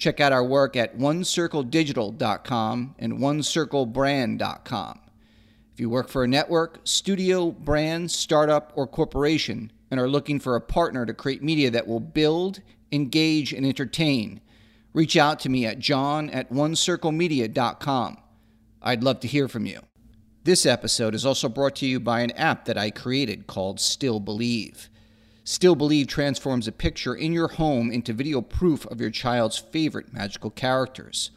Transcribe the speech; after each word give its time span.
Check 0.00 0.18
out 0.18 0.32
our 0.32 0.42
work 0.42 0.74
at 0.76 0.98
onecircledigital.com 0.98 2.94
and 2.98 3.12
onecirclebrand.com. 3.12 5.00
If 5.74 5.80
you 5.80 5.90
work 5.90 6.08
for 6.08 6.24
a 6.24 6.28
network, 6.28 6.80
studio, 6.84 7.50
brand, 7.50 8.10
startup, 8.10 8.72
or 8.74 8.86
corporation 8.86 9.70
and 9.90 10.00
are 10.00 10.08
looking 10.08 10.40
for 10.40 10.56
a 10.56 10.60
partner 10.60 11.04
to 11.04 11.12
create 11.12 11.42
media 11.42 11.70
that 11.70 11.86
will 11.86 12.00
build, 12.00 12.62
engage, 12.90 13.52
and 13.52 13.66
entertain, 13.66 14.40
reach 14.94 15.18
out 15.18 15.38
to 15.40 15.50
me 15.50 15.66
at 15.66 15.78
john 15.78 16.30
at 16.30 16.50
onecirclemedia.com. 16.50 18.16
I'd 18.80 19.04
love 19.04 19.20
to 19.20 19.28
hear 19.28 19.48
from 19.48 19.66
you. 19.66 19.80
This 20.44 20.64
episode 20.64 21.14
is 21.14 21.26
also 21.26 21.50
brought 21.50 21.76
to 21.76 21.86
you 21.86 22.00
by 22.00 22.20
an 22.20 22.30
app 22.30 22.64
that 22.64 22.78
I 22.78 22.90
created 22.90 23.46
called 23.46 23.78
Still 23.78 24.18
Believe. 24.18 24.88
Still 25.44 25.74
Believe 25.74 26.06
transforms 26.06 26.68
a 26.68 26.72
picture 26.72 27.14
in 27.14 27.32
your 27.32 27.48
home 27.48 27.90
into 27.90 28.12
video 28.12 28.42
proof 28.42 28.84
of 28.86 29.00
your 29.00 29.10
child's 29.10 29.58
favorite 29.58 30.12
magical 30.12 30.50
characters. 30.50 31.30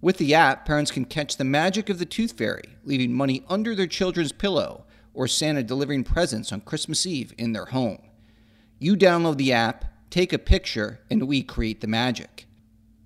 With 0.00 0.16
the 0.16 0.34
app, 0.34 0.64
parents 0.64 0.90
can 0.90 1.04
catch 1.04 1.36
the 1.36 1.44
magic 1.44 1.88
of 1.88 1.98
the 1.98 2.06
Tooth 2.06 2.32
Fairy, 2.32 2.76
leaving 2.84 3.12
money 3.12 3.44
under 3.48 3.74
their 3.74 3.86
children's 3.86 4.32
pillow, 4.32 4.84
or 5.12 5.28
Santa 5.28 5.62
delivering 5.62 6.04
presents 6.04 6.52
on 6.52 6.62
Christmas 6.62 7.06
Eve 7.06 7.32
in 7.38 7.52
their 7.52 7.66
home. 7.66 7.98
You 8.78 8.96
download 8.96 9.36
the 9.36 9.52
app, 9.52 9.84
take 10.10 10.32
a 10.32 10.38
picture, 10.38 11.00
and 11.10 11.28
we 11.28 11.42
create 11.42 11.80
the 11.80 11.86
magic. 11.86 12.46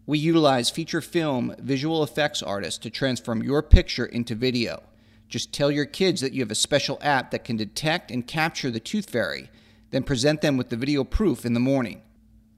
We 0.07 0.19
utilize 0.19 0.71
feature 0.71 1.01
film 1.01 1.55
visual 1.59 2.03
effects 2.03 2.43
artists 2.43 2.79
to 2.81 2.91
transform 2.91 3.43
your 3.43 3.63
picture 3.63 4.07
into 4.07 4.35
video. 4.35 4.83
Just 5.29 5.53
tell 5.53 5.71
your 5.71 5.85
kids 5.85 6.21
that 6.21 6.33
you 6.33 6.41
have 6.41 6.51
a 6.51 6.57
special 6.57 6.99
app 7.03 7.31
that 7.33 7.45
can 7.45 7.57
detect 7.57 8.11
and 8.11 8.27
capture 8.27 8.71
the 8.71 8.81
Tooth 8.81 9.11
Fairy 9.11 9.51
then 9.91 10.03
present 10.03 10.41
them 10.41 10.57
with 10.57 10.69
the 10.69 10.77
video 10.77 11.05
proof 11.05 11.45
in 11.45 11.55
the 11.55 11.61
morning. 11.61 12.03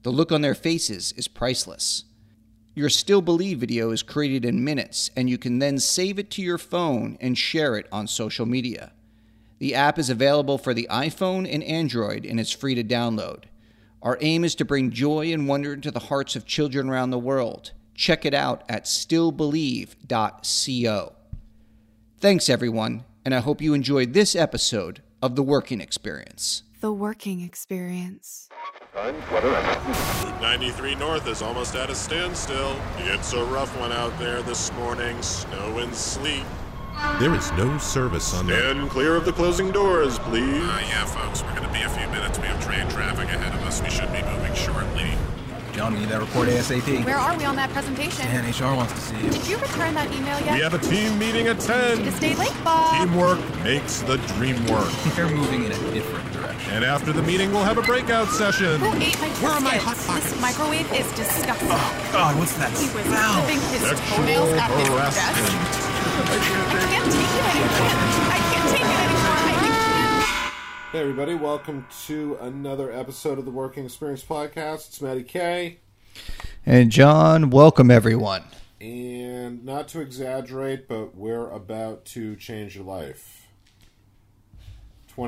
The 0.03 0.11
look 0.11 0.31
on 0.31 0.41
their 0.41 0.55
faces 0.55 1.13
is 1.17 1.27
priceless. 1.27 2.05
Your 2.73 2.89
Still 2.89 3.21
Believe 3.21 3.59
video 3.59 3.91
is 3.91 4.01
created 4.01 4.45
in 4.45 4.63
minutes, 4.63 5.11
and 5.15 5.29
you 5.29 5.37
can 5.37 5.59
then 5.59 5.77
save 5.77 6.17
it 6.17 6.31
to 6.31 6.41
your 6.41 6.57
phone 6.57 7.17
and 7.19 7.37
share 7.37 7.75
it 7.75 7.87
on 7.91 8.07
social 8.07 8.45
media. 8.45 8.93
The 9.59 9.75
app 9.75 9.99
is 9.99 10.09
available 10.09 10.57
for 10.57 10.73
the 10.73 10.87
iPhone 10.89 11.51
and 11.51 11.63
Android, 11.63 12.25
and 12.25 12.39
it's 12.39 12.51
free 12.51 12.75
to 12.75 12.83
download. 12.83 13.43
Our 14.01 14.17
aim 14.21 14.43
is 14.43 14.55
to 14.55 14.65
bring 14.65 14.89
joy 14.89 15.31
and 15.31 15.47
wonder 15.47 15.73
into 15.73 15.91
the 15.91 15.99
hearts 15.99 16.35
of 16.35 16.45
children 16.45 16.89
around 16.89 17.11
the 17.11 17.19
world. 17.19 17.73
Check 17.93 18.25
it 18.25 18.33
out 18.33 18.63
at 18.67 18.85
stillbelieve.co. 18.85 21.13
Thanks, 22.19 22.49
everyone, 22.49 23.03
and 23.23 23.35
I 23.35 23.41
hope 23.41 23.61
you 23.61 23.75
enjoyed 23.75 24.13
this 24.13 24.35
episode 24.35 25.03
of 25.21 25.35
The 25.35 25.43
Working 25.43 25.81
Experience. 25.81 26.63
The 26.81 26.91
working 26.91 27.41
experience. 27.41 28.49
Route 28.95 30.41
93 30.41 30.95
North 30.95 31.27
is 31.27 31.43
almost 31.43 31.75
at 31.75 31.91
a 31.91 31.95
standstill. 31.95 32.75
It's 32.97 33.33
a 33.33 33.45
rough 33.45 33.79
one 33.79 33.91
out 33.91 34.17
there 34.17 34.41
this 34.41 34.73
morning. 34.73 35.21
Snow 35.21 35.77
and 35.77 35.93
sleet. 35.93 36.43
There 37.19 37.35
is 37.35 37.51
no 37.51 37.77
service 37.77 38.33
on 38.33 38.47
the. 38.47 38.57
Stand 38.57 38.89
clear 38.89 39.15
of 39.15 39.25
the 39.25 39.31
closing 39.31 39.71
doors, 39.71 40.17
please. 40.17 40.63
Uh, 40.63 40.83
yeah, 40.87 41.05
folks, 41.05 41.43
we're 41.43 41.51
going 41.51 41.67
to 41.67 41.71
be 41.71 41.83
a 41.83 41.89
few 41.89 42.07
minutes. 42.07 42.39
We 42.39 42.47
have 42.47 42.59
train 42.65 42.89
traffic 42.89 43.25
ahead 43.25 43.53
of 43.53 43.61
us. 43.67 43.79
We 43.83 43.91
should 43.91 44.11
be 44.11 44.23
moving 44.23 44.55
shortly. 44.55 45.11
John, 45.73 45.93
we 45.93 45.99
need 45.99 46.09
that 46.09 46.19
report 46.19 46.49
ASAP. 46.49 47.05
Where 47.05 47.17
are 47.17 47.37
we 47.37 47.45
on 47.45 47.55
that 47.57 47.69
presentation? 47.69 48.25
And 48.27 48.59
HR 48.59 48.75
wants 48.75 48.93
to 48.93 48.99
see 48.99 49.17
you. 49.17 49.29
Did 49.29 49.47
you 49.47 49.57
return 49.57 49.93
that 49.93 50.11
email 50.11 50.39
yet? 50.41 50.55
We 50.55 50.61
have 50.61 50.73
a 50.73 50.79
team 50.79 51.19
meeting 51.19 51.47
at 51.47 51.59
10. 51.59 51.99
To 51.99 52.11
stay 52.11 52.35
late, 52.35 52.51
Bob. 52.63 53.07
Teamwork 53.07 53.39
makes 53.63 54.01
the 54.01 54.17
dream 54.33 54.55
work. 54.65 54.91
They're 55.15 55.29
moving 55.29 55.65
in 55.65 55.71
a 55.71 55.91
different 55.93 56.25
direction. 56.33 56.40
And 56.69 56.85
after 56.85 57.11
the 57.11 57.21
meeting, 57.23 57.51
we'll 57.51 57.63
have 57.63 57.77
a 57.77 57.81
breakout 57.81 58.29
session. 58.29 58.79
Who 58.79 58.93
ate 59.01 59.19
my 59.19 59.27
Where 59.41 59.51
are 59.51 59.59
my 59.59 59.71
biscuits? 59.73 60.05
hot 60.07 60.21
This 60.21 60.39
microwave 60.41 60.91
is 60.93 61.07
disgusting. 61.13 61.67
Oh, 61.71 62.09
God, 62.13 62.37
what's 62.39 62.53
that 62.57 62.69
He 62.71 62.85
was 62.95 63.05
smell? 63.05 63.33
clipping 63.43 63.59
his 63.71 63.81
Sexual 63.81 64.17
toenails 64.17 64.53
at 64.53 64.71
his 64.71 64.87
harassment. 64.87 65.35
desk. 65.35 65.51
I 66.21 66.77
can't 66.87 67.11
take 67.11 67.33
it 67.35 67.45
anymore. 67.51 68.31
I 68.31 68.39
can't 68.53 68.69
take 68.71 68.81
it 68.81 68.99
anymore. 69.03 69.35
I. 69.43 70.89
Hey 70.93 70.99
everybody, 70.99 71.35
welcome 71.35 71.87
to 72.07 72.37
another 72.41 72.91
episode 72.91 73.37
of 73.39 73.45
the 73.45 73.51
Working 73.51 73.85
Experience 73.85 74.23
Podcast. 74.23 74.87
It's 74.89 75.01
Matty 75.01 75.23
K. 75.23 75.79
And 76.65 76.89
John, 76.91 77.49
welcome 77.49 77.91
everyone. 77.91 78.43
And 78.79 79.65
not 79.65 79.87
to 79.89 79.99
exaggerate, 79.99 80.87
but 80.87 81.15
we're 81.15 81.49
about 81.49 82.05
to 82.05 82.35
change 82.37 82.75
your 82.75 82.85
life. 82.85 83.40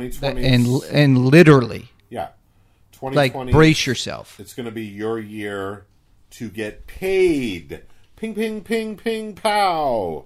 2020 0.01 0.43
And 0.45 0.83
and 0.91 1.25
literally, 1.25 1.89
Yeah. 2.09 2.29
like 3.01 3.33
brace 3.51 3.85
yourself. 3.85 4.39
It's 4.39 4.53
going 4.53 4.65
to 4.65 4.71
be 4.71 4.85
your 4.85 5.19
year 5.19 5.85
to 6.31 6.49
get 6.49 6.87
paid. 6.87 7.81
Ping 8.15 8.33
ping 8.35 8.61
ping 8.61 8.95
ping 8.97 9.35
pow. 9.35 10.25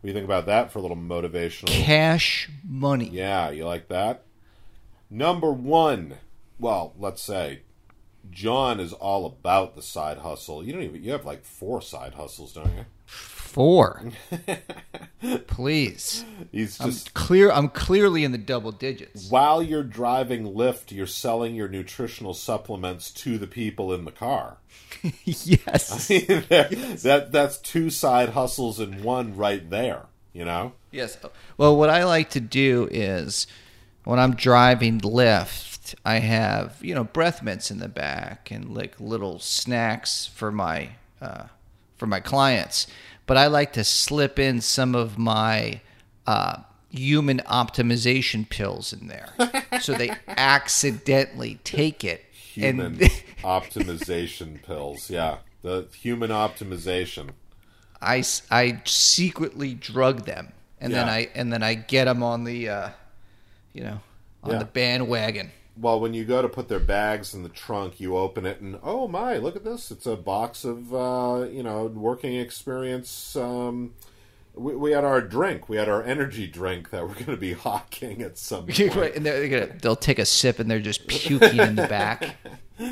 What 0.00 0.02
do 0.02 0.08
you 0.08 0.14
think 0.14 0.24
about 0.24 0.46
that 0.46 0.72
for 0.72 0.78
a 0.78 0.82
little 0.82 0.96
motivational? 0.96 1.66
Cash 1.68 2.48
money. 2.64 3.08
Yeah, 3.12 3.50
you 3.50 3.64
like 3.66 3.88
that? 3.88 4.24
Number 5.10 5.52
one. 5.52 6.14
Well, 6.58 6.94
let's 6.98 7.22
say 7.22 7.60
John 8.30 8.80
is 8.80 8.92
all 8.92 9.26
about 9.26 9.74
the 9.74 9.82
side 9.82 10.18
hustle. 10.18 10.64
You 10.64 10.72
don't 10.72 10.82
even 10.82 11.02
you 11.02 11.12
have 11.12 11.24
like 11.24 11.44
four 11.44 11.82
side 11.82 12.14
hustles, 12.14 12.52
don't 12.52 12.74
you? 12.76 12.84
Four. 13.52 14.02
Please. 15.46 16.24
He's 16.50 16.80
I'm 16.80 16.86
just 16.88 17.12
clear 17.12 17.50
I'm 17.50 17.68
clearly 17.68 18.24
in 18.24 18.32
the 18.32 18.38
double 18.38 18.72
digits. 18.72 19.28
while 19.28 19.62
you're 19.62 19.82
driving 19.82 20.54
Lyft, 20.54 20.90
you're 20.90 21.06
selling 21.06 21.54
your 21.54 21.68
nutritional 21.68 22.32
supplements 22.32 23.10
to 23.10 23.36
the 23.36 23.46
people 23.46 23.92
in 23.92 24.06
the 24.06 24.10
car. 24.10 24.56
yes. 25.24 26.08
that 26.08 27.28
that's 27.30 27.58
two 27.58 27.90
side 27.90 28.30
hustles 28.30 28.80
in 28.80 29.02
one 29.02 29.36
right 29.36 29.68
there. 29.68 30.06
You 30.32 30.46
know. 30.46 30.72
Yes. 30.90 31.18
Well, 31.58 31.76
what 31.76 31.90
I 31.90 32.04
like 32.04 32.30
to 32.30 32.40
do 32.40 32.88
is 32.90 33.46
when 34.04 34.18
I'm 34.18 34.34
driving 34.34 34.98
Lyft, 34.98 35.94
I 36.06 36.20
have 36.20 36.78
you 36.80 36.94
know 36.94 37.04
breath 37.04 37.42
mints 37.42 37.70
in 37.70 37.80
the 37.80 37.88
back 37.88 38.50
and 38.50 38.74
like 38.74 38.98
little 38.98 39.38
snacks 39.38 40.24
for 40.24 40.50
my 40.50 40.92
uh, 41.20 41.48
for 41.98 42.06
my 42.06 42.18
clients. 42.18 42.86
But 43.26 43.36
I 43.36 43.46
like 43.46 43.72
to 43.74 43.84
slip 43.84 44.38
in 44.38 44.60
some 44.60 44.94
of 44.94 45.16
my 45.18 45.80
uh, 46.26 46.58
human 46.90 47.38
optimization 47.46 48.48
pills 48.48 48.92
in 48.92 49.06
there, 49.08 49.28
so 49.80 49.94
they 49.94 50.10
accidentally 50.28 51.58
take 51.64 52.04
it. 52.04 52.24
Human 52.32 52.86
And 52.86 52.98
optimization 53.42 54.62
pills. 54.62 55.08
Yeah, 55.08 55.38
the 55.62 55.86
human 56.00 56.30
optimization. 56.30 57.30
I, 58.00 58.24
I 58.50 58.82
secretly 58.84 59.74
drug 59.74 60.26
them, 60.26 60.52
and 60.80 60.92
then 60.92 61.08
I 61.08 61.28
and 61.34 61.52
then 61.52 61.62
I 61.62 61.74
get 61.74 62.04
them 62.06 62.22
on 62.22 62.44
the, 62.44 62.68
uh, 62.68 62.88
you 63.72 63.84
know, 63.84 64.00
on 64.42 64.50
Yeah. 64.52 64.58
the 64.58 64.64
bandwagon. 64.66 65.52
Well, 65.76 66.00
when 66.00 66.12
you 66.12 66.24
go 66.24 66.42
to 66.42 66.48
put 66.48 66.68
their 66.68 66.80
bags 66.80 67.32
in 67.34 67.42
the 67.42 67.48
trunk, 67.48 67.98
you 67.98 68.16
open 68.16 68.44
it 68.44 68.60
and 68.60 68.78
oh 68.82 69.08
my, 69.08 69.38
look 69.38 69.56
at 69.56 69.64
this! 69.64 69.90
It's 69.90 70.06
a 70.06 70.16
box 70.16 70.64
of 70.64 70.92
uh, 70.94 71.46
you 71.50 71.62
know 71.62 71.86
working 71.86 72.34
experience. 72.34 73.34
Um, 73.36 73.94
we, 74.54 74.76
we 74.76 74.92
had 74.92 75.02
our 75.04 75.22
drink, 75.22 75.70
we 75.70 75.78
had 75.78 75.88
our 75.88 76.02
energy 76.02 76.46
drink 76.46 76.90
that 76.90 77.02
we're 77.08 77.14
going 77.14 77.24
to 77.26 77.36
be 77.38 77.52
hawking 77.66 78.20
at 78.20 78.36
some 78.36 78.66
point. 78.66 79.14
And 79.16 79.24
they're 79.24 79.48
gonna, 79.48 79.78
they'll 79.80 79.96
take 79.96 80.18
a 80.18 80.26
sip 80.26 80.58
and 80.58 80.70
they're 80.70 80.80
just 80.80 81.06
puking 81.06 81.58
in 81.58 81.76
the 81.76 81.86
back. 81.88 82.36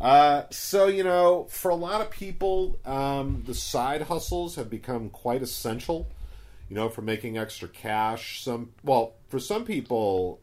Uh, 0.00 0.44
so 0.50 0.86
you 0.86 1.02
know, 1.02 1.48
for 1.50 1.70
a 1.70 1.74
lot 1.74 2.00
of 2.00 2.08
people, 2.08 2.78
um, 2.84 3.42
the 3.46 3.54
side 3.54 4.02
hustles 4.02 4.54
have 4.54 4.70
become 4.70 5.10
quite 5.10 5.42
essential. 5.42 6.06
you 6.68 6.76
know, 6.76 6.88
for 6.88 7.02
making 7.02 7.36
extra 7.38 7.66
cash. 7.68 8.42
Some 8.42 8.70
well, 8.84 9.14
for 9.28 9.38
some 9.38 9.64
people, 9.64 10.40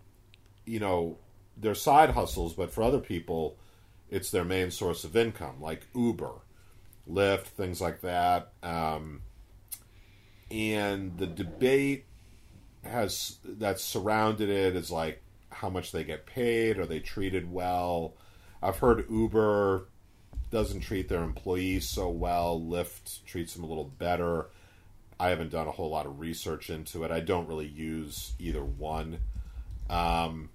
you 0.66 0.80
know, 0.80 1.18
they're 1.58 1.76
side 1.76 2.12
hustles, 2.12 2.54
but 2.54 2.72
for 2.72 2.84
other 2.84 3.00
people, 3.00 3.58
it's 4.10 4.32
their 4.32 4.44
main 4.44 4.72
source 4.72 5.04
of 5.04 5.16
income, 5.16 5.62
like 5.62 5.88
Uber, 5.96 6.34
Lyft, 7.10 7.46
things 7.46 7.82
like 7.82 8.02
that. 8.02 8.52
Um, 8.62 9.22
and 10.52 11.18
the 11.18 11.28
debate 11.28 12.06
has 12.84 13.38
that's 13.44 13.84
surrounded 13.84 14.48
it 14.50 14.76
is 14.76 14.92
like 14.92 15.22
how 15.50 15.70
much 15.70 15.92
they 15.92 16.04
get 16.04 16.26
paid, 16.26 16.78
are 16.78 16.86
they 16.86 17.00
treated 17.00 17.52
well? 17.52 18.14
I've 18.62 18.78
heard 18.78 19.10
Uber 19.10 19.88
doesn't 20.52 20.82
treat 20.82 21.10
their 21.10 21.24
employees 21.24 21.90
so 21.90 22.10
well. 22.10 22.60
Lyft 22.60 23.24
treats 23.26 23.54
them 23.54 23.64
a 23.64 23.68
little 23.68 23.86
better. 23.86 24.48
I 25.20 25.30
haven't 25.30 25.52
done 25.52 25.68
a 25.68 25.72
whole 25.72 25.90
lot 25.90 26.06
of 26.06 26.20
research 26.20 26.70
into 26.70 27.04
it. 27.04 27.12
I 27.12 27.22
don't 27.22 27.48
really 27.48 27.68
use 27.68 28.34
either 28.38 28.64
one. 28.64 29.20
Um, 29.90 30.50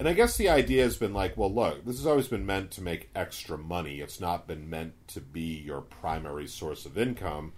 and 0.00 0.08
I 0.08 0.14
guess 0.14 0.38
the 0.38 0.48
idea 0.48 0.82
has 0.82 0.96
been 0.96 1.12
like, 1.12 1.36
well, 1.36 1.52
look, 1.52 1.84
this 1.84 1.98
has 1.98 2.06
always 2.06 2.26
been 2.26 2.46
meant 2.46 2.70
to 2.72 2.82
make 2.82 3.10
extra 3.14 3.58
money. 3.58 4.00
It's 4.00 4.18
not 4.18 4.48
been 4.48 4.70
meant 4.70 4.94
to 5.08 5.20
be 5.20 5.62
your 5.62 5.82
primary 5.82 6.46
source 6.46 6.86
of 6.86 6.96
income. 6.96 7.52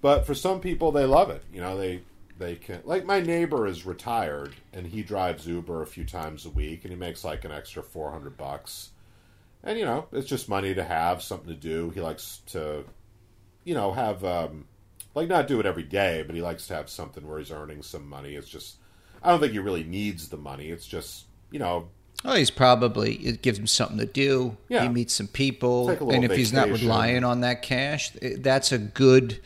But 0.00 0.26
for 0.26 0.34
some 0.34 0.58
people, 0.58 0.90
they 0.90 1.04
love 1.04 1.30
it. 1.30 1.44
You 1.54 1.60
know, 1.60 1.78
they 1.78 2.02
they 2.36 2.56
can. 2.56 2.80
Like 2.84 3.04
my 3.04 3.20
neighbor 3.20 3.68
is 3.68 3.86
retired, 3.86 4.56
and 4.72 4.84
he 4.84 5.04
drives 5.04 5.46
Uber 5.46 5.82
a 5.82 5.86
few 5.86 6.04
times 6.04 6.44
a 6.44 6.50
week, 6.50 6.82
and 6.82 6.92
he 6.92 6.98
makes 6.98 7.22
like 7.22 7.44
an 7.44 7.52
extra 7.52 7.84
four 7.84 8.10
hundred 8.10 8.36
bucks. 8.36 8.90
And 9.62 9.78
you 9.78 9.84
know, 9.84 10.08
it's 10.10 10.26
just 10.26 10.48
money 10.48 10.74
to 10.74 10.82
have, 10.82 11.22
something 11.22 11.48
to 11.48 11.54
do. 11.54 11.90
He 11.90 12.00
likes 12.00 12.40
to, 12.46 12.84
you 13.62 13.74
know, 13.74 13.92
have 13.92 14.24
um, 14.24 14.64
like 15.14 15.28
not 15.28 15.46
do 15.46 15.60
it 15.60 15.66
every 15.66 15.84
day, 15.84 16.24
but 16.26 16.34
he 16.34 16.42
likes 16.42 16.66
to 16.66 16.74
have 16.74 16.90
something 16.90 17.24
where 17.24 17.38
he's 17.38 17.52
earning 17.52 17.82
some 17.82 18.08
money. 18.08 18.34
It's 18.34 18.48
just, 18.48 18.78
I 19.22 19.30
don't 19.30 19.38
think 19.38 19.52
he 19.52 19.60
really 19.60 19.84
needs 19.84 20.28
the 20.28 20.36
money. 20.36 20.70
It's 20.70 20.86
just, 20.86 21.26
you 21.52 21.58
know, 21.58 21.88
Oh, 22.24 22.34
he's 22.34 22.50
probably 22.50 23.14
it 23.16 23.42
gives 23.42 23.58
him 23.58 23.66
something 23.66 23.98
to 23.98 24.06
do. 24.06 24.56
Yeah. 24.68 24.84
He 24.84 24.88
meets 24.88 25.14
some 25.14 25.26
people, 25.26 25.88
and 25.88 26.24
if 26.24 26.32
he's 26.32 26.52
not 26.52 26.68
relying 26.68 27.24
on 27.24 27.40
that 27.40 27.62
cash, 27.62 28.12
eh, 28.22 28.36
that's 28.38 28.70
a 28.70 28.78
good 28.78 29.40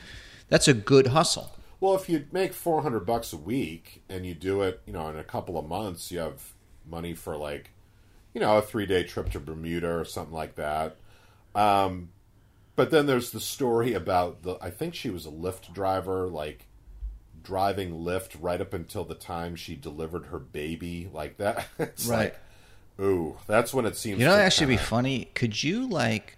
that's 0.49 0.69
a 0.69 0.75
good 0.75 1.09
hustle. 1.09 1.53
Well, 1.81 1.95
if 1.95 2.09
you 2.09 2.27
make 2.33 2.53
four 2.53 2.83
hundred 2.83 3.07
bucks 3.07 3.33
a 3.33 3.37
week 3.39 4.03
and 4.09 4.27
you 4.27 4.35
do 4.35 4.63
it, 4.63 4.83
you 4.87 4.93
know, 4.93 5.09
in 5.09 5.19
a 5.19 5.25
couple 5.25 5.59
of 5.59 5.67
months, 5.67 6.13
you 6.13 6.19
have 6.19 6.53
money 6.89 7.15
for 7.15 7.37
like, 7.37 7.71
you 8.35 8.41
know, 8.41 8.59
a 8.59 8.63
three 8.63 8.87
day 8.87 9.05
trip 9.05 9.31
to 9.33 9.41
Bermuda 9.41 9.91
or 9.91 10.05
something 10.05 10.35
like 10.35 10.57
that. 10.57 10.97
Um, 11.55 12.11
but 12.75 12.91
then 12.91 13.07
there's 13.07 13.31
the 13.31 13.41
story 13.41 13.95
about 13.95 14.43
the. 14.43 14.59
I 14.61 14.69
think 14.69 14.95
she 14.95 15.09
was 15.09 15.25
a 15.25 15.31
Lyft 15.31 15.73
driver, 15.73 16.29
like 16.29 16.66
driving 17.47 17.93
Lyft 17.93 18.37
right 18.41 18.61
up 18.61 18.75
until 18.75 19.05
the 19.05 19.15
time 19.15 19.55
she 19.57 19.75
delivered 19.77 20.27
her 20.27 20.39
baby, 20.39 21.09
like 21.13 21.37
that. 21.39 21.67
It's 21.79 22.07
Right. 22.07 22.35
like, 22.99 23.07
ooh, 23.07 23.37
that's 23.47 23.73
when 23.73 23.87
it 23.87 23.97
seems. 23.97 24.19
You 24.21 24.27
know, 24.27 24.33
it'd 24.33 24.45
actually 24.45 24.67
be 24.69 24.77
funny. 24.77 25.31
Could 25.35 25.63
you 25.63 25.89
like? 25.89 26.37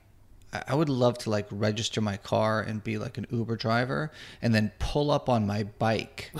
I 0.53 0.63
I 0.69 0.75
would 0.75 0.89
love 0.89 1.19
to 1.19 1.31
like 1.31 1.47
register 1.51 2.01
my 2.01 2.17
car 2.17 2.61
and 2.61 2.83
be 2.83 2.99
like 2.99 3.19
an 3.19 3.27
Uber 3.31 3.57
driver, 3.57 4.11
and 4.43 4.55
then 4.55 4.73
pull 4.79 5.11
up 5.11 5.29
on 5.29 5.47
my 5.47 5.65
bike, 5.65 6.31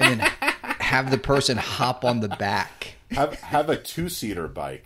and 0.00 0.20
then 0.20 0.20
have 0.80 1.10
the 1.10 1.18
person 1.18 1.56
hop 1.56 2.04
on 2.04 2.20
the 2.20 2.28
back. 2.28 2.94
have 3.10 3.34
have 3.40 3.68
a 3.70 3.76
two 3.76 4.08
seater 4.08 4.48
bike, 4.48 4.84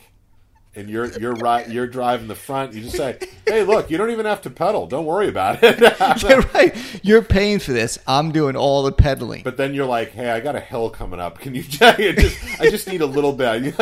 and 0.75 0.88
you're 0.88 1.06
you're 1.19 1.34
right 1.34 1.69
you're 1.69 1.87
driving 1.87 2.28
the 2.28 2.34
front. 2.34 2.72
You 2.75 2.82
just 2.82 2.96
say, 2.96 3.19
"Hey, 3.46 3.64
look, 3.64 3.90
you 3.90 3.99
don't 3.99 4.11
even 4.11 4.26
have 4.26 4.43
to 4.43 4.50
pedal. 4.50 4.87
Don't 4.87 5.05
worry 5.05 5.28
about 5.28 5.58
it." 5.62 5.81
You're 6.22 6.40
right. 6.55 6.76
You're 7.05 7.22
paying 7.22 7.58
for 7.58 7.72
this. 7.72 7.99
I'm 8.06 8.31
doing 8.31 8.56
all 8.56 8.82
the 8.82 8.93
pedaling. 8.93 9.43
but 9.43 9.56
then 9.56 9.75
you're 9.75 9.87
like, 9.87 10.12
"Hey, 10.12 10.31
I 10.31 10.40
got 10.40 10.55
a 10.55 10.61
hill 10.61 10.90
coming 10.90 11.19
up. 11.20 11.38
Can 11.40 11.55
you 11.55 11.62
just 11.69 12.61
I 12.61 12.70
just 12.70 12.87
need 12.87 13.00
a 13.00 13.06
little 13.06 13.32
bit." 13.32 13.75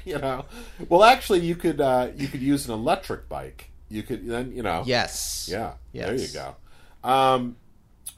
you 0.04 0.18
know. 0.18 0.44
Well, 0.88 1.02
actually, 1.04 1.40
you 1.40 1.56
could 1.56 1.80
uh, 1.80 2.10
you 2.16 2.28
could 2.28 2.42
use 2.42 2.66
an 2.66 2.74
electric 2.74 3.28
bike. 3.28 3.70
You 3.88 4.02
could 4.02 4.26
then 4.26 4.52
you 4.52 4.62
know. 4.62 4.82
yes. 4.84 5.48
Yeah. 5.50 5.74
There 5.92 6.14
you 6.14 6.28
go. 6.28 6.56
Um, 7.02 7.56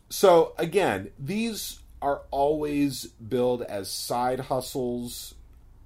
so 0.08 0.52
again, 0.58 1.10
these 1.18 1.78
are 2.02 2.22
always 2.30 3.04
billed 3.06 3.62
as 3.62 3.90
side 3.90 4.40
hustles, 4.40 5.34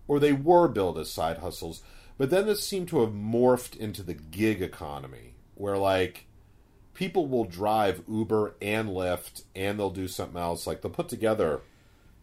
or 0.08 0.18
they 0.18 0.32
were 0.32 0.68
billed 0.68 0.98
as 0.98 1.10
side 1.10 1.38
hustles, 1.38 1.82
but 2.16 2.31
then 2.31 2.46
this 2.46 2.66
seemed 2.66 2.88
to 2.88 3.00
have 3.00 3.11
morphed 3.11 3.76
into 3.76 4.02
the 4.02 4.14
gig 4.14 4.62
economy, 4.62 5.34
where 5.55 5.76
like 5.76 6.26
people 6.94 7.26
will 7.26 7.44
drive 7.44 8.02
Uber 8.08 8.55
and 8.62 8.88
Lyft, 8.88 9.43
and 9.55 9.78
they'll 9.78 9.90
do 9.90 10.08
something 10.08 10.40
else. 10.40 10.66
Like 10.66 10.82
they'll 10.82 10.90
put 10.90 11.08
together 11.08 11.61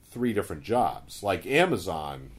three 0.09 0.33
different 0.33 0.63
jobs. 0.63 1.23
Like 1.23 1.45
Amazon, 1.45 2.31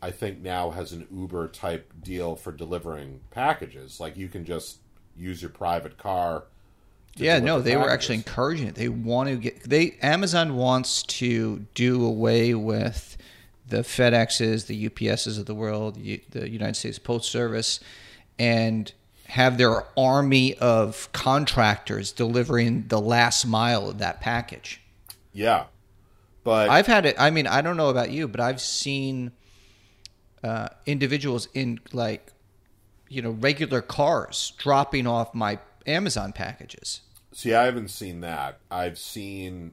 I 0.00 0.10
think 0.10 0.40
now 0.40 0.70
has 0.70 0.92
an 0.92 1.06
Uber 1.12 1.48
type 1.48 1.92
deal 2.02 2.36
for 2.36 2.52
delivering 2.52 3.20
packages. 3.30 4.00
Like 4.00 4.16
you 4.16 4.28
can 4.28 4.44
just 4.44 4.78
use 5.16 5.42
your 5.42 5.50
private 5.50 5.98
car. 5.98 6.44
Yeah, 7.16 7.38
no, 7.38 7.62
they 7.62 7.76
were 7.76 7.88
actually 7.88 8.16
encouraging 8.16 8.68
it. 8.68 8.74
They 8.74 8.90
want 8.90 9.30
to 9.30 9.36
get 9.36 9.62
they 9.62 9.96
Amazon 10.02 10.56
wants 10.56 11.02
to 11.04 11.64
do 11.74 12.04
away 12.04 12.54
with 12.54 13.16
the 13.68 13.78
FedExes, 13.78 14.66
the 14.66 14.88
UPSs 14.88 15.38
of 15.38 15.46
the 15.46 15.54
world, 15.54 15.96
U- 15.96 16.20
the 16.30 16.48
United 16.48 16.76
States 16.76 16.98
Post 16.98 17.30
Service, 17.30 17.80
and 18.38 18.92
have 19.28 19.58
their 19.58 19.84
army 19.98 20.54
of 20.54 21.08
contractors 21.12 22.12
delivering 22.12 22.86
the 22.88 23.00
last 23.00 23.44
mile 23.44 23.88
of 23.88 23.98
that 23.98 24.20
package. 24.20 24.80
Yeah, 25.32 25.64
but 26.44 26.70
I've 26.70 26.86
had 26.86 27.06
it. 27.06 27.16
I 27.18 27.30
mean, 27.30 27.46
I 27.46 27.60
don't 27.60 27.76
know 27.76 27.88
about 27.90 28.10
you, 28.10 28.28
but 28.28 28.40
I've 28.40 28.60
seen 28.60 29.32
uh, 30.44 30.68
individuals 30.86 31.48
in 31.54 31.80
like, 31.92 32.32
you 33.08 33.20
know, 33.20 33.30
regular 33.30 33.82
cars 33.82 34.52
dropping 34.56 35.08
off 35.08 35.34
my 35.34 35.58
Amazon 35.86 36.32
packages. 36.32 37.00
See, 37.32 37.52
I 37.52 37.64
haven't 37.64 37.88
seen 37.88 38.20
that. 38.20 38.60
I've 38.70 38.96
seen, 38.96 39.72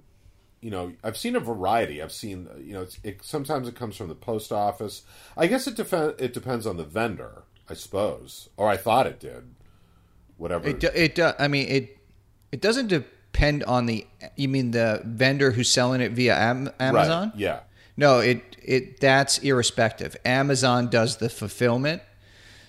you 0.63 0.71
know, 0.71 0.93
I've 1.03 1.17
seen 1.17 1.35
a 1.35 1.41
variety. 1.41 2.01
I've 2.01 2.11
seen, 2.13 2.47
you 2.63 2.73
know, 2.73 2.83
it's, 2.83 2.97
it 3.03 3.21
sometimes 3.21 3.67
it 3.67 3.75
comes 3.75 3.97
from 3.97 4.07
the 4.07 4.15
post 4.15 4.51
office. 4.53 5.01
I 5.35 5.47
guess 5.47 5.67
it 5.67 5.75
def- 5.75 5.91
it 5.93 6.33
depends 6.33 6.65
on 6.65 6.77
the 6.77 6.85
vendor, 6.85 7.43
I 7.69 7.73
suppose, 7.73 8.47
or 8.55 8.69
I 8.69 8.77
thought 8.77 9.05
it 9.05 9.19
did. 9.19 9.55
Whatever. 10.37 10.69
It 10.69 10.79
do- 10.79 10.89
it 10.95 11.15
do- 11.15 11.33
I 11.37 11.49
mean 11.49 11.67
it 11.67 11.97
it 12.53 12.61
doesn't 12.61 12.87
depend 12.87 13.65
on 13.65 13.87
the 13.87 14.07
you 14.37 14.47
mean 14.47 14.71
the 14.71 15.01
vendor 15.03 15.51
who's 15.51 15.69
selling 15.69 15.99
it 15.99 16.13
via 16.13 16.35
Am- 16.35 16.71
Amazon? 16.79 17.29
Right. 17.31 17.39
Yeah. 17.39 17.59
No, 17.97 18.19
it 18.19 18.55
it 18.63 19.01
that's 19.01 19.39
irrespective. 19.39 20.15
Amazon 20.23 20.89
does 20.89 21.17
the 21.17 21.29
fulfillment. 21.29 22.01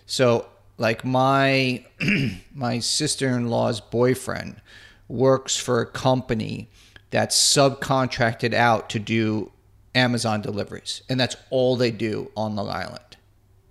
So 0.06 0.46
like 0.78 1.04
my 1.04 1.84
my 2.54 2.80
sister-in-law's 2.80 3.80
boyfriend 3.80 4.60
works 5.06 5.56
for 5.56 5.80
a 5.80 5.86
company 5.86 6.70
that's 7.14 7.36
subcontracted 7.36 8.52
out 8.52 8.90
to 8.90 8.98
do 8.98 9.52
Amazon 9.94 10.42
deliveries 10.42 11.00
and 11.08 11.20
that's 11.20 11.36
all 11.48 11.76
they 11.76 11.92
do 11.92 12.28
on 12.36 12.56
Long 12.56 12.68
Island. 12.68 13.16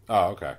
Oh, 0.07 0.27
okay. 0.29 0.55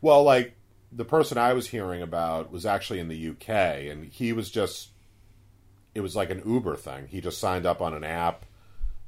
Well, 0.00 0.24
like 0.24 0.54
the 0.90 1.04
person 1.04 1.38
I 1.38 1.52
was 1.52 1.68
hearing 1.68 2.02
about 2.02 2.50
was 2.50 2.66
actually 2.66 2.98
in 2.98 3.06
the 3.06 3.28
UK, 3.30 3.48
and 3.90 4.04
he 4.06 4.32
was 4.32 4.50
just. 4.50 4.88
It 5.94 6.00
was 6.00 6.14
like 6.16 6.30
an 6.30 6.42
Uber 6.44 6.76
thing. 6.76 7.06
He 7.08 7.20
just 7.20 7.38
signed 7.38 7.64
up 7.64 7.80
on 7.80 7.94
an 7.94 8.04
app, 8.04 8.44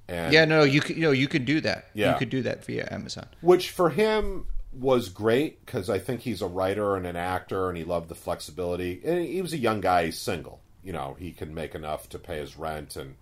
and 0.06 0.32
Yeah, 0.32 0.44
no, 0.44 0.62
you 0.62 0.80
could 0.80 0.96
you 0.96 1.02
know 1.02 1.10
you 1.10 1.26
could 1.26 1.44
do 1.44 1.60
that. 1.62 1.87
Yeah. 1.94 2.12
You 2.12 2.18
could 2.18 2.30
do 2.30 2.42
that 2.42 2.64
via 2.64 2.88
Amazon. 2.90 3.26
which 3.40 3.70
for 3.70 3.90
him 3.90 4.46
was 4.72 5.08
great 5.08 5.64
because 5.66 5.90
I 5.90 5.98
think 5.98 6.20
he's 6.20 6.40
a 6.40 6.46
writer 6.46 6.94
and 6.94 7.04
an 7.06 7.16
actor, 7.16 7.68
and 7.68 7.76
he 7.76 7.84
loved 7.84 8.08
the 8.08 8.14
flexibility. 8.14 9.00
And 9.04 9.25
he 9.25 9.42
was 9.42 9.52
a 9.52 9.58
young 9.58 9.80
guy, 9.80 10.06
he's 10.06 10.18
single. 10.18 10.60
You 10.88 10.95
know, 10.95 11.16
he 11.18 11.33
can 11.33 11.52
make 11.52 11.75
enough 11.75 12.09
to 12.09 12.18
pay 12.18 12.38
his 12.38 12.57
rent, 12.57 12.97
and 12.97 13.16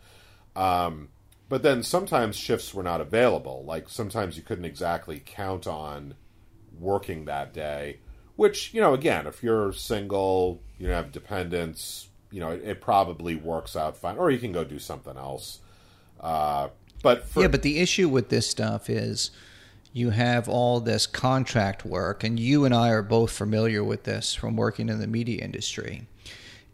um, 0.54 1.08
but 1.48 1.64
then 1.64 1.82
sometimes 1.82 2.36
shifts 2.36 2.72
were 2.72 2.84
not 2.84 3.00
available. 3.00 3.64
Like 3.66 3.88
sometimes 3.88 4.36
you 4.36 4.44
couldn't 4.44 4.64
exactly 4.64 5.20
count 5.26 5.66
on 5.66 6.14
working 6.78 7.24
that 7.24 7.52
day. 7.52 7.98
Which 8.36 8.72
you 8.72 8.80
know, 8.80 8.94
again, 8.94 9.26
if 9.26 9.42
you're 9.42 9.72
single, 9.72 10.62
you 10.78 10.90
have 10.90 11.10
dependents, 11.10 12.06
you 12.30 12.38
know, 12.38 12.50
it, 12.50 12.62
it 12.62 12.80
probably 12.80 13.34
works 13.34 13.74
out 13.74 13.96
fine. 13.96 14.16
Or 14.16 14.30
you 14.30 14.38
can 14.38 14.52
go 14.52 14.62
do 14.62 14.78
something 14.78 15.16
else. 15.16 15.58
Uh, 16.20 16.68
but 17.02 17.26
for, 17.26 17.40
yeah, 17.42 17.48
but 17.48 17.62
the 17.62 17.80
issue 17.80 18.08
with 18.08 18.28
this 18.28 18.48
stuff 18.48 18.88
is 18.88 19.32
you 19.92 20.10
have 20.10 20.48
all 20.48 20.78
this 20.78 21.04
contract 21.08 21.84
work, 21.84 22.22
and 22.22 22.38
you 22.38 22.64
and 22.64 22.72
I 22.72 22.90
are 22.90 23.02
both 23.02 23.32
familiar 23.32 23.82
with 23.82 24.04
this 24.04 24.34
from 24.36 24.54
working 24.54 24.88
in 24.88 25.00
the 25.00 25.08
media 25.08 25.42
industry. 25.42 26.06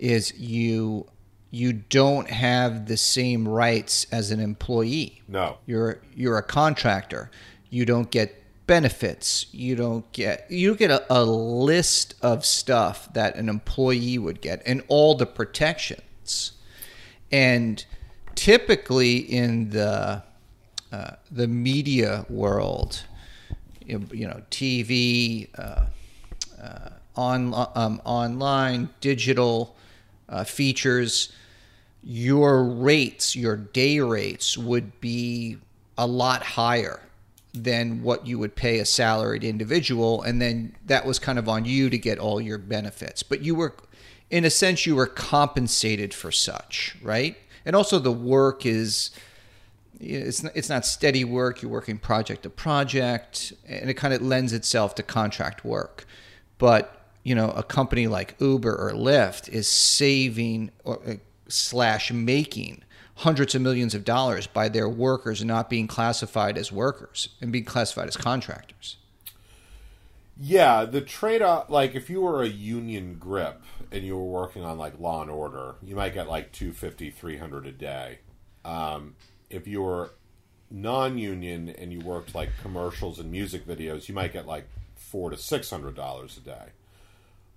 Is 0.03 0.37
you 0.37 1.07
you 1.53 1.73
don't 1.73 2.29
have 2.29 2.87
the 2.87 2.97
same 2.97 3.47
rights 3.47 4.07
as 4.11 4.33
an 4.33 4.41
employee. 4.41 5.23
no, 5.29 5.59
You're 5.67 6.01
you're 6.17 6.39
a 6.39 6.43
contractor. 6.43 7.31
You 7.71 7.85
don't 7.85 8.11
get 8.11 8.43
benefits. 8.67 9.47
You 9.53 9.77
don't 9.77 10.11
get 10.13 10.51
you 10.51 10.75
get 10.75 10.91
a, 10.91 11.05
a 11.09 11.23
list 11.25 12.15
of 12.21 12.45
stuff 12.45 13.13
that 13.13 13.37
an 13.37 13.49
employee 13.49 14.19
would 14.19 14.41
get 14.41 14.63
and 14.67 14.83
all 14.89 15.15
the 15.15 15.27
protections. 15.27 16.53
And 17.31 17.85
typically 18.35 19.19
in 19.19 19.71
the 19.71 20.23
uh, 20.91 21.11
the 21.31 21.47
media 21.49 22.27
world, 22.29 23.05
you 23.87 24.27
know, 24.27 24.43
TV, 24.51 25.49
uh, 25.59 25.87
uh, 26.63 26.91
on 27.17 27.55
um, 27.75 28.01
online, 28.05 28.89
digital 29.01 29.77
uh, 30.33 30.45
features, 30.45 31.31
your 32.03 32.65
rates, 32.65 33.37
your 33.37 33.57
day 33.57 34.01
rates 34.01 34.59
would 34.59 35.01
be 35.01 35.59
a 35.97 36.07
lot 36.07 36.43
higher 36.43 37.01
than 37.55 38.03
what 38.03 38.27
you 38.27 38.39
would 38.39 38.57
pay 38.57 38.79
a 38.79 38.85
salaried 38.85 39.45
individual. 39.45 40.23
And 40.23 40.41
then 40.41 40.75
that 40.87 41.05
was 41.05 41.19
kind 41.19 41.39
of 41.39 41.49
on 41.49 41.65
you 41.65 41.91
to 41.91 41.99
get 41.99 42.19
all 42.19 42.41
your 42.41 42.59
benefits. 42.59 43.23
But 43.23 43.43
you 43.43 43.55
were 43.55 43.77
in 44.31 44.47
a 44.47 44.51
sense 44.51 44.87
you 44.87 44.97
were 44.97 45.07
compensated 45.07 46.15
for 46.15 46.33
such 46.33 46.97
right? 47.03 47.37
And 47.67 47.77
also 47.77 47.99
the 47.99 48.13
work 48.13 48.65
is 48.65 49.11
it's 50.01 50.43
it's 50.43 50.69
not 50.69 50.85
steady 50.87 51.25
work. 51.25 51.63
You're 51.63 51.71
working 51.71 51.99
project 51.99 52.43
to 52.45 52.51
project 52.51 53.53
and 53.69 53.89
it 53.91 53.95
kind 53.95 54.15
of 54.15 54.23
lends 54.23 54.53
itself 54.53 54.95
to 54.97 55.03
contract 55.03 55.65
work. 55.65 56.07
But 56.59 57.02
you 57.23 57.35
know 57.35 57.51
a 57.51 57.63
company 57.63 58.07
like 58.07 58.35
uber 58.41 58.75
or 58.75 58.93
lyft 58.93 59.49
is 59.49 59.69
saving 59.69 60.71
or 60.85 61.01
uh, 61.07 61.15
slash 61.49 62.13
making 62.13 62.83
hundreds 63.17 63.55
of 63.55 63.63
millions 63.63 63.95
of 63.95 64.05
dollars 64.05 64.47
by 64.47 64.69
their 64.69 64.89
workers 64.89 65.45
not 65.45 65.69
being 65.69 65.87
classified 65.87 66.57
as 66.57 66.73
workers 66.73 67.29
and 67.41 67.53
being 67.53 67.65
classified 67.65 68.09
as 68.09 68.17
contractors. 68.17 68.97
Yeah, 70.37 70.87
the 70.87 71.03
trade 71.03 71.43
off, 71.43 71.69
like 71.69 71.95
if 71.95 72.09
you 72.09 72.23
were 72.23 72.43
a 72.43 72.49
union 72.49 73.17
grip 73.21 73.63
and 73.93 74.03
you 74.03 74.17
were 74.17 74.25
working 74.25 74.65
on 74.65 74.79
like 74.79 74.99
Law 74.99 75.23
and 75.23 75.31
Order, 75.31 75.75
you 75.83 75.95
might 75.95 76.15
get 76.15 76.27
like 76.27 76.53
250, 76.53 77.11
300 77.11 77.67
a 77.67 77.73
day. 77.73 78.19
Um, 78.65 79.15
if 79.51 79.69
you 79.69 79.83
were 79.83 80.11
non 80.71 81.19
union 81.19 81.69
and 81.69 81.93
you 81.93 82.01
worked 82.01 82.35
like 82.35 82.49
commercials 82.63 83.19
and 83.19 83.31
music 83.31 83.67
videos, 83.67 84.09
you 84.09 84.15
might 84.15 84.33
get 84.33 84.47
like 84.47 84.67
four 84.97 85.31
to 85.31 85.37
six 85.37 85.69
hundred 85.71 85.95
dollars 85.95 86.39
a 86.39 86.41
day. 86.41 86.71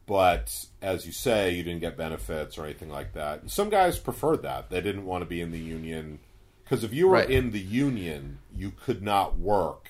But 0.05 0.65
as 0.81 1.05
you 1.05 1.11
say, 1.11 1.51
you 1.51 1.63
didn't 1.63 1.81
get 1.81 1.97
benefits 1.97 2.57
or 2.57 2.65
anything 2.65 2.89
like 2.89 3.13
that. 3.13 3.41
And 3.41 3.51
some 3.51 3.69
guys 3.69 3.97
preferred 3.97 4.43
that. 4.43 4.69
They 4.69 4.81
didn't 4.81 5.05
want 5.05 5.23
to 5.23 5.25
be 5.25 5.41
in 5.41 5.51
the 5.51 5.59
union 5.59 6.19
because 6.63 6.83
if 6.83 6.93
you 6.93 7.07
were 7.07 7.13
Right. 7.15 7.29
in 7.29 7.51
the 7.51 7.59
union, 7.59 8.39
you 8.55 8.71
could 8.71 9.01
not 9.01 9.37
work 9.39 9.89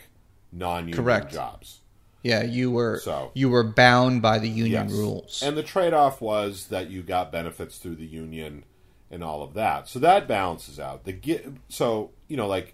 non-union 0.51 0.95
Correct. 0.97 1.33
jobs. 1.33 1.79
Yeah, 2.23 2.43
you 2.43 2.71
were 2.71 2.99
So- 2.99 3.31
you 3.33 3.49
were 3.49 3.63
bound 3.63 4.21
by 4.21 4.39
the 4.39 4.49
union 4.49 4.87
Yes. 4.89 4.91
rules. 4.91 5.43
And 5.43 5.55
the 5.57 5.63
trade-off 5.63 6.21
was 6.21 6.67
that 6.67 6.89
you 6.89 7.03
got 7.03 7.31
benefits 7.31 7.77
through 7.77 7.95
the 7.95 8.05
union 8.05 8.63
and 9.11 9.23
all 9.23 9.43
of 9.43 9.53
that. 9.53 9.87
So 9.87 9.99
that 9.99 10.27
balances 10.27 10.79
out. 10.79 11.03
The 11.03 11.13
gi- 11.13 11.43
so 11.69 12.11
you 12.27 12.35
know 12.37 12.47
like 12.47 12.73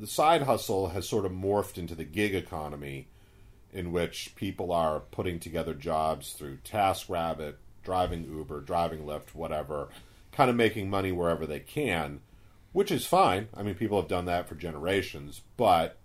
the 0.00 0.06
side 0.06 0.42
hustle 0.42 0.88
has 0.90 1.08
sort 1.08 1.26
of 1.26 1.32
morphed 1.32 1.78
into 1.78 1.94
the 1.94 2.04
gig 2.04 2.34
economy 2.34 3.08
in 3.76 3.92
which 3.92 4.32
people 4.36 4.72
are 4.72 5.00
putting 5.00 5.38
together 5.38 5.74
jobs 5.74 6.32
through 6.32 6.56
TaskRabbit, 6.64 7.56
driving 7.84 8.24
Uber, 8.24 8.62
driving 8.62 9.00
Lyft, 9.00 9.34
whatever, 9.34 9.88
kind 10.32 10.48
of 10.48 10.56
making 10.56 10.88
money 10.88 11.12
wherever 11.12 11.46
they 11.46 11.60
can, 11.60 12.20
which 12.72 12.90
is 12.90 13.04
fine. 13.04 13.48
I 13.54 13.62
mean, 13.62 13.74
people 13.74 14.00
have 14.00 14.08
done 14.08 14.24
that 14.24 14.48
for 14.48 14.54
generations, 14.54 15.42
but 15.58 15.98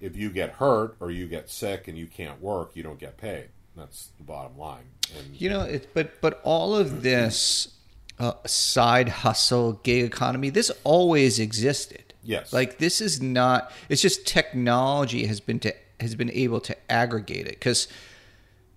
if 0.00 0.16
you 0.16 0.30
get 0.30 0.54
hurt 0.54 0.96
or 0.98 1.12
you 1.12 1.28
get 1.28 1.48
sick 1.48 1.86
and 1.86 1.96
you 1.96 2.08
can't 2.08 2.42
work, 2.42 2.72
you 2.74 2.82
don't 2.82 2.98
get 2.98 3.16
paid. 3.18 3.50
That's 3.76 4.08
the 4.18 4.24
bottom 4.24 4.58
line. 4.58 4.86
And 5.16 5.40
You 5.40 5.48
know, 5.48 5.62
it, 5.62 5.94
but 5.94 6.20
but 6.20 6.40
all 6.42 6.74
of 6.74 7.02
this 7.02 7.68
uh, 8.18 8.32
side 8.44 9.08
hustle 9.08 9.74
gig 9.84 10.04
economy, 10.04 10.50
this 10.50 10.72
always 10.82 11.38
existed. 11.38 12.02
Yes. 12.24 12.52
like 12.52 12.78
this 12.78 13.00
is 13.00 13.20
not. 13.20 13.72
It's 13.88 14.02
just 14.02 14.26
technology 14.26 15.26
has 15.26 15.40
been 15.40 15.58
to 15.60 15.74
has 16.02 16.14
been 16.14 16.30
able 16.30 16.60
to 16.60 16.76
aggregate 16.90 17.46
it. 17.46 17.54
Because 17.54 17.88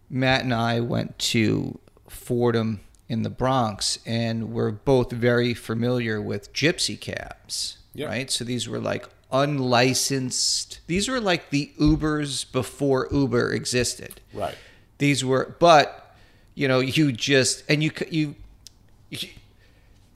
Matt 0.09 0.43
and 0.43 0.53
I 0.53 0.79
went 0.79 1.19
to 1.19 1.79
Fordham 2.07 2.79
in 3.07 3.23
the 3.23 3.29
Bronx, 3.29 3.99
and 4.05 4.51
we're 4.51 4.71
both 4.71 5.11
very 5.11 5.53
familiar 5.53 6.21
with 6.21 6.53
gypsy 6.53 6.99
cabs. 6.99 7.77
Yeah. 7.93 8.07
Right. 8.07 8.31
So 8.31 8.43
these 8.43 8.67
were 8.67 8.79
like 8.79 9.07
unlicensed. 9.31 10.79
These 10.87 11.07
were 11.07 11.19
like 11.19 11.49
the 11.49 11.71
Ubers 11.79 12.51
before 12.51 13.07
Uber 13.11 13.51
existed 13.53 14.21
right. 14.33 14.55
these 14.97 15.23
were 15.25 15.55
but 15.59 16.15
you 16.53 16.67
know 16.67 16.79
you 16.79 17.11
just 17.11 17.63
and 17.67 17.83
you 17.83 17.91
you, 18.09 18.35
you 19.09 19.29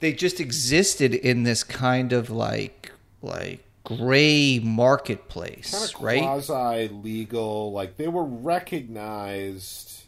they 0.00 0.12
just 0.12 0.40
existed 0.40 1.14
in 1.14 1.42
this 1.42 1.64
kind 1.64 2.12
of 2.12 2.30
like 2.30 2.92
like 3.22 3.64
gray 3.98 4.58
marketplace 4.62 5.70
kind 5.72 5.94
of 5.94 6.02
right 6.02 6.22
quasi 6.22 6.88
legal. 6.88 7.72
Like 7.72 7.96
they 7.96 8.08
were 8.08 8.24
recognized, 8.24 10.04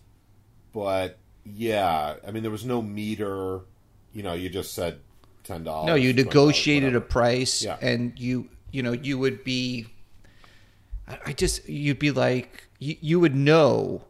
but 0.73 1.19
yeah, 1.45 2.17
I 2.27 2.31
mean 2.31 2.43
there 2.43 2.53
was 2.53 2.65
no 2.65 2.83
meter. 2.83 3.61
You 4.13 4.23
know, 4.23 4.35
you 4.35 4.49
just 4.51 4.75
said 4.75 5.01
ten 5.45 5.65
dollars. 5.65 5.87
no 5.87 5.95
you 5.95 6.13
negotiated 6.13 6.95
a 6.95 7.01
price 7.01 7.63
Yeah. 7.65 7.77
and 7.81 8.19
you 8.19 8.49
you 8.71 8.83
know 8.83 8.93
you 8.93 9.19
would 9.19 9.43
be 9.45 9.87
I 11.09 11.19
I 11.27 11.33
just 11.33 11.69
you'd 11.69 11.99
be 11.99 12.11
like 12.11 12.69
you, 12.79 12.97
you 13.01 13.21
would 13.21 13.35
know 13.35 14.05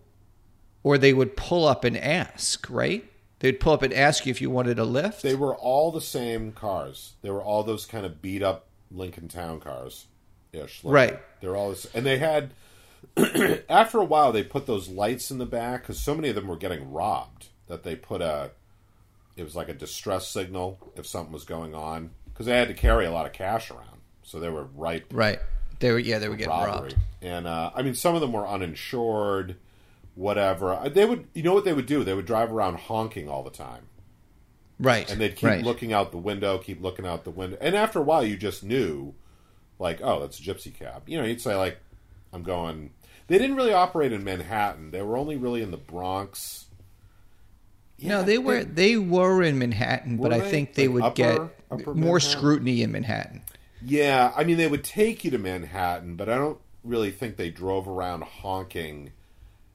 or 0.82 0.98
they 0.98 1.12
would 1.14 1.36
pull 1.36 1.66
up 1.66 1.84
and 1.84 1.96
ask 1.96 2.68
right 2.68 3.04
they'd 3.38 3.60
pull 3.60 3.72
up 3.72 3.82
and 3.82 3.94
ask 3.94 4.26
you 4.26 4.30
if 4.30 4.40
you 4.42 4.50
wanted 4.50 4.78
a 4.78 4.84
lift 4.84 5.22
They 5.22 5.34
were 5.34 5.54
all 5.56 5.90
the 5.90 6.00
same 6.00 6.52
cars. 6.52 7.14
They 7.22 7.30
were 7.30 7.42
all 7.42 7.62
those 7.62 7.86
kind 7.86 8.04
of 8.04 8.20
beat 8.20 8.42
up 8.42 8.66
Lincoln 8.94 9.28
Town 9.28 9.60
cars, 9.60 10.06
ish. 10.52 10.84
Like, 10.84 10.92
Right. 10.94 11.20
They're 11.40 11.56
all, 11.56 11.70
this, 11.70 11.86
and 11.94 12.04
they 12.06 12.18
had. 12.18 12.52
after 13.68 13.98
a 13.98 14.04
while, 14.04 14.32
they 14.32 14.44
put 14.44 14.66
those 14.66 14.88
lights 14.88 15.30
in 15.30 15.38
the 15.38 15.46
back 15.46 15.82
because 15.82 16.00
so 16.00 16.14
many 16.14 16.28
of 16.28 16.34
them 16.36 16.46
were 16.46 16.56
getting 16.56 16.92
robbed 16.92 17.48
that 17.66 17.82
they 17.82 17.96
put 17.96 18.22
a. 18.22 18.52
It 19.36 19.42
was 19.42 19.56
like 19.56 19.68
a 19.68 19.74
distress 19.74 20.28
signal 20.28 20.92
if 20.96 21.06
something 21.06 21.32
was 21.32 21.44
going 21.44 21.74
on 21.74 22.10
because 22.26 22.46
they 22.46 22.56
had 22.56 22.68
to 22.68 22.74
carry 22.74 23.06
a 23.06 23.10
lot 23.10 23.26
of 23.26 23.32
cash 23.32 23.70
around, 23.70 24.00
so 24.22 24.38
they 24.38 24.48
were 24.48 24.64
ripe 24.74 25.06
right 25.10 25.40
they 25.82 25.90
were 25.90 25.98
yeah 25.98 26.18
they 26.18 26.28
were 26.28 26.36
getting 26.36 26.50
robbery. 26.50 26.90
robbed 26.90 26.96
And 27.20 27.46
uh, 27.46 27.70
I 27.74 27.82
mean, 27.82 27.94
some 27.94 28.14
of 28.14 28.20
them 28.20 28.32
were 28.32 28.46
uninsured, 28.46 29.56
whatever. 30.14 30.72
Uh, 30.72 30.88
They 30.88 31.04
would, 31.04 31.26
you 31.34 31.42
know, 31.42 31.54
what 31.54 31.64
they 31.64 31.72
would 31.72 31.86
do? 31.86 32.04
They 32.04 32.14
would 32.14 32.26
drive 32.26 32.52
around 32.52 32.76
honking 32.78 33.28
all 33.28 33.42
the 33.42 33.50
time 33.50 33.88
right 34.82 35.10
and 35.10 35.20
they'd 35.20 35.36
keep 35.36 35.48
right. 35.48 35.64
looking 35.64 35.92
out 35.92 36.10
the 36.10 36.18
window, 36.18 36.58
keep 36.58 36.82
looking 36.82 37.06
out 37.06 37.24
the 37.24 37.30
window, 37.30 37.56
and 37.60 37.74
after 37.74 37.98
a 37.98 38.02
while, 38.02 38.24
you 38.24 38.36
just 38.36 38.62
knew, 38.62 39.14
like, 39.78 40.00
oh, 40.02 40.20
that's 40.20 40.38
a 40.38 40.42
gypsy 40.42 40.74
cab. 40.74 41.02
You 41.08 41.18
know, 41.18 41.24
you'd 41.24 41.40
say 41.40 41.54
like, 41.56 41.78
I'm 42.32 42.42
going. 42.42 42.90
They 43.28 43.38
didn't 43.38 43.56
really 43.56 43.72
operate 43.72 44.12
in 44.12 44.24
Manhattan. 44.24 44.90
They 44.90 45.00
were 45.02 45.16
only 45.16 45.36
really 45.36 45.62
in 45.62 45.70
the 45.70 45.76
Bronx. 45.78 46.66
no, 48.00 48.22
they 48.22 48.36
were 48.38 48.64
they 48.64 48.96
were 48.96 49.42
in 49.42 49.58
Manhattan, 49.58 50.16
but 50.16 50.32
Were 50.32 50.36
I 50.36 50.40
think 50.40 50.74
they 50.74 50.88
Like 50.88 50.94
would 50.94 51.02
upper- 51.04 51.14
get 51.14 51.34
upper 51.70 51.94
more 51.94 52.14
Manhattan? 52.16 52.20
scrutiny 52.20 52.82
in 52.82 52.92
Manhattan. 52.92 53.42
Yeah, 53.84 54.32
I 54.36 54.44
mean, 54.44 54.58
they 54.58 54.66
would 54.68 54.84
take 54.84 55.24
you 55.24 55.30
to 55.32 55.38
Manhattan, 55.38 56.16
but 56.16 56.28
I 56.28 56.36
don't 56.36 56.58
really 56.84 57.10
think 57.10 57.36
they 57.36 57.50
drove 57.50 57.88
around 57.88 58.22
honking. 58.24 59.12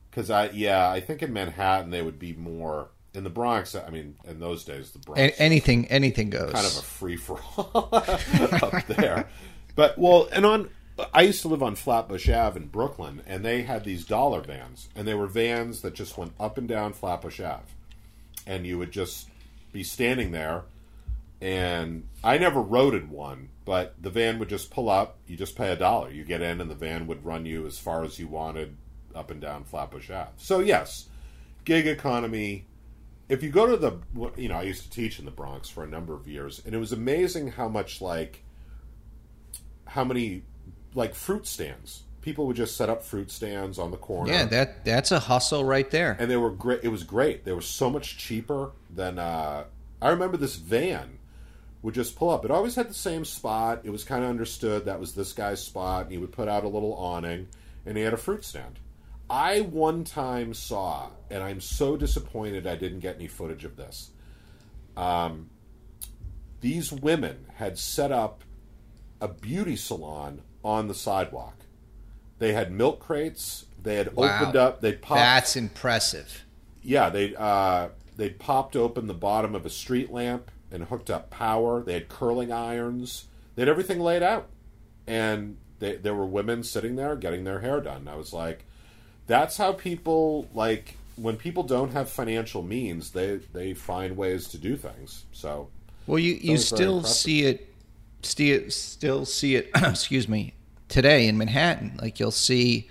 Because 0.09 0.29
I, 0.29 0.49
yeah, 0.49 0.89
I 0.89 0.99
think 0.99 1.21
in 1.21 1.31
Manhattan 1.33 1.91
they 1.91 2.01
would 2.01 2.17
be 2.19 2.33
more 2.33 2.89
in 3.17 3.23
the 3.23 3.29
Bronx. 3.29 3.75
I 3.75 3.89
mean, 3.89 4.15
in 4.25 4.39
those 4.39 4.63
days, 4.63 4.91
the 4.91 4.99
Bronx 4.99 5.19
A- 5.19 5.41
anything 5.41 5.87
anything 5.87 6.29
goes. 6.29 6.53
kind 6.53 6.65
of 6.65 6.77
a 6.77 6.81
free 6.81 7.17
for 7.17 7.39
all 7.57 7.89
up 7.91 8.85
there. 8.87 9.27
But 9.75 9.97
well, 9.97 10.29
and 10.31 10.45
on 10.45 10.69
I 11.13 11.21
used 11.23 11.41
to 11.41 11.47
live 11.47 11.61
on 11.63 11.75
Flatbush 11.75 12.29
Ave 12.29 12.59
in 12.59 12.67
Brooklyn, 12.67 13.21
and 13.27 13.43
they 13.43 13.63
had 13.63 13.83
these 13.83 14.05
dollar 14.05 14.41
vans, 14.41 14.87
and 14.95 15.07
they 15.07 15.13
were 15.13 15.27
vans 15.27 15.81
that 15.81 15.93
just 15.93 16.17
went 16.17 16.33
up 16.39 16.57
and 16.57 16.67
down 16.67 16.93
Flatbush 16.93 17.39
Ave, 17.39 17.63
and 18.45 18.65
you 18.65 18.77
would 18.77 18.91
just 18.91 19.27
be 19.73 19.83
standing 19.83 20.31
there. 20.31 20.63
And 21.39 22.07
I 22.23 22.39
never 22.39 22.59
rode 22.61 22.95
in 22.95 23.11
one, 23.11 23.49
but 23.63 23.93
the 24.01 24.09
van 24.09 24.39
would 24.39 24.49
just 24.49 24.71
pull 24.71 24.89
up. 24.89 25.17
You 25.27 25.37
just 25.37 25.55
pay 25.55 25.71
a 25.71 25.75
dollar. 25.75 26.09
You 26.09 26.23
get 26.23 26.41
in, 26.41 26.61
and 26.61 26.69
the 26.69 26.75
van 26.75 27.05
would 27.07 27.23
run 27.25 27.45
you 27.45 27.67
as 27.67 27.77
far 27.77 28.03
as 28.03 28.17
you 28.17 28.27
wanted 28.27 28.75
up 29.13 29.29
and 29.29 29.39
down 29.41 29.63
Flatbush 29.63 30.09
Ave. 30.09 30.31
So 30.37 30.59
yes, 30.59 31.07
gig 31.63 31.85
economy 31.85 32.65
if 33.29 33.43
you 33.43 33.49
go 33.49 33.65
to 33.65 33.77
the 33.77 33.97
you 34.37 34.47
know 34.49 34.55
i 34.55 34.61
used 34.63 34.83
to 34.83 34.89
teach 34.89 35.19
in 35.19 35.25
the 35.25 35.31
bronx 35.31 35.67
for 35.69 35.83
a 35.83 35.87
number 35.87 36.13
of 36.13 36.27
years 36.27 36.61
and 36.65 36.73
it 36.73 36.77
was 36.77 36.91
amazing 36.91 37.49
how 37.49 37.67
much 37.67 38.01
like 38.01 38.43
how 39.85 40.03
many 40.03 40.43
like 40.93 41.15
fruit 41.15 41.45
stands. 41.47 42.03
People 42.21 42.45
would 42.47 42.57
just 42.57 42.75
set 42.75 42.89
up 42.89 43.03
fruit 43.03 43.31
stands 43.31 43.79
on 43.79 43.91
the 43.91 43.97
corner. 43.97 44.33
Yeah, 44.33 44.45
that 44.45 44.83
that's 44.83 45.11
a 45.13 45.19
hustle 45.19 45.63
right 45.63 45.89
there. 45.91 46.17
and 46.19 46.29
they 46.29 46.35
were 46.35 46.49
great 46.51 46.81
it 46.83 46.89
was 46.89 47.03
great. 47.03 47.45
They 47.45 47.53
were 47.53 47.61
so 47.61 47.89
much 47.89 48.17
cheaper 48.17 48.71
than 48.93 49.17
uh 49.19 49.63
i 50.01 50.09
remember 50.09 50.37
this 50.37 50.55
van 50.55 51.19
would 51.81 51.93
just 51.93 52.15
pull 52.15 52.29
up. 52.31 52.43
It 52.43 52.51
always 52.51 52.75
had 52.75 52.89
the 52.89 52.93
same 52.93 53.23
spot. 53.23 53.81
It 53.83 53.91
was 53.91 54.03
kind 54.03 54.23
of 54.23 54.29
understood 54.29 54.85
that 54.85 54.99
was 54.99 55.13
this 55.13 55.31
guy's 55.31 55.63
spot 55.63 56.03
and 56.03 56.11
he 56.11 56.17
would 56.17 56.31
put 56.31 56.47
out 56.47 56.63
a 56.63 56.67
little 56.67 56.93
awning 56.95 57.47
and 57.85 57.95
he 57.95 58.03
had 58.03 58.13
a 58.13 58.17
fruit 58.17 58.43
stand 58.43 58.79
i 59.29 59.59
one 59.61 60.03
time 60.03 60.53
saw 60.53 61.09
and 61.29 61.43
i'm 61.43 61.59
so 61.61 61.97
disappointed 61.97 62.65
i 62.67 62.75
didn't 62.75 62.99
get 62.99 63.15
any 63.15 63.27
footage 63.27 63.65
of 63.65 63.75
this 63.75 64.11
um 64.95 65.49
these 66.61 66.91
women 66.91 67.45
had 67.55 67.77
set 67.77 68.11
up 68.11 68.43
a 69.21 69.27
beauty 69.27 69.75
salon 69.75 70.41
on 70.63 70.87
the 70.87 70.93
sidewalk. 70.93 71.55
They 72.39 72.53
had 72.53 72.71
milk 72.71 72.99
crates. 72.99 73.65
They 73.81 73.95
had 73.95 74.13
Wow. 74.15 74.39
opened 74.39 74.55
up. 74.55 74.81
They 74.81 74.93
popped. 74.93 75.19
That's 75.19 75.55
impressive. 75.55 76.45
yeah, 76.83 77.09
they 77.09 77.35
uh, 77.35 77.89
they 78.15 78.29
popped 78.31 78.75
open 78.75 79.05
the 79.07 79.13
bottom 79.13 79.53
of 79.55 79.65
a 79.65 79.69
street 79.69 80.11
lamp 80.11 80.49
and 80.71 80.83
hooked 80.85 81.09
up 81.11 81.29
power. 81.29 81.83
They 81.83 81.93
had 81.93 82.09
curling 82.09 82.51
irons. 82.51 83.25
They 83.55 83.61
had 83.61 83.69
everything 83.69 83.99
laid 83.99 84.23
out, 84.23 84.49
and 85.07 85.57
they, 85.79 85.95
there 85.97 86.15
were 86.15 86.25
women 86.25 86.63
sitting 86.63 86.95
there 86.95 87.15
getting 87.15 87.43
their 87.43 87.59
hair 87.59 87.81
done. 87.81 88.07
I 88.07 88.15
was 88.15 88.33
like, 88.33 88.65
that's 89.27 89.57
how 89.57 89.73
people 89.73 90.47
like 90.53 90.95
when 91.15 91.35
people 91.35 91.63
don't 91.63 91.91
have 91.93 92.09
financial 92.09 92.63
means, 92.63 93.11
they 93.11 93.37
they 93.53 93.73
find 93.73 94.15
ways 94.17 94.47
to 94.49 94.57
do 94.57 94.75
things. 94.75 95.25
So 95.31 95.69
Well, 96.05 96.19
you, 96.19 96.35
you 96.35 96.57
still 96.57 97.03
see 97.03 97.45
it, 97.45 97.73
see 98.23 98.51
it, 98.51 98.71
still 98.73 99.25
see 99.25 99.55
it. 99.55 99.69
excuse 99.75 100.27
me, 100.27 100.53
today 100.89 101.27
in 101.27 101.37
Manhattan. 101.37 101.97
Like 102.01 102.19
you'll 102.19 102.31
see, 102.31 102.87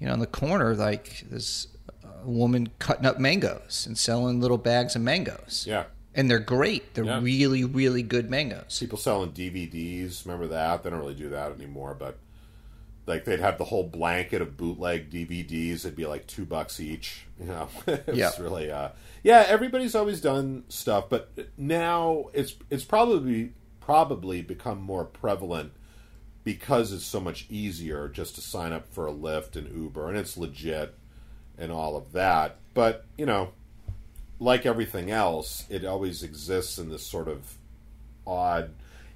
you 0.00 0.06
know, 0.06 0.12
on 0.14 0.20
the 0.20 0.26
corner, 0.26 0.74
like 0.74 1.24
there's 1.30 1.68
a 2.02 2.06
uh, 2.08 2.10
woman 2.24 2.70
cutting 2.78 3.06
up 3.06 3.18
mangoes 3.18 3.84
and 3.86 3.96
selling 3.96 4.40
little 4.40 4.58
bags 4.58 4.96
of 4.96 5.02
mangoes. 5.02 5.66
yeah, 5.68 5.84
and 6.14 6.30
they're 6.30 6.38
great. 6.38 6.94
They're 6.94 7.04
Yeah. 7.04 7.20
really, 7.22 7.62
really 7.64 8.02
good 8.02 8.30
mangoes. 8.30 8.78
people 8.80 8.98
selling 8.98 9.32
DVDs. 9.32 10.24
Remember 10.24 10.46
that? 10.48 10.82
They 10.82 10.90
don't 10.90 10.98
really 11.00 11.14
do 11.14 11.28
that 11.28 11.52
anymore, 11.52 11.94
but. 11.98 12.16
Like 13.06 13.24
they'd 13.24 13.40
have 13.40 13.58
the 13.58 13.64
whole 13.64 13.84
blanket 13.84 14.40
of 14.40 14.56
bootleg 14.56 15.10
DVDs. 15.10 15.80
It'd 15.84 15.94
be 15.96 16.06
like 16.06 16.26
two 16.26 16.44
bucks 16.46 16.80
each. 16.80 17.26
You 17.38 17.46
know, 17.46 17.68
it's 17.86 18.16
Yeah. 18.16 18.30
really, 18.40 18.70
uh, 18.70 18.90
yeah. 19.22 19.44
Everybody's 19.46 19.94
always 19.94 20.20
done 20.20 20.64
stuff, 20.68 21.08
but 21.10 21.30
now 21.58 22.26
it's 22.32 22.54
it's 22.70 22.84
probably 22.84 23.52
probably 23.80 24.40
become 24.40 24.80
more 24.80 25.04
prevalent 25.04 25.72
because 26.44 26.92
it's 26.92 27.04
so 27.04 27.20
much 27.20 27.46
easier 27.50 28.08
just 28.08 28.34
to 28.36 28.40
sign 28.40 28.72
up 28.72 28.86
for 28.92 29.06
a 29.06 29.12
Lyft 29.12 29.56
and 29.56 29.74
Uber, 29.74 30.08
and 30.08 30.16
it's 30.16 30.36
legit 30.38 30.94
and 31.58 31.70
all 31.70 31.96
of 31.96 32.12
that. 32.12 32.56
But 32.72 33.04
you 33.18 33.26
know, 33.26 33.50
like 34.40 34.64
everything 34.64 35.10
else, 35.10 35.64
it 35.68 35.84
always 35.84 36.22
exists 36.22 36.78
in 36.78 36.88
this 36.90 37.06
sort 37.06 37.28
of 37.28 37.58
odd, 38.26 38.70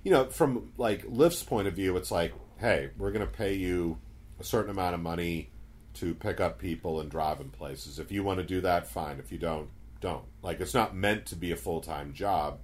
you 0.05 0.11
know, 0.13 0.27
from 0.27 0.73
like 0.77 1.05
Lyft's 1.07 1.43
point 1.43 1.67
of 1.69 1.75
view, 1.75 1.97
it's 1.97 2.11
like, 2.11 2.33
hey, 2.59 2.91
we're 2.99 3.13
going 3.13 3.27
to 3.27 3.33
pay 3.33 3.55
you 3.55 3.99
a 4.39 4.45
certain 4.45 4.71
amount 4.71 4.95
of 4.95 5.01
money 5.01 5.51
to 5.95 6.15
pick 6.15 6.41
up 6.41 6.59
people 6.59 7.01
and 7.01 7.11
drive 7.11 7.39
them 7.39 7.51
places. 7.51 7.99
If 7.99 8.13
you 8.13 8.23
want 8.23 8.39
to 8.39 8.45
do 8.45 8.61
that, 8.61 8.87
fine. 8.87 9.19
If 9.19 9.33
you 9.33 9.39
don't, 9.39 9.69
don't. 10.01 10.25
Like 10.43 10.61
it's 10.61 10.75
not 10.75 10.95
meant 10.95 11.27
to 11.27 11.37
be 11.37 11.51
a 11.51 11.57
full 11.57 11.81
time 11.81 12.13
job, 12.13 12.59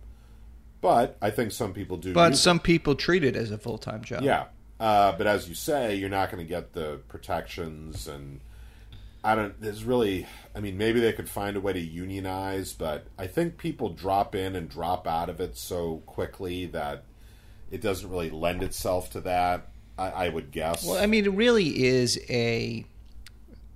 but 0.81 1.17
I 1.21 1.31
think 1.31 1.53
some 1.53 1.73
people 1.73 1.97
do. 1.97 2.13
But 2.13 2.33
it. 2.33 2.37
some 2.37 2.61
people 2.61 2.95
treat 2.95 3.25
it 3.25 3.37
as 3.37 3.51
a 3.51 3.59
full 3.59 3.79
time 3.79 4.05
job. 4.05 4.23
Yeah, 4.23 4.47
uh, 4.79 5.13
but 5.17 5.27
as 5.27 5.49
you 5.49 5.55
say, 5.55 5.97
you're 5.97 6.09
not 6.09 6.31
going 6.31 6.45
to 6.45 6.49
get 6.49 6.73
the 6.73 7.01
protections, 7.09 8.07
and 8.07 8.41
I 9.25 9.35
don't. 9.35 9.61
There's 9.61 9.85
really, 9.85 10.27
I 10.55 10.61
mean, 10.61 10.79
maybe 10.79 11.01
they 11.01 11.13
could 11.13 11.29
find 11.29 11.57
a 11.57 11.61
way 11.61 11.73
to 11.73 11.81
unionize, 11.81 12.73
but 12.73 13.07
I 13.19 13.27
think 13.27 13.59
people 13.59 13.89
drop 13.89 14.35
in 14.35 14.55
and 14.55 14.69
drop 14.69 15.07
out 15.07 15.29
of 15.29 15.41
it 15.41 15.57
so 15.57 16.03
quickly 16.07 16.67
that 16.67 17.05
it 17.71 17.81
doesn't 17.81 18.09
really 18.09 18.31
lend 18.31 18.63
itself 18.63 19.11
to 19.11 19.21
that. 19.23 19.71
I, 19.99 20.11
I 20.11 20.29
would 20.29 20.51
guess. 20.51 20.85
Well, 20.85 21.03
I 21.03 21.07
mean, 21.07 21.25
it 21.25 21.33
really 21.33 21.85
is 21.85 22.19
a, 22.29 22.85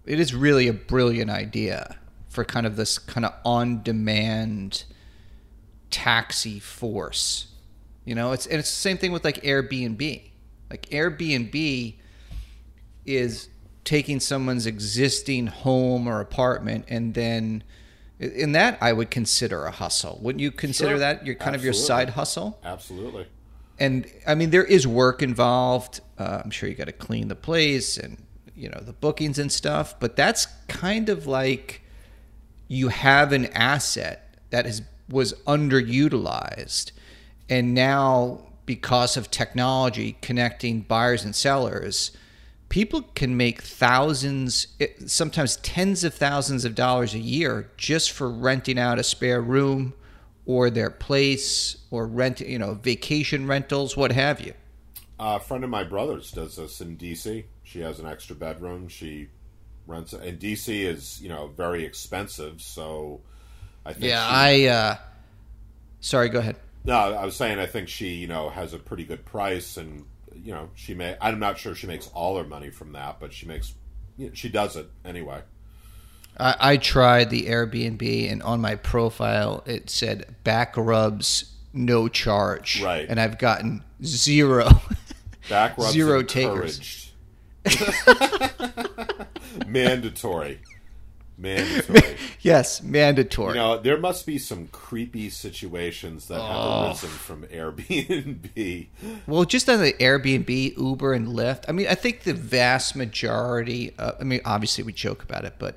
it 0.04 0.18
is 0.20 0.34
really 0.34 0.68
a 0.68 0.72
brilliant 0.72 1.30
idea 1.30 1.96
for 2.28 2.44
kind 2.44 2.66
of 2.66 2.76
this 2.76 2.98
kind 2.98 3.24
of 3.24 3.32
on 3.44 3.82
demand 3.82 4.84
taxi 5.90 6.58
force. 6.58 7.48
You 8.04 8.14
know, 8.14 8.32
it's 8.32 8.46
and 8.46 8.58
it's 8.58 8.70
the 8.70 8.76
same 8.76 8.96
thing 8.98 9.12
with 9.12 9.24
like 9.24 9.42
Airbnb. 9.42 10.22
Like 10.70 10.86
Airbnb 10.90 11.94
is 13.06 13.48
taking 13.84 14.20
someone's 14.20 14.66
existing 14.66 15.46
home 15.46 16.06
or 16.06 16.20
apartment 16.20 16.84
and 16.88 17.14
then 17.14 17.62
in 18.18 18.52
that 18.52 18.76
I 18.82 18.92
would 18.92 19.10
consider 19.10 19.64
a 19.64 19.70
hustle. 19.70 20.18
Wouldn't 20.20 20.40
you 20.40 20.50
consider 20.50 20.90
Sure. 20.90 20.98
that 20.98 21.24
your 21.24 21.36
kind 21.36 21.54
of 21.56 21.64
your 21.64 21.72
side 21.72 22.10
hustle? 22.10 22.58
Absolutely. 22.64 23.26
And 23.78 24.10
I 24.26 24.34
mean 24.34 24.50
there 24.50 24.64
is 24.64 24.86
work 24.86 25.22
involved. 25.22 26.00
Uh, 26.18 26.42
I'm 26.44 26.50
sure 26.50 26.68
you 26.68 26.74
got 26.74 26.86
to 26.86 26.92
clean 26.92 27.28
the 27.28 27.36
place 27.36 27.96
and 27.96 28.22
you 28.54 28.68
know 28.68 28.80
the 28.80 28.92
bookings 28.92 29.38
and 29.38 29.50
stuff, 29.52 29.98
but 30.00 30.16
that's 30.16 30.46
kind 30.66 31.08
of 31.08 31.26
like 31.26 31.82
you 32.66 32.88
have 32.88 33.32
an 33.32 33.46
asset 33.46 34.34
that 34.50 34.66
is 34.66 34.82
was 35.08 35.32
underutilized, 35.46 36.92
and 37.48 37.74
now 37.74 38.40
because 38.66 39.16
of 39.16 39.30
technology 39.30 40.18
connecting 40.20 40.82
buyers 40.82 41.24
and 41.24 41.34
sellers, 41.34 42.10
people 42.68 43.00
can 43.14 43.34
make 43.34 43.62
thousands, 43.62 44.66
eh, 44.78 44.88
sometimes 45.06 45.56
tens 45.56 46.04
of 46.04 46.12
thousands 46.12 46.66
of 46.66 46.74
dollars 46.74 47.14
a 47.14 47.18
year 47.18 47.70
just 47.78 48.10
for 48.10 48.30
renting 48.30 48.78
out 48.78 48.98
a 48.98 49.02
spare 49.02 49.40
room 49.40 49.94
or 50.48 50.70
their 50.70 50.88
place 50.90 51.76
or 51.90 52.06
rent, 52.06 52.40
you 52.40 52.58
know, 52.58 52.72
vacation 52.72 53.46
rentals, 53.46 53.96
what 53.98 54.10
have 54.10 54.40
you. 54.40 54.54
a 55.20 55.38
friend 55.38 55.62
of 55.62 55.68
my 55.68 55.84
brother's 55.84 56.32
does 56.32 56.56
this 56.56 56.80
in 56.80 56.96
DC. 56.96 57.44
She 57.62 57.80
has 57.80 58.00
an 58.00 58.06
extra 58.06 58.34
bedroom. 58.34 58.88
She 58.88 59.28
rents 59.86 60.14
it, 60.14 60.22
and 60.22 60.38
DC 60.40 60.84
is 60.84 61.20
you 61.22 61.28
know 61.28 61.48
very 61.48 61.84
expensive. 61.84 62.62
So 62.62 63.20
I 63.84 63.92
think 63.92 64.06
Yeah, 64.06 64.26
she- 64.26 64.66
I. 64.66 64.72
Uh, 64.74 64.96
sorry, 66.00 66.28
go 66.30 66.38
ahead. 66.38 66.56
No, 66.84 66.94
I 66.96 67.24
was 67.26 67.36
saying 67.36 67.58
I 67.58 67.66
think 67.66 67.88
she, 67.88 68.14
you 68.14 68.26
know, 68.28 68.48
has 68.48 68.72
a 68.72 68.78
pretty 68.78 69.04
good 69.04 69.26
price, 69.26 69.76
and 69.76 70.06
you 70.34 70.54
know, 70.54 70.70
she 70.74 70.94
may. 70.94 71.16
I'm 71.20 71.38
not 71.38 71.58
sure 71.58 71.74
she 71.74 71.86
makes 71.86 72.08
all 72.14 72.38
her 72.38 72.44
money 72.44 72.70
from 72.70 72.92
that, 72.92 73.20
but 73.20 73.32
she 73.34 73.44
makes. 73.46 73.74
You 74.16 74.28
know, 74.28 74.32
she 74.34 74.48
does 74.48 74.76
it 74.76 74.88
anyway. 75.04 75.42
I, 76.38 76.54
I 76.60 76.76
tried 76.76 77.30
the 77.30 77.44
Airbnb, 77.46 78.30
and 78.30 78.42
on 78.42 78.60
my 78.60 78.74
profile 78.76 79.62
it 79.66 79.90
said 79.90 80.34
back 80.44 80.76
rubs, 80.76 81.52
no 81.72 82.08
charge. 82.08 82.82
Right. 82.82 83.06
and 83.08 83.18
I've 83.20 83.38
gotten 83.38 83.82
zero. 84.04 84.68
Back 85.48 85.78
rubs 85.78 85.92
Zero 85.92 86.22
takers. 86.22 87.12
Mandatory. 89.66 90.60
Mandatory. 91.36 92.16
yes, 92.40 92.82
mandatory. 92.82 93.54
You 93.54 93.60
know, 93.60 93.78
there 93.78 93.96
must 93.98 94.26
be 94.26 94.38
some 94.38 94.66
creepy 94.68 95.30
situations 95.30 96.26
that 96.28 96.40
have 96.40 96.56
Oh. 96.56 96.86
arisen 96.88 97.08
from 97.10 97.44
Airbnb. 97.44 98.86
Well, 99.26 99.44
just 99.44 99.68
on 99.68 99.80
the 99.80 99.92
Airbnb, 99.94 100.76
Uber, 100.76 101.12
and 101.12 101.28
Lyft. 101.28 101.64
I 101.68 101.72
mean, 101.72 101.86
I 101.88 101.94
think 101.94 102.22
the 102.24 102.34
vast 102.34 102.96
majority. 102.96 103.94
Uh, 103.98 104.12
I 104.20 104.24
mean, 104.24 104.40
obviously 104.44 104.82
we 104.84 104.92
joke 104.92 105.22
about 105.22 105.44
it, 105.44 105.54
but 105.58 105.76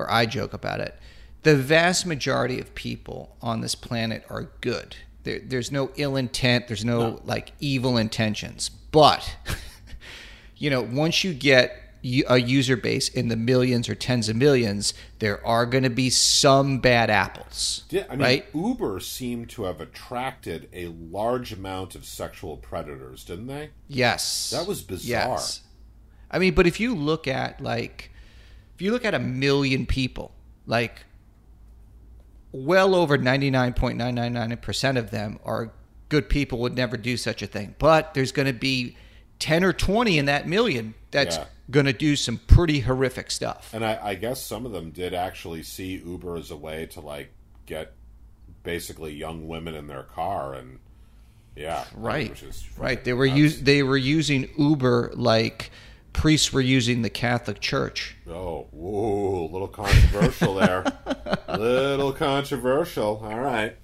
or 0.00 0.10
I 0.10 0.26
joke 0.26 0.52
about 0.52 0.80
it. 0.80 0.94
The 1.42 1.56
vast 1.56 2.04
majority 2.06 2.60
of 2.60 2.74
people 2.74 3.36
on 3.40 3.60
this 3.60 3.74
planet 3.74 4.24
are 4.28 4.50
good. 4.60 4.96
There, 5.24 5.38
there's 5.38 5.70
no 5.70 5.90
ill 5.96 6.16
intent. 6.16 6.68
There's 6.68 6.84
no, 6.84 7.20
like 7.24 7.52
evil 7.60 7.96
intentions. 7.96 8.68
But 8.68 9.36
you 10.56 10.70
know, 10.70 10.82
once 10.82 11.24
you 11.24 11.32
get 11.32 11.76
a 12.28 12.38
user 12.38 12.76
base 12.76 13.08
in 13.08 13.28
the 13.28 13.36
millions 13.36 13.88
or 13.88 13.94
tens 13.94 14.28
of 14.28 14.36
millions, 14.36 14.94
there 15.18 15.44
are 15.46 15.66
going 15.66 15.84
to 15.84 15.90
be 15.90 16.08
some 16.08 16.78
bad 16.78 17.10
apples. 17.10 17.84
Yeah, 17.90 18.06
I 18.08 18.12
mean, 18.12 18.20
right? 18.20 18.46
Uber 18.54 19.00
seemed 19.00 19.50
to 19.50 19.64
have 19.64 19.80
attracted 19.80 20.68
a 20.72 20.86
large 20.86 21.52
amount 21.52 21.94
of 21.94 22.04
sexual 22.04 22.56
predators, 22.56 23.24
didn't 23.24 23.48
they? 23.48 23.70
Yes. 23.88 24.50
That 24.50 24.66
was 24.66 24.82
bizarre. 24.82 25.40
I 26.30 26.38
mean, 26.38 26.54
but 26.54 26.66
if 26.66 26.80
you 26.80 26.94
look 26.94 27.26
at 27.26 27.60
like 27.60 28.09
if 28.80 28.84
you 28.84 28.92
look 28.92 29.04
at 29.04 29.12
a 29.12 29.18
million 29.18 29.84
people, 29.84 30.32
like 30.66 31.04
well 32.50 32.94
over 32.94 33.18
99.999% 33.18 34.96
of 34.96 35.10
them 35.10 35.38
are 35.44 35.70
good 36.08 36.30
people 36.30 36.60
would 36.60 36.74
never 36.74 36.96
do 36.96 37.18
such 37.18 37.42
a 37.42 37.46
thing. 37.46 37.74
But 37.78 38.14
there's 38.14 38.32
going 38.32 38.46
to 38.46 38.54
be 38.54 38.96
10 39.38 39.64
or 39.64 39.74
20 39.74 40.16
in 40.16 40.24
that 40.24 40.48
million 40.48 40.94
that's 41.10 41.36
Yeah. 41.36 41.44
going 41.70 41.84
to 41.84 41.92
do 41.92 42.16
some 42.16 42.38
pretty 42.38 42.80
horrific 42.80 43.30
stuff. 43.30 43.68
And 43.74 43.84
I, 43.84 43.98
I 44.02 44.14
guess 44.14 44.42
some 44.42 44.64
of 44.64 44.72
them 44.72 44.92
did 44.92 45.12
actually 45.12 45.62
see 45.62 45.96
Uber 46.02 46.38
as 46.38 46.50
a 46.50 46.56
way 46.56 46.86
to 46.92 47.00
like 47.00 47.28
get 47.66 47.92
basically 48.62 49.12
young 49.12 49.46
women 49.46 49.74
in 49.74 49.88
their 49.88 50.04
car, 50.04 50.54
and 50.54 50.78
yeah, 51.54 51.84
Right. 51.94 52.30
which 52.30 52.42
is 52.44 52.66
Right. 52.78 53.04
They 53.04 53.12
were 53.12 53.26
us- 53.28 53.58
they 53.60 53.82
were 53.82 53.98
using 53.98 54.48
Uber 54.56 55.12
like 55.16 55.70
priests 56.12 56.52
were 56.52 56.60
using 56.60 57.02
the 57.02 57.10
Catholic 57.10 57.60
Church. 57.60 58.16
Oh, 58.28 58.66
whoa, 58.72 59.46
a 59.46 59.50
little 59.52 59.68
controversial 59.68 60.54
there. 60.54 60.84
little 61.48 62.12
controversial. 62.12 63.20
All 63.24 63.38
right. 63.40 63.76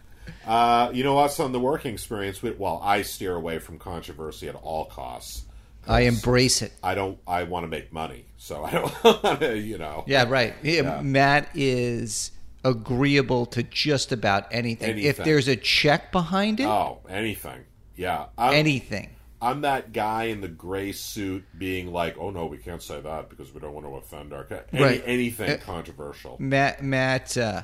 Uh, 0.46 0.90
you 0.92 1.02
know 1.04 1.18
us 1.18 1.40
on 1.40 1.52
the 1.52 1.60
working 1.60 1.92
experience? 1.94 2.42
We- 2.42 2.50
Well, 2.52 2.80
I 2.82 3.02
steer 3.02 3.34
away 3.34 3.58
from 3.58 3.78
controversy 3.78 4.48
at 4.48 4.54
all 4.54 4.84
costs. 4.86 5.42
I 5.88 6.00
embrace 6.02 6.62
it. 6.62 6.72
I 6.82 6.96
don't. 6.96 7.16
I 7.28 7.44
want 7.44 7.62
to 7.62 7.68
make 7.68 7.92
money, 7.92 8.24
so 8.38 8.64
I 8.64 8.72
don't 8.72 9.04
want 9.22 9.40
to. 9.40 9.56
You 9.56 9.78
know. 9.78 10.02
Yeah, 10.08 10.24
right. 10.28 10.52
Yeah. 10.62 11.00
Matt 11.00 11.48
is 11.54 12.32
agreeable 12.64 13.46
to 13.46 13.62
just 13.62 14.10
about 14.10 14.48
anything. 14.50 14.98
If 14.98 15.18
there's 15.18 15.46
a 15.46 15.54
check 15.54 16.10
behind 16.10 16.58
it, 16.58 16.66
Oh, 16.66 16.98
anything. 17.08 17.60
Yeah. 17.94 18.26
I'm, 18.36 18.54
anything. 18.54 19.10
I'm 19.40 19.60
that 19.62 19.92
guy 19.92 20.24
in 20.24 20.40
the 20.40 20.48
gray 20.48 20.92
suit 20.92 21.44
being 21.58 21.92
like, 21.92 22.16
oh 22.18 22.30
no, 22.30 22.46
we 22.46 22.58
can't 22.58 22.82
say 22.82 23.00
that 23.00 23.28
because 23.28 23.52
we 23.52 23.60
don't 23.60 23.74
want 23.74 23.86
to 23.86 23.94
offend 23.96 24.32
our. 24.32 24.44
Ca-. 24.44 24.62
Any, 24.72 24.82
Right. 24.82 25.02
Anything 25.06 25.50
Uh, 25.50 25.56
controversial. 25.58 26.36
Matt 26.38 26.82
Matt 26.82 27.36
uh, 27.36 27.62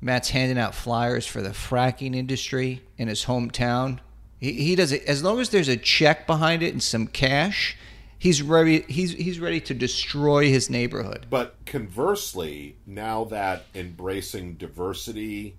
Matt's 0.00 0.30
handing 0.30 0.58
out 0.58 0.74
flyers 0.74 1.26
for 1.26 1.42
the 1.42 1.50
fracking 1.50 2.14
industry 2.14 2.82
in 2.98 3.08
his 3.08 3.24
hometown. 3.24 4.00
He, 4.38 4.52
he 4.52 4.74
does 4.74 4.92
it 4.92 5.04
as 5.04 5.22
long 5.22 5.40
as 5.40 5.50
there's 5.50 5.68
a 5.68 5.76
check 5.76 6.26
behind 6.26 6.62
it 6.62 6.72
and 6.72 6.82
some 6.82 7.06
cash. 7.06 7.76
He's 8.18 8.42
ready. 8.42 8.80
He's 8.88 9.12
he's 9.12 9.38
ready 9.38 9.60
to 9.60 9.74
destroy 9.74 10.48
his 10.48 10.70
neighborhood. 10.70 11.26
But 11.30 11.54
conversely, 11.66 12.76
now 12.86 13.24
that 13.24 13.66
embracing 13.74 14.54
diversity 14.54 15.56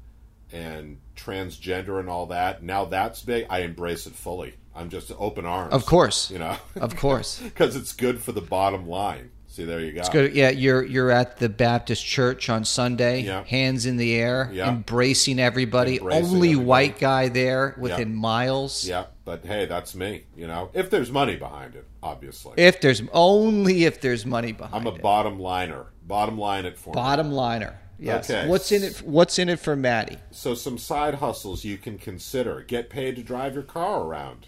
and 0.51 0.97
transgender 1.15 1.99
and 1.99 2.09
all 2.09 2.27
that, 2.27 2.63
now 2.63 2.85
that's 2.85 3.21
big, 3.21 3.45
I 3.49 3.59
embrace 3.59 4.07
it 4.07 4.13
fully. 4.13 4.55
I'm 4.77 4.89
just 4.89 5.11
open 5.17 5.45
arms. 5.45 5.73
Of 5.73 5.85
course, 5.85 6.29
You 6.31 6.39
know? 6.39 6.55
of 6.75 6.95
course. 6.95 7.41
Because 7.43 7.75
it's 7.75 7.93
good 7.93 8.21
for 8.21 8.31
the 8.31 8.41
bottom 8.41 8.87
line. 8.87 9.31
See, 9.47 9.65
there 9.65 9.79
you 9.79 9.91
go. 9.93 10.01
It's 10.01 10.09
good. 10.09 10.35
Yeah, 10.35 10.49
you're 10.51 10.83
you're 10.83 11.09
at 11.09 11.37
the 11.37 11.49
Baptist 11.49 12.05
church 12.05 12.47
on 12.47 12.63
Sunday, 12.63 13.21
Yeah. 13.21 13.43
hands 13.43 13.87
in 13.87 13.97
the 13.97 14.13
air, 14.15 14.51
Yeah. 14.53 14.69
embracing 14.69 15.39
everybody. 15.39 15.97
Embracing 15.97 16.25
Only 16.25 16.49
everybody. 16.49 16.65
white 16.67 16.99
guy 16.99 17.29
there 17.29 17.73
within 17.79 18.13
miles. 18.13 18.85
Yeah, 18.87 19.05
but 19.25 19.43
hey, 19.45 19.65
that's 19.65 19.95
me. 19.95 20.25
You 20.35 20.45
know, 20.45 20.69
if 20.75 20.91
there's 20.91 21.09
money 21.09 21.37
behind 21.37 21.73
it, 21.75 21.85
obviously. 22.03 22.53
If 22.57 22.81
there's 22.81 23.01
only 23.13 23.85
if 23.85 23.99
there's 23.99 24.27
money 24.27 24.51
behind 24.51 24.75
it. 24.75 24.77
I'm 24.89 24.93
a 24.93 24.95
it. 24.95 25.01
bottom 25.01 25.39
liner. 25.39 25.87
Bottom 26.05 26.37
line 26.37 26.65
it 26.65 26.77
for 26.77 26.91
me. 26.91 26.93
Bottom 26.93 27.31
liner. 27.31 27.79
Yes. 27.99 28.29
Okay. 28.29 28.47
What's 28.47 28.71
in 28.71 28.83
it? 28.83 28.97
What's 29.03 29.39
in 29.39 29.49
it 29.49 29.59
for 29.59 29.75
Matty? 29.75 30.17
So, 30.29 30.53
some 30.53 30.77
side 30.77 31.15
hustles 31.15 31.63
you 31.65 31.77
can 31.77 31.97
consider. 31.97 32.61
Get 32.61 32.91
paid 32.91 33.15
to 33.15 33.23
drive 33.23 33.55
your 33.55 33.63
car 33.63 34.03
around. 34.03 34.45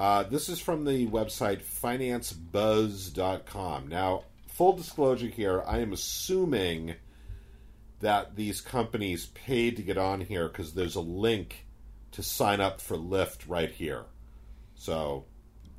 Uh, 0.00 0.22
this 0.22 0.48
is 0.48 0.58
from 0.58 0.86
the 0.86 1.06
website 1.08 1.60
financebuzz.com. 1.60 3.86
Now, 3.86 4.24
full 4.48 4.72
disclosure 4.72 5.26
here, 5.26 5.62
I 5.66 5.80
am 5.80 5.92
assuming 5.92 6.94
that 8.00 8.34
these 8.34 8.62
companies 8.62 9.26
paid 9.26 9.76
to 9.76 9.82
get 9.82 9.98
on 9.98 10.22
here 10.22 10.48
because 10.48 10.72
there's 10.72 10.94
a 10.94 11.02
link 11.02 11.66
to 12.12 12.22
sign 12.22 12.62
up 12.62 12.80
for 12.80 12.96
Lyft 12.96 13.40
right 13.46 13.70
here. 13.70 14.04
So, 14.74 15.26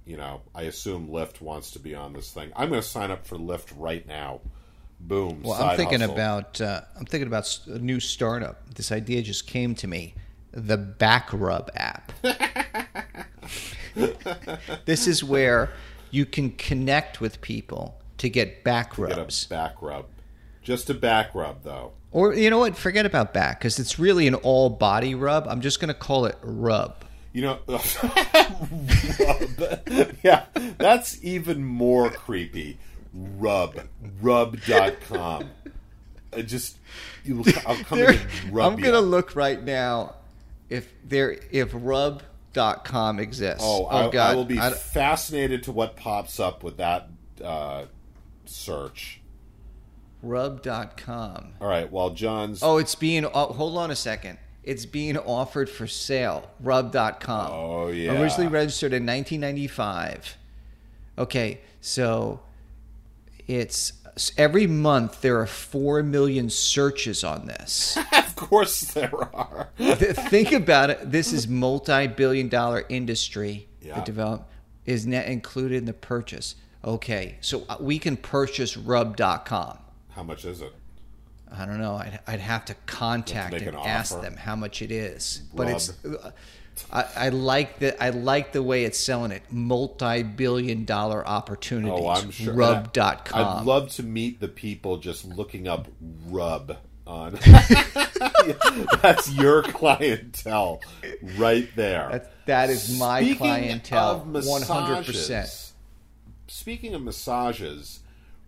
you 0.05 0.17
know, 0.17 0.41
I 0.53 0.62
assume 0.63 1.10
Lyft 1.10 1.41
wants 1.41 1.71
to 1.71 1.79
be 1.79 1.95
on 1.95 2.13
this 2.13 2.29
thing. 2.29 2.51
I'm 2.55 2.69
going 2.69 2.84
to 2.84 2.88
sign 2.88 3.10
up 3.10 3.25
for 3.25 3.39
Lyft 3.39 3.73
right 3.75 4.07
now. 4.07 4.41
Boom. 4.99 5.41
Well, 5.41 5.60
I'm 5.60 5.77
thinking 5.77 6.01
hustle. 6.01 6.13
about 6.13 6.62
uh, 6.62 6.81
I'm 6.95 7.07
thinking 7.07 7.25
about 7.25 7.60
a 7.65 7.79
new 7.79 7.99
startup. 7.99 8.75
This 8.75 8.91
idea 8.91 9.23
just 9.23 9.47
came 9.47 9.73
to 9.73 9.88
me: 9.88 10.13
the 10.51 10.77
Back 10.77 11.29
Rub 11.34 11.71
app. 11.73 12.12
this 14.86 15.08
is 15.08 15.23
where 15.23 15.71
you 16.10 16.25
can 16.25 16.51
connect 16.51 17.21
with 17.21 17.41
people 17.41 17.99
to 18.17 18.30
get 18.30 18.63
back 18.63 18.95
Get 18.95 19.17
rubs. 19.17 19.45
a 19.45 19.49
back 19.49 19.82
rub. 19.82 20.06
Just 20.62 20.89
a 20.89 20.93
back 20.93 21.34
rub, 21.34 21.63
though. 21.63 21.91
Or 22.12 22.34
you 22.34 22.49
know 22.49 22.60
what? 22.60 22.77
Forget 22.77 23.06
about 23.06 23.34
back 23.34 23.60
because 23.60 23.80
it's 23.80 23.97
really 23.97 24.27
an 24.27 24.36
all 24.36 24.69
body 24.69 25.15
rub. 25.15 25.47
I'm 25.47 25.62
just 25.62 25.80
going 25.80 25.88
to 25.88 25.93
call 25.93 26.25
it 26.25 26.38
rub. 26.41 27.06
You 27.34 27.43
know, 27.43 27.60
rub. 27.67 27.82
yeah, 30.23 30.45
that's 30.77 31.23
even 31.23 31.63
more 31.63 32.10
creepy. 32.10 32.77
Rub, 33.13 33.80
rub.com. 34.21 35.49
I 36.34 36.41
just, 36.41 36.77
you, 37.23 37.43
I'll 37.65 37.75
come 37.84 37.99
in 37.99 38.15
and 38.15 38.54
rub 38.54 38.73
I'm 38.73 38.80
going 38.80 38.93
to 38.93 39.01
look 39.01 39.36
right 39.36 39.62
now 39.62 40.15
if 40.69 40.88
there 41.04 41.38
if 41.51 41.71
rub.com 42.56 43.20
exists. 43.20 43.64
Oh, 43.66 43.86
I, 43.88 44.10
God! 44.10 44.32
I 44.32 44.36
will 44.36 44.46
be 44.46 44.60
I- 44.60 44.72
fascinated 44.72 45.64
to 45.64 45.72
what 45.72 45.96
pops 45.96 46.40
up 46.40 46.64
with 46.64 46.78
that 46.78 47.10
uh, 47.44 47.86
search. 48.46 49.22
rub.com. 50.22 51.54
All 51.60 51.68
right, 51.68 51.92
while 51.92 52.12
John's. 52.12 52.62
Oh, 52.64 52.78
it's 52.78 52.96
being. 52.96 53.26
Oh, 53.26 53.54
hold 53.54 53.78
on 53.78 53.92
a 53.92 53.96
second. 53.96 54.38
It's 54.64 54.86
being 54.86 55.18
offered 55.18 55.70
for 55.70 55.88
sale. 55.88 56.52
Rub.com. 56.60 57.52
Oh, 57.52 57.88
yeah. 57.88 58.20
Originally 58.22 58.48
registered 58.48 58.94
in 58.94 59.06
1995. 59.08 60.38
Okay, 61.18 61.62
so 61.82 62.42
it's 63.48 63.94
every 64.38 64.67
month 64.67 65.21
there 65.21 65.39
are 65.39 65.47
four 65.47 66.04
million 66.04 66.50
searches 66.50 67.24
on 67.24 67.45
this. 67.47 67.97
of 68.13 68.36
course 68.36 68.82
there 68.93 69.13
are. 69.36 69.69
Think 69.78 70.52
about 70.52 70.89
it. 70.89 71.12
This 71.12 71.34
is 71.34 71.47
multi-billion-dollar 71.47 72.86
industry. 72.89 73.67
Yeah. 73.82 74.00
The 74.00 74.06
develop 74.06 74.50
is 74.86 75.06
net 75.08 75.28
included 75.28 75.78
in 75.78 75.86
the 75.86 75.93
purchase. 75.93 76.56
Okay, 76.84 77.38
so 77.41 77.63
uh, 77.69 77.78
we 77.80 78.00
can 78.00 78.17
purchase 78.17 78.76
Rub.com. 78.76 79.78
How 80.10 80.24
much 80.24 80.45
is 80.45 80.62
it? 80.62 80.74
I 81.52 81.65
don't 81.65 81.80
know. 81.80 81.95
I'd, 81.95 82.19
I'd 82.28 82.39
have 82.39 82.65
to 82.65 82.76
contact 82.86 83.54
and 83.54 83.67
an 83.67 83.76
ask 83.76 84.13
offer. 84.13 84.21
them 84.24 84.38
how 84.38 84.56
much 84.56 84.82
it 84.82 84.91
is. 84.91 85.41
But 85.54 85.67
Rub. 85.67 85.76
it's. 85.76 85.93
I, 86.91 87.06
I 87.15 87.30
like 87.30 87.80
the 87.80 88.02
I 88.02 88.10
like 88.10 88.52
the 88.52 88.63
way 88.63 88.84
it's 88.86 88.98
selling 88.98 89.32
it. 89.32 89.44
Multi-billion-dollar 89.52 91.28
opportunities. 91.28 92.00
Oh, 92.04 92.10
I'm 92.10 92.32
sure. 92.32 92.54
Rub.com. 92.54 93.60
I'd 93.60 93.65
love 93.65 93.89
to 93.94 94.04
meet 94.04 94.39
the 94.39 94.48
people 94.48 94.98
just 94.98 95.26
looking 95.26 95.67
up 95.67 95.88
rub 96.28 96.78
on. 97.06 97.34
That's 99.02 99.32
your 99.32 99.63
clientele 99.63 100.82
right 101.38 101.67
there. 101.76 102.10
That, 102.12 102.46
that 102.46 102.70
is 102.70 102.98
my 103.00 103.22
Speaking 103.22 103.38
clientele. 103.38 104.20
One 104.20 104.62
hundred 104.62 105.06
percent. 105.06 105.74
Speaking 106.48 106.94
of 106.94 107.02
massages, 107.02 108.02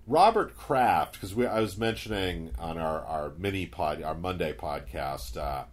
Robert 0.06 0.58
Kraft, 0.58 1.14
because 1.14 1.38
I 1.38 1.62
was 1.62 1.78
mentioning 1.78 2.52
on 2.60 2.78
our, 2.78 3.02
our 3.06 3.32
mini 3.38 3.66
pod, 3.66 4.02
our 4.02 4.16
Monday 4.16 4.54
podcast, 4.54 5.38
uh, 5.38 5.64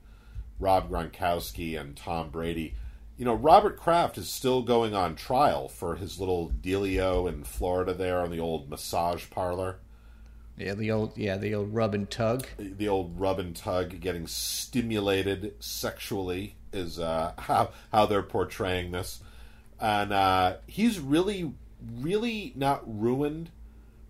Rob 0.60 0.90
Gronkowski 0.90 1.80
and 1.80 1.96
Tom 1.96 2.30
Brady. 2.30 2.74
You 3.16 3.24
know, 3.24 3.34
Robert 3.34 3.76
Kraft 3.76 4.16
is 4.16 4.28
still 4.28 4.62
going 4.62 4.94
on 4.94 5.14
trial 5.14 5.68
for 5.68 5.96
his 5.96 6.18
little 6.20 6.50
dealio 6.62 7.28
in 7.28 7.44
Florida 7.44 7.92
there 7.92 8.20
on 8.20 8.30
the 8.30 8.40
old 8.40 8.70
massage 8.70 9.28
parlor. 9.30 9.78
Yeah, 10.56 10.74
the 10.74 10.90
old 10.90 11.16
yeah 11.16 11.38
the 11.38 11.54
old 11.54 11.74
rub 11.74 11.94
and 11.94 12.08
tug. 12.10 12.46
the 12.58 12.88
old 12.88 13.18
rub 13.18 13.38
and 13.38 13.56
tug 13.56 13.98
getting 14.00 14.26
stimulated 14.26 15.54
sexually 15.58 16.56
is 16.72 16.98
uh, 16.98 17.32
how 17.38 17.70
how 17.92 18.06
they're 18.06 18.22
portraying 18.22 18.92
this, 18.92 19.22
and 19.80 20.12
uh, 20.12 20.56
he's 20.66 21.00
really 21.00 21.54
really 21.98 22.52
not 22.56 22.82
ruined, 22.86 23.50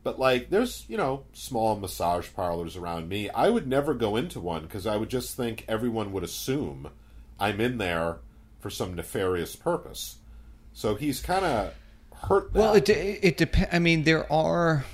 but 0.02 0.18
like 0.18 0.50
there's 0.50 0.84
you 0.88 0.96
know 0.96 1.24
small 1.32 1.76
massage 1.76 2.28
parlors 2.34 2.76
around 2.76 3.08
me. 3.08 3.28
I 3.30 3.48
would 3.50 3.66
never 3.66 3.94
go 3.94 4.16
into 4.16 4.40
one 4.40 4.62
because 4.62 4.86
I 4.86 4.96
would 4.96 5.10
just 5.10 5.36
think 5.36 5.64
everyone 5.68 6.12
would 6.12 6.24
assume 6.24 6.88
I'm 7.38 7.60
in 7.60 7.78
there 7.78 8.18
for 8.58 8.70
some 8.70 8.94
nefarious 8.94 9.56
purpose. 9.56 10.16
So 10.72 10.94
he's 10.94 11.20
kind 11.20 11.44
of 11.44 11.74
hurt. 12.14 12.52
That. 12.52 12.58
Well, 12.58 12.74
it 12.74 12.88
it 12.88 13.36
depends. 13.36 13.70
I 13.72 13.78
mean, 13.78 14.04
there 14.04 14.30
are 14.32 14.84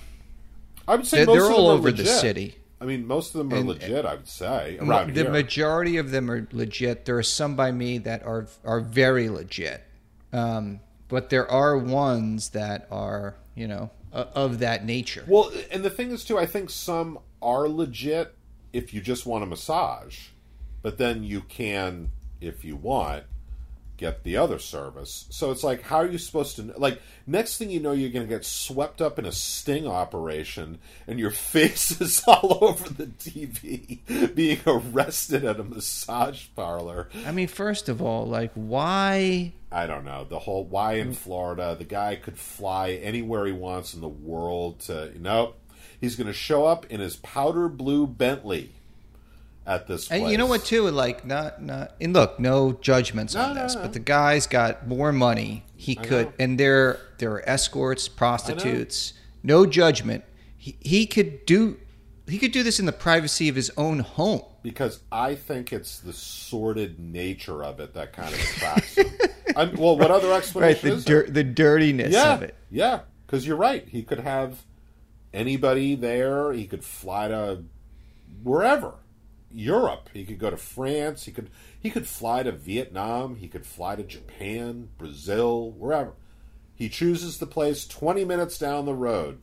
I 0.89 0.97
would 0.97 1.07
say 1.07 1.19
they're, 1.19 1.27
most 1.27 1.37
they're 1.37 1.47
of 1.53 1.53
all 1.59 1.69
over 1.69 1.93
the 1.93 2.07
city. 2.07 2.57
I 2.81 2.85
mean, 2.85 3.07
most 3.07 3.35
of 3.35 3.39
them 3.39 3.53
are 3.53 3.57
And- 3.57 3.69
legit. 3.69 4.05
I 4.05 4.15
would 4.17 4.29
say 4.29 4.77
around 4.79 5.15
the 5.15 5.23
here. 5.23 5.31
majority 5.31 5.97
of 5.97 6.11
them 6.11 6.31
are 6.31 6.47
legit. 6.53 7.05
There 7.07 7.17
are 7.17 7.23
some 7.23 7.57
by 7.57 7.73
me 7.73 7.99
that 7.99 8.23
are 8.25 8.47
are 8.65 8.81
very 8.81 9.29
legit, 9.31 9.83
um, 10.33 10.81
but 11.09 11.31
there 11.31 11.51
are 11.51 11.79
ones 11.79 12.51
that 12.51 12.87
are 12.91 13.35
you 13.55 13.67
know 13.67 13.91
uh, 14.17 14.29
of 14.35 14.59
that 14.61 14.85
nature. 14.85 15.25
Well, 15.29 15.53
and 15.71 15.85
the 15.85 15.91
thing 15.91 16.11
is 16.11 16.25
too, 16.25 16.39
I 16.39 16.47
think 16.47 16.71
some 16.71 17.19
are 17.43 17.69
legit 17.69 18.35
if 18.73 18.95
you 18.95 19.01
just 19.03 19.27
want 19.27 19.45
a 19.45 19.47
massage, 19.47 20.29
but 20.81 20.97
then 20.97 21.23
you 21.23 21.43
can, 21.43 22.11
if 22.41 22.65
you 22.65 22.77
want, 22.77 23.25
get 23.97 24.25
the 24.25 24.37
other 24.37 24.59
service. 24.59 25.27
So 25.31 25.51
it's 25.51 25.65
like, 25.65 25.83
how 25.83 25.97
are 25.97 26.07
you 26.07 26.19
supposed 26.19 26.57
to? 26.57 26.75
Like, 26.77 27.01
next 27.27 27.57
thing 27.57 27.71
you 27.71 27.81
know, 27.81 27.93
you're 27.93 28.11
going 28.11 28.27
to 28.27 28.33
get 28.35 28.45
swept 28.45 29.01
up 29.01 29.19
in 29.19 29.27
a 29.27 29.33
sting 29.33 29.87
operation, 29.87 30.79
and 31.07 31.19
your 31.19 31.31
face 31.33 32.01
is 32.01 32.23
all 32.27 32.59
over 32.63 32.89
the 32.89 33.07
TV, 33.07 34.35
being 34.35 34.61
arrested 34.67 35.45
at 35.45 35.61
a 35.61 35.65
massage 35.65 36.47
parlor. 36.55 37.09
I 37.27 37.33
mean, 37.33 37.49
first 37.49 37.89
of 37.89 38.03
all, 38.03 38.27
like 38.27 38.53
why? 38.55 39.53
I 39.71 39.87
don't 39.87 40.05
know 40.05 40.25
the 40.25 40.39
whole 40.39 40.65
why 40.65 40.95
in 40.95 41.13
Florida. 41.13 41.77
The 41.79 41.85
guy 41.85 42.17
could 42.17 42.39
fly 42.39 42.93
anywhere 42.93 43.47
he 43.47 43.53
wants 43.53 43.95
in 43.95 44.01
the 44.01 44.09
world. 44.09 44.81
To 44.81 45.13
nope, 45.19 45.59
he's 46.01 46.17
going 46.17 46.29
to 46.29 46.33
show 46.33 46.67
up 46.67 46.87
in 46.87 47.01
his 47.01 47.17
powder 47.17 47.69
blue 47.69 48.07
Bentley 48.07 48.73
at 49.67 49.87
this. 49.87 50.09
Place. 50.09 50.21
And 50.23 50.31
you 50.31 50.39
know 50.39 50.47
what, 50.47 50.65
too? 50.65 50.89
Like, 50.91 51.25
not 51.27 51.63
not. 51.63 51.95
And 52.01 52.13
look, 52.13 52.39
no 52.39 52.73
judgments 52.81 53.35
No, 53.35 53.43
on 53.43 53.55
no, 53.55 53.63
this, 53.63 53.75
no. 53.75 53.83
but 53.83 53.93
the 53.93 53.99
guy's 54.01 54.47
got 54.47 54.87
more 54.87 55.13
money. 55.13 55.65
He 55.75 55.95
could, 55.95 56.27
know. 56.27 56.33
and 56.39 56.59
there 56.61 56.99
there 57.19 57.33
are 57.33 57.49
escorts, 57.49 58.09
prostitutes. 58.09 59.13
No 59.43 59.67
judgment. 59.67 60.25
He 60.57 60.77
he 60.81 61.07
could 61.07 61.45
do 61.47 61.79
he 62.29 62.39
could 62.39 62.53
do 62.53 62.63
this 62.63 62.81
in 62.81 62.87
the 62.87 62.93
privacy 62.93 63.49
of 63.49 63.55
his 63.55 63.71
own 63.77 64.01
home. 64.01 64.43
because 64.63 65.01
I 65.13 65.37
think 65.37 65.73
it's 65.73 66.01
the 66.01 66.13
sordid 66.13 66.99
nature 66.99 67.63
of 67.63 67.79
it 67.79 67.95
that 67.95 68.13
kind 68.13 68.35
of 68.35 68.41
attracts 68.41 68.97
him. 68.97 69.07
I'm, 69.57 69.77
well, 69.77 69.97
what 69.97 70.11
other 70.11 70.29
Right, 70.29 70.39
explanation 70.39 70.89
the 70.91 70.95
is 70.97 71.05
there? 71.05 71.23
the 71.23 71.45
dirtiness 71.45 72.13
yeah, 72.13 72.35
of 72.35 72.43
it. 72.43 72.57
Yeah, 72.69 73.01
because 73.27 73.47
you're 73.47 73.57
right. 73.57 73.87
He 73.89 74.03
could 74.03 74.19
have 74.21 74.65
anybody 75.33 75.95
there. 75.95 76.53
He 76.53 76.67
could 76.67 76.83
fly 76.85 77.29
to 77.29 77.63
wherever, 78.43 78.95
Europe. 79.57 80.11
He 80.13 80.25
could 80.25 80.39
go 80.39 80.51
to 80.51 80.57
France. 80.57 81.25
He 81.25 81.33
could 81.33 81.51
he 81.81 81.91
could 81.91 82.07
fly 82.07 82.43
to 82.43 82.53
Vietnam. 82.53 83.37
He 83.37 83.49
could 83.49 83.65
fly 83.65 83.97
to 83.97 84.03
Japan, 84.03 84.91
Brazil, 84.99 85.71
wherever. 85.73 86.13
He 86.75 86.89
chooses 86.91 87.39
the 87.39 87.47
place 87.47 87.87
20 87.87 88.25
minutes 88.27 88.59
down 88.59 88.85
the 88.85 88.95
road. 88.95 89.41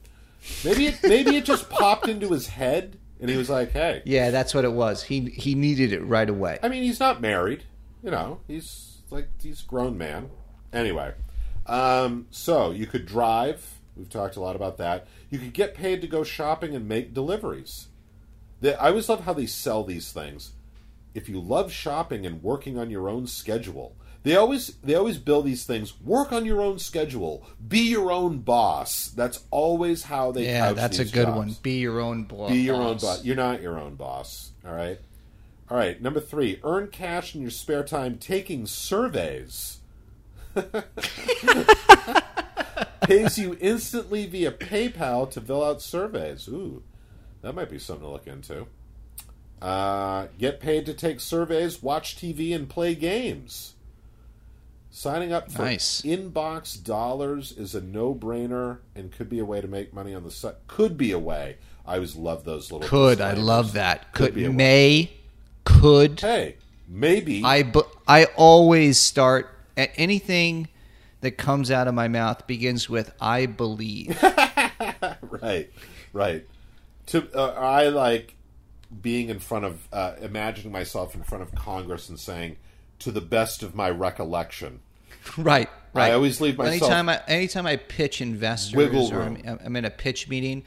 Maybe 0.64 0.88
it, 0.88 1.00
maybe 1.02 1.36
it 1.36 1.46
just 1.46 1.70
popped 1.70 2.08
into 2.08 2.30
his 2.30 2.48
head, 2.48 2.98
and 3.20 3.30
he 3.30 3.38
was 3.38 3.50
like, 3.50 3.72
"Hey, 3.72 4.02
Yeah, 4.06 4.30
that's 4.30 4.54
what 4.54 4.66
it 4.66 4.74
was. 4.74 5.04
He 5.04 5.22
he 5.32 5.56
needed 5.56 5.94
it 5.94 6.02
right 6.02 6.30
away. 6.30 6.60
I 6.62 6.70
mean, 6.70 6.84
he's 6.84 7.00
not 7.00 7.22
married. 7.22 7.64
You 8.04 8.12
know, 8.12 8.42
he's 8.48 8.98
like 9.10 9.30
he's 9.42 9.64
a 9.64 9.66
grown 9.66 9.98
man. 9.98 10.30
Anyway, 10.72 11.14
um, 11.66 12.28
so 12.30 12.72
you 12.72 12.86
could 12.86 13.06
drive. 13.06 13.80
We've 13.96 14.10
talked 14.10 14.36
a 14.36 14.42
lot 14.42 14.56
about 14.56 14.78
that. 14.78 15.08
You 15.30 15.40
could 15.40 15.54
get 15.54 15.76
paid 15.76 16.02
to 16.02 16.08
go 16.08 16.24
shopping 16.24 16.76
and 16.76 16.88
make 16.88 17.14
deliveries. 17.14 17.88
They, 18.64 18.74
I 18.76 18.88
always 18.88 19.10
love 19.10 19.26
how 19.26 19.34
they 19.34 19.46
sell 19.46 19.84
these 19.84 20.14
things. 20.14 20.54
If 21.14 21.28
you 21.28 21.42
love 21.42 21.70
shopping 21.72 22.26
and 22.26 22.42
working 22.42 22.80
on 22.80 22.90
your 22.90 23.10
own 23.10 23.28
schedule, 23.28 23.98
they 24.24 24.38
always 24.38 24.68
they 24.82 24.96
always 24.96 25.18
build 25.18 25.46
these 25.46 25.66
things. 25.66 26.00
Work 26.00 26.32
on 26.32 26.46
your 26.46 26.62
own 26.62 26.80
schedule. 26.80 27.46
Be 27.68 27.80
your 27.80 28.10
own 28.10 28.38
boss. 28.38 29.10
That's 29.10 29.44
always 29.52 30.04
how 30.04 30.32
they. 30.32 30.46
yeah, 30.46 30.72
that's 30.72 30.98
a 31.00 31.04
good 31.04 31.26
jobs. 31.26 31.38
one. 31.38 31.56
Be 31.62 31.80
your 31.80 32.00
own 32.00 32.24
boss. 32.24 32.52
Be 32.52 32.60
your 32.60 32.78
own 32.78 33.00
boss. 33.00 33.26
You're 33.26 33.36
not 33.36 33.62
your 33.62 33.78
own 33.78 33.96
boss. 33.96 34.52
All 34.66 34.74
right. 34.74 34.98
All 35.70 35.76
right. 35.76 36.02
Number 36.02 36.22
three. 36.22 36.62
Earn 36.64 36.88
cash 36.88 37.36
in 37.36 37.42
your 37.42 37.52
spare 37.52 37.84
time 37.84 38.18
taking 38.18 38.66
surveys. 38.66 39.80
Pays 43.02 43.38
you 43.38 43.58
instantly 43.60 44.26
via 44.26 44.54
PayPal 44.54 45.30
to 45.32 45.42
fill 45.42 45.66
out 45.66 45.82
surveys. 45.82 46.48
Ooh, 46.48 46.82
that 47.44 47.54
might 47.54 47.70
be 47.70 47.78
something 47.78 48.06
to 48.06 48.12
look 48.12 48.26
into. 48.26 48.66
Uh, 49.62 50.28
get 50.40 50.60
paid 50.60 50.86
to 50.88 50.94
take 50.94 51.20
surveys, 51.20 51.84
watch 51.84 52.16
TV, 52.18 52.56
and 52.56 52.68
play 52.68 52.96
games. 52.96 53.76
Signing 54.90 55.32
up 55.34 55.52
for 55.52 55.64
Nice. 55.64 56.02
InboxDollars 56.02 57.58
is 57.58 57.74
a 57.74 57.82
no-brainer 57.82 58.80
and 58.96 59.12
could 59.12 59.30
be 59.30 59.40
a 59.40 59.46
way 59.46 59.60
to 59.60 59.68
make 59.68 59.94
money 59.94 60.14
on 60.14 60.24
the 60.24 60.32
site. 60.32 60.56
Could 60.68 60.98
be 60.98 61.12
a 61.12 61.20
way. 61.20 61.58
I 61.86 61.96
always 61.96 62.16
love 62.16 62.44
those 62.44 62.72
little. 62.72 62.88
Could 62.88 63.20
I 63.20 63.34
love 63.34 63.74
that? 63.74 64.14
Could, 64.14 64.34
be 64.36 64.46
a 64.46 64.50
way. 64.50 64.56
may 64.56 65.12
could 65.66 66.20
Hey, 66.20 66.58
maybe. 66.88 67.44
I 67.44 67.64
bu- 67.64 67.82
I 68.08 68.26
always 68.36 69.00
start 69.00 69.50
at 69.76 69.92
anything 69.96 70.68
that 71.22 71.32
comes 71.32 71.72
out 71.72 71.88
of 71.88 71.94
my 71.94 72.08
mouth 72.08 72.46
begins 72.48 72.90
with 72.90 73.12
I 73.20 73.48
believe. 73.48 74.22
right, 75.42 75.70
right. 76.14 76.46
To 77.08 77.28
uh, 77.34 77.54
I 77.58 77.90
like 77.90 78.36
being 79.02 79.30
in 79.30 79.40
front 79.40 79.66
of, 79.66 79.88
uh, 79.92 80.16
imagining 80.22 80.72
myself 80.72 81.16
in 81.16 81.24
front 81.24 81.44
of 81.44 81.54
Congress 81.56 82.10
and 82.10 82.20
saying, 82.20 82.58
"To 83.00 83.12
the 83.12 83.22
best 83.22 83.64
of 83.64 83.76
my 83.76 83.90
recollection." 83.90 84.80
right, 85.38 85.70
right. 85.94 86.12
I 86.12 86.14
always 86.14 86.40
leave 86.42 86.58
myself- 86.58 86.92
Anytime 86.92 87.10
I 87.10 87.22
anytime 87.28 87.66
I 87.66 87.78
pitch 87.78 88.22
investors 88.22 88.76
Wiggle 88.76 89.14
or. 89.14 89.22
I'm, 89.22 89.60
I'm 89.64 89.76
in 89.76 89.86
a 89.86 89.90
pitch 89.90 90.30
meeting, 90.30 90.64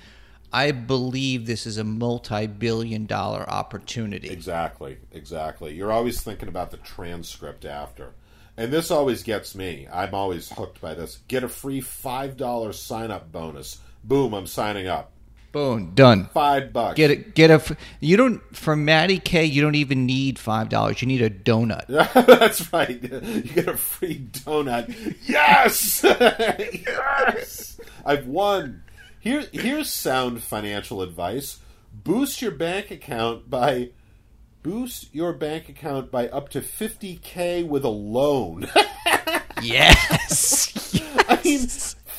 I 0.53 0.71
believe 0.71 1.47
this 1.47 1.67
is 1.67 1.79
a 1.79 1.85
multi-billion 1.85 3.07
dollar 3.07 3.49
opportunity. 3.49 4.29
Exactly, 4.29 4.99
exactly. 5.13 5.75
You're 5.75 5.93
always 5.93 6.23
thinking 6.23 6.49
about 6.49 6.71
the 6.71 6.77
transcript 6.79 7.65
after. 7.65 8.13
And 8.57 8.73
this 8.73 8.91
always 8.91 9.23
gets 9.23 9.55
me. 9.55 9.87
I'm 9.93 10.15
always 10.15 10.49
hooked 10.51 10.81
by 10.81 10.95
this. 10.95 11.19
Get 11.29 11.45
a 11.45 11.49
free 11.49 11.83
$5 11.83 12.75
sign 12.75 13.11
up 13.11 13.31
bonus. 13.31 13.81
Boom, 14.03 14.33
I'm 14.33 14.47
signing 14.47 14.87
up. 14.87 15.13
Boom, 15.57 15.93
done. 15.95 16.29
Five 16.35 16.71
bucks. 16.71 16.97
Get 16.97 17.11
it. 17.11 17.35
Get 17.35 17.51
a. 17.51 17.79
You 17.99 18.19
don't 18.19 18.43
for 18.55 18.77
Matty 18.77 19.19
K. 19.19 19.47
You 19.47 19.63
don't 19.63 19.75
even 19.75 20.05
need 20.05 20.39
five 20.39 20.69
dollars. 20.69 21.01
You 21.01 21.09
need 21.09 21.23
a 21.23 21.31
donut. 21.31 21.87
That's 22.27 22.71
right. 22.75 23.03
You 23.03 23.41
get 23.41 23.67
a 23.67 23.75
free 23.79 24.19
donut. 24.33 25.17
Yes! 25.25 26.05
yes! 26.05 27.81
I've 28.05 28.27
won. 28.27 28.83
Here, 29.19 29.47
here's 29.51 29.91
sound 29.91 30.43
financial 30.43 31.01
advice. 31.01 31.61
Boost 31.91 32.43
your 32.43 32.51
bank 32.51 32.91
account 32.91 33.49
by 33.49 33.93
boost 34.63 35.15
your 35.15 35.33
bank 35.33 35.71
account 35.71 36.11
by 36.11 36.29
up 36.29 36.51
to 36.51 36.61
50k 36.61 37.67
with 37.67 37.83
a 37.83 37.89
loan. 37.89 38.69
Yes. 39.63 41.01
I 41.31 41.41
mean, 41.43 41.67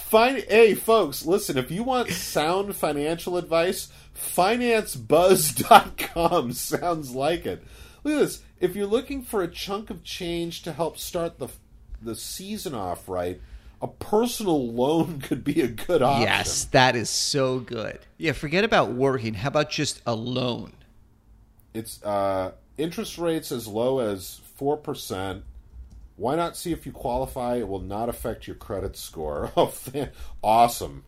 fine. 0.07 0.41
Hey, 0.47 0.73
folks, 0.73 1.25
listen. 1.25 1.57
If 1.57 1.69
you 1.71 1.83
want 1.83 2.09
sound 2.09 2.75
financial 2.75 3.37
advice, 3.37 3.89
FinanceBuzz.com 4.15 6.51
sounds 6.53 7.11
like 7.11 7.45
it. 7.45 7.63
Look 8.03 8.15
at 8.15 8.19
this. 8.19 8.41
If 8.59 8.75
you're 8.75 8.87
looking 8.87 9.21
for 9.21 9.43
a 9.43 9.47
chunk 9.47 9.89
of 9.89 10.03
change 10.03 10.63
to 10.63 10.73
help 10.73 10.97
start 10.97 11.39
the 11.39 11.47
the 12.01 12.15
season 12.15 12.75
off 12.75 13.09
right, 13.09 13.41
a 13.81 13.87
personal 13.87 14.71
loan 14.71 15.19
could 15.21 15.43
be 15.43 15.61
a 15.61 15.67
good 15.67 16.01
option. 16.01 16.21
yes, 16.23 16.63
that 16.65 16.95
is 16.95 17.09
so 17.09 17.59
good. 17.59 17.99
Yeah, 18.17 18.31
forget 18.31 18.63
about 18.63 18.93
working. 18.93 19.35
How 19.35 19.49
about 19.49 19.69
just 19.69 20.01
a 20.05 20.15
loan? 20.15 20.73
It's 21.73 22.01
uh, 22.03 22.53
interest 22.77 23.17
rates 23.17 23.51
as 23.51 23.67
low 23.67 23.99
as 23.99 24.39
four 24.55 24.77
percent. 24.77 25.43
Why 26.17 26.35
not 26.35 26.57
see 26.57 26.71
if 26.71 26.85
you 26.85 26.91
qualify? 26.91 27.55
It 27.57 27.67
will 27.67 27.79
not 27.79 28.09
affect 28.09 28.47
your 28.47 28.55
credit 28.55 28.97
score. 28.97 29.51
Oh, 29.57 29.73
awesome! 30.43 31.05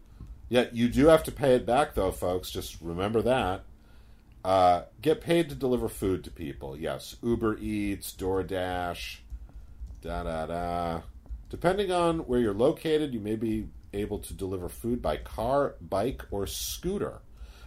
Yet 0.48 0.76
you 0.76 0.88
do 0.88 1.08
have 1.08 1.24
to 1.24 1.32
pay 1.32 1.56
it 1.56 1.66
back, 1.66 1.96
though, 1.96 2.12
folks. 2.12 2.50
Just 2.50 2.78
remember 2.82 3.22
that. 3.24 3.64
Uh, 4.44 4.84
get 5.02 5.20
paid 5.22 5.50
to 5.50 5.56
deliver 5.56 5.90
food 5.90 6.24
to 6.24 6.32
people. 6.32 6.78
Yes, 6.78 7.18
Uber 7.22 7.58
Eats, 7.58 8.14
DoorDash, 8.14 9.18
da 10.02 10.24
da 10.24 10.46
da. 10.46 11.02
Depending 11.50 11.92
on 11.92 12.20
where 12.20 12.40
you're 12.40 12.54
located, 12.54 13.14
you 13.14 13.20
may 13.20 13.36
be 13.36 13.68
able 13.94 14.20
to 14.20 14.34
deliver 14.34 14.70
food 14.70 15.02
by 15.02 15.18
car, 15.18 15.76
bike, 15.82 16.24
or 16.32 16.46
scooter. 16.48 17.22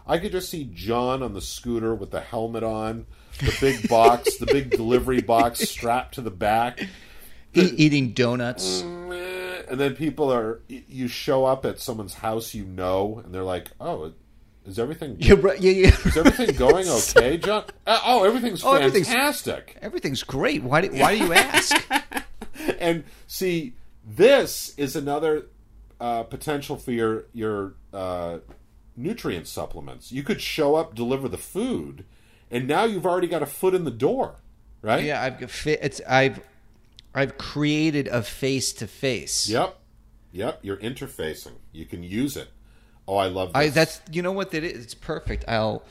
I 0.07 0.19
could 0.19 0.33
just 0.33 0.49
see 0.49 0.71
John 0.73 1.23
on 1.23 1.35
the 1.35 1.41
scooter 1.41 1.95
with 1.95 2.11
the 2.11 2.21
helmet 2.21 2.63
on, 2.63 3.07
the 3.39 3.57
big 3.61 3.89
box, 3.89 4.37
the 4.37 4.47
big 4.47 4.71
delivery 4.71 5.21
box 5.21 5.61
strapped 5.61 6.15
to 6.15 6.21
the 6.21 6.31
back. 6.31 6.81
E- 7.55 7.75
eating 7.77 8.13
donuts. 8.13 8.83
And 8.83 9.81
then 9.81 9.95
people 9.95 10.33
are, 10.33 10.61
you 10.69 11.09
show 11.09 11.45
up 11.47 11.65
at 11.65 11.79
someone's 11.81 12.15
house 12.15 12.53
you 12.53 12.65
know, 12.65 13.23
and 13.25 13.33
they're 13.35 13.43
like, 13.45 13.69
oh, 13.81 14.13
is 14.67 14.79
everything, 14.79 15.17
Yeah, 15.19 15.35
right, 15.41 15.61
yeah, 15.61 15.71
yeah. 15.73 15.97
is 16.05 16.17
everything 16.17 16.55
going 16.57 16.89
okay, 17.17 17.37
John? 17.39 17.65
Uh, 17.87 18.01
oh, 18.05 18.25
everything's 18.25 18.63
Oh, 18.65 18.79
fantastic. 18.79 19.77
Everything's 19.81 20.23
great. 20.23 20.63
Why? 20.63 20.83
Do, 20.83 20.89
why 20.91 21.17
do 21.19 21.25
you 21.25 21.33
ask? 21.33 21.75
and 22.79 23.05
see, 23.27 23.75
this 24.05 24.75
is 24.77 24.95
another 24.95 25.47
uh, 26.01 26.23
potential 26.25 26.77
for 26.77 26.93
your 26.93 27.25
your 27.33 27.75
uh, 27.93 28.39
nutrient 28.97 29.49
supplements. 29.49 30.13
You 30.13 30.23
could 30.23 30.41
show 30.41 30.75
up, 30.77 30.95
deliver 30.95 31.29
the 31.29 31.39
food, 31.39 32.05
and 32.51 32.69
now 32.69 32.85
you've 32.85 33.07
already 33.07 33.29
got 33.29 33.43
a 33.43 33.47
foot 33.47 33.75
in 33.75 33.85
the 33.85 33.91
door, 33.91 34.37
right? 34.81 35.03
yeah, 35.03 35.23
I've 35.23 35.67
it's 35.67 36.01
I've 36.09 36.41
I've 37.15 37.39
created 37.39 38.09
a 38.09 38.23
face 38.23 38.73
to 38.75 38.87
face. 38.87 39.49
Yep. 39.49 39.79
Yep. 40.33 40.61
You're 40.63 40.79
interfacing. 40.79 41.53
You 41.73 41.85
can 41.85 42.03
use 42.03 42.37
it. 42.37 42.49
Oh, 43.07 43.17
I 43.17 43.27
love 43.27 43.53
this. 43.53 43.57
I 43.57 43.69
that's 43.69 44.01
you 44.11 44.23
know 44.23 44.33
what 44.33 44.51
that 44.53 44.65
is. 44.65 44.83
It's 44.85 44.95
perfect. 44.95 45.45
I'll 45.49 45.83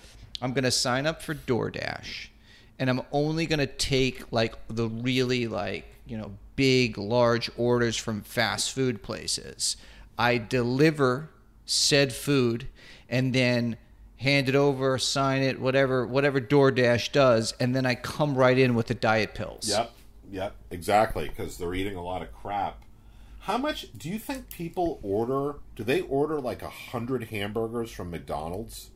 I'm 0.41 0.53
gonna 0.53 0.71
sign 0.71 1.05
up 1.05 1.21
for 1.21 1.35
DoorDash, 1.35 2.27
and 2.79 2.89
I'm 2.89 3.01
only 3.11 3.45
gonna 3.45 3.67
take 3.67 4.31
like 4.31 4.55
the 4.67 4.87
really 4.87 5.47
like 5.47 5.85
you 6.05 6.17
know 6.17 6.31
big 6.55 6.97
large 6.97 7.49
orders 7.57 7.97
from 7.97 8.21
fast 8.21 8.71
food 8.71 9.03
places. 9.03 9.77
I 10.17 10.37
deliver 10.37 11.29
said 11.65 12.13
food 12.13 12.67
and 13.09 13.33
then 13.33 13.77
hand 14.17 14.49
it 14.49 14.55
over, 14.55 14.97
sign 14.97 15.41
it, 15.41 15.59
whatever 15.59 16.07
whatever 16.07 16.39
DoorDash 16.39 17.11
does, 17.11 17.53
and 17.59 17.75
then 17.75 17.85
I 17.85 17.95
come 17.95 18.35
right 18.35 18.57
in 18.57 18.73
with 18.73 18.87
the 18.87 18.93
diet 18.93 19.35
pills. 19.35 19.69
Yep. 19.69 19.91
Yep. 20.31 20.55
Exactly. 20.71 21.27
Because 21.27 21.57
they're 21.57 21.73
eating 21.73 21.95
a 21.95 22.03
lot 22.03 22.21
of 22.21 22.33
crap. 22.33 22.83
How 23.41 23.57
much 23.57 23.87
do 23.97 24.09
you 24.09 24.19
think 24.19 24.49
people 24.49 24.99
order? 25.01 25.55
Do 25.75 25.83
they 25.83 26.01
order 26.01 26.39
like 26.39 26.61
a 26.61 26.69
hundred 26.69 27.25
hamburgers 27.25 27.91
from 27.91 28.11
McDonald's? 28.11 28.91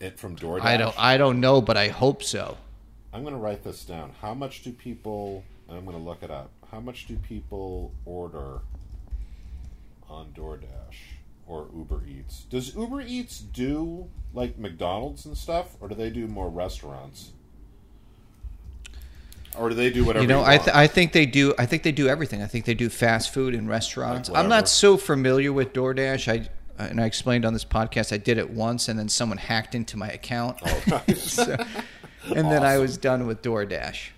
It 0.00 0.18
from 0.18 0.36
DoorDash. 0.36 0.62
I 0.62 0.76
don't 0.76 0.98
I 0.98 1.16
don't 1.16 1.40
know, 1.40 1.60
but 1.60 1.76
I 1.76 1.88
hope 1.88 2.22
so. 2.22 2.56
I'm 3.12 3.22
going 3.22 3.34
to 3.34 3.40
write 3.40 3.64
this 3.64 3.84
down. 3.84 4.12
How 4.20 4.34
much 4.34 4.62
do 4.62 4.72
people? 4.72 5.44
I'm 5.68 5.84
going 5.84 5.96
to 5.96 6.02
look 6.02 6.22
it 6.22 6.30
up. 6.30 6.50
How 6.70 6.80
much 6.80 7.06
do 7.06 7.16
people 7.16 7.92
order 8.04 8.60
on 10.08 10.32
DoorDash? 10.34 11.18
or 11.48 11.68
Uber 11.74 12.02
Eats. 12.06 12.44
Does 12.44 12.76
Uber 12.76 13.00
Eats 13.00 13.40
do 13.40 14.08
like 14.34 14.58
McDonald's 14.58 15.24
and 15.24 15.36
stuff, 15.36 15.76
or 15.80 15.88
do 15.88 15.94
they 15.94 16.10
do 16.10 16.28
more 16.28 16.50
restaurants? 16.50 17.32
Or 19.58 19.68
do 19.68 19.74
they 19.74 19.90
do 19.90 20.04
whatever? 20.04 20.22
You 20.22 20.28
know, 20.28 20.40
you 20.40 20.46
I, 20.46 20.58
th- 20.58 20.74
I 20.76 20.86
think 20.86 21.12
they 21.12 21.26
do. 21.26 21.52
I 21.58 21.66
think 21.66 21.82
they 21.82 21.92
do 21.92 22.08
everything. 22.08 22.42
I 22.42 22.46
think 22.46 22.64
they 22.64 22.74
do 22.74 22.88
fast 22.88 23.32
food 23.34 23.54
and 23.54 23.68
restaurants. 23.68 24.28
Like 24.28 24.42
I'm 24.42 24.48
not 24.48 24.68
so 24.68 24.96
familiar 24.96 25.52
with 25.52 25.72
DoorDash. 25.72 26.28
I 26.32 26.48
and 26.82 27.00
I 27.00 27.06
explained 27.06 27.44
on 27.44 27.52
this 27.54 27.64
podcast. 27.64 28.12
I 28.12 28.18
did 28.18 28.38
it 28.38 28.50
once, 28.50 28.88
and 28.88 28.98
then 28.98 29.08
someone 29.08 29.38
hacked 29.38 29.74
into 29.74 29.96
my 29.96 30.08
account, 30.08 30.58
Oh, 30.64 31.02
So- 31.16 31.56
and 32.24 32.50
then 32.50 32.62
I 32.62 32.78
was 32.78 32.96
done 32.98 33.26
with 33.26 33.42
DoorDash. 33.42 34.10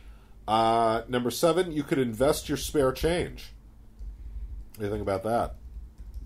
Uh, 0.49 1.03
number 1.09 1.31
seven, 1.31 1.71
you 1.73 1.83
could 1.85 1.99
invest 1.99 2.49
your 2.49 2.59
spare 2.59 2.93
change. 2.93 3.53
What 4.73 4.81
do 4.81 4.85
you 4.87 4.91
think 4.91 5.03
about 5.03 5.23
that? 5.23 5.55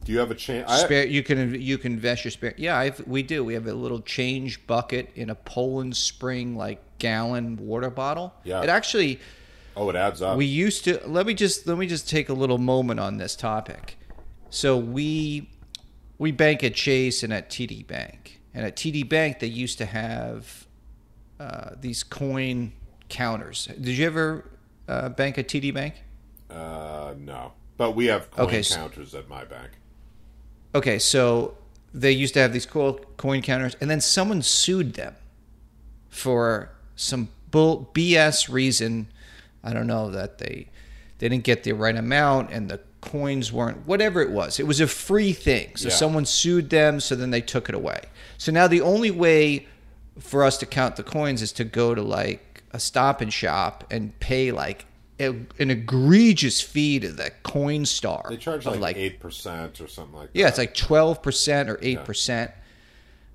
Do 0.05 0.13
you 0.13 0.19
have 0.19 0.31
a 0.31 0.35
change? 0.35 0.69
Spare, 0.69 1.07
you 1.07 1.23
can 1.23 1.61
you 1.61 1.79
can 1.79 1.93
invest 1.93 2.25
your 2.25 2.31
spare. 2.31 2.55
Yeah, 2.57 2.77
I've, 2.77 3.07
we 3.07 3.23
do. 3.23 3.43
We 3.43 3.55
have 3.55 3.67
a 3.67 3.73
little 3.73 4.01
change 4.01 4.67
bucket 4.67 5.11
in 5.15 5.31
a 5.31 5.35
Poland 5.35 5.97
Spring 5.97 6.57
like 6.57 6.99
gallon 6.99 7.57
water 7.57 7.91
bottle. 7.91 8.35
Yeah. 8.45 8.63
it 8.63 8.69
actually. 8.69 9.21
oh, 9.77 9.89
it 9.89 9.97
adds 9.97 10.21
up. 10.21 10.37
We 10.37 10.45
used 10.45 10.85
to 10.85 11.01
let 11.07 11.27
me 11.27 11.33
just 11.35 11.67
let 11.67 11.79
me 11.79 11.87
just 11.87 12.09
take 12.09 12.29
a 12.29 12.35
little 12.35 12.59
moment 12.59 13.01
on 13.01 13.17
this 13.17 13.35
topic. 13.35 13.97
So 14.51 14.77
we 14.77 15.49
we 16.19 16.33
bank 16.33 16.63
at 16.63 16.75
Chase 16.75 17.23
and 17.23 17.33
at 17.33 17.49
TD 17.51 17.87
Bank, 17.87 18.41
and 18.53 18.65
at 18.67 18.77
TD 18.77 19.09
Bank 19.09 19.39
they 19.41 19.47
used 19.47 19.79
to 19.79 19.87
have 19.87 20.67
uh, 21.41 21.71
these 21.81 22.05
coin 22.05 22.73
counters. 23.09 23.67
Did 23.67 23.97
you 23.97 24.07
ever 24.07 24.45
uh, 24.87 25.09
bank 25.09 25.39
at 25.39 25.49
TD 25.49 25.73
Bank? 25.73 25.95
uh, 26.51 27.15
no, 27.19 27.53
but 27.79 27.93
we 27.97 28.07
have 28.07 28.31
coin 28.31 28.47
Okay, 28.47 28.63
so- 28.63 28.77
counters 28.77 29.15
at 29.15 29.29
my 29.29 29.45
bank. 29.45 29.71
Okay, 30.75 30.99
so 30.99 31.57
they 31.93 32.11
used 32.11 32.35
to 32.35 32.41
have 32.41 32.53
these 32.53 32.67
cool 32.67 32.95
coin 33.17 33.43
counters, 33.43 33.77
and 33.81 33.89
then 33.89 34.01
someone 34.01 34.43
sued 34.43 34.95
them 34.95 35.15
for 36.09 36.71
some 36.97 37.29
bull 37.51 37.91
BS 37.95 38.49
reason. 38.49 39.09
I 39.63 39.73
don't 39.73 39.87
know 39.87 40.11
that 40.11 40.39
they 40.39 40.69
they 41.19 41.29
didn't 41.29 41.45
get 41.45 41.63
the 41.63 41.73
right 41.73 41.95
amount, 41.97 42.51
and 42.51 42.69
the 42.69 42.81
coins 43.01 43.53
weren't 43.53 43.87
whatever 43.87 44.21
it 44.21 44.31
was. 44.31 44.59
It 44.59 44.67
was 44.67 44.81
a 44.81 44.87
free 44.87 45.33
thing, 45.33 45.77
so 45.77 45.89
Yeah. 45.89 45.95
someone 45.95 46.25
sued 46.27 46.71
them, 46.71 47.01
so 47.01 47.15
then 47.15 47.31
they 47.31 47.41
took 47.41 47.69
it 47.69 47.75
away. 47.75 48.01
So 48.39 48.51
now 48.51 48.67
the 48.67 48.81
only 48.81 49.11
way 49.11 49.67
for 50.19 50.43
us 50.43 50.59
to 50.59 50.67
count 50.67 50.97
the 50.97 51.03
coins 51.03 51.43
is 51.43 51.53
to 51.53 51.65
go 51.65 51.95
to 51.95 52.03
like 52.03 52.63
a 52.73 52.81
stop 52.81 53.21
and 53.21 53.33
shop 53.33 53.85
and 53.91 54.19
pay 54.21 54.51
like 54.51 54.87
a, 55.21 55.29
an 55.59 55.71
egregious 55.71 56.61
fee 56.61 57.01
to 57.01 57.11
the 57.11 57.31
Coinstar. 57.45 58.29
They 58.29 58.37
charge 58.37 58.67
like 58.67 58.97
eight 58.97 59.21
percent 59.21 59.81
or 59.81 59.89
something 59.89 60.17
like 60.17 60.33
that. 60.33 60.39
yeah, 60.39 60.49
it's 60.49 60.59
like 60.59 60.75
twelve 60.75 61.23
percent 61.23 61.69
or 61.69 61.79
eight 61.83 62.05
percent. 62.05 62.51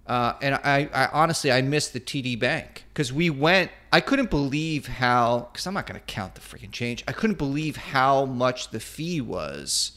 Uh, 0.05 0.33
and 0.41 0.55
I, 0.55 0.89
I 0.91 1.07
honestly, 1.13 1.51
I 1.51 1.61
missed 1.61 1.93
the 1.93 1.99
TD 1.99 2.39
Bank 2.39 2.85
because 2.89 3.13
we 3.13 3.29
went. 3.29 3.71
I 3.93 4.01
couldn't 4.01 4.29
believe 4.29 4.87
how 4.87 5.49
because 5.51 5.67
I'm 5.67 5.73
not 5.73 5.85
going 5.85 5.99
to 5.99 6.05
count 6.05 6.35
the 6.35 6.41
freaking 6.41 6.71
change. 6.71 7.03
I 7.07 7.11
couldn't 7.11 7.37
believe 7.37 7.77
how 7.77 8.25
much 8.25 8.71
the 8.71 8.79
fee 8.79 9.21
was 9.21 9.93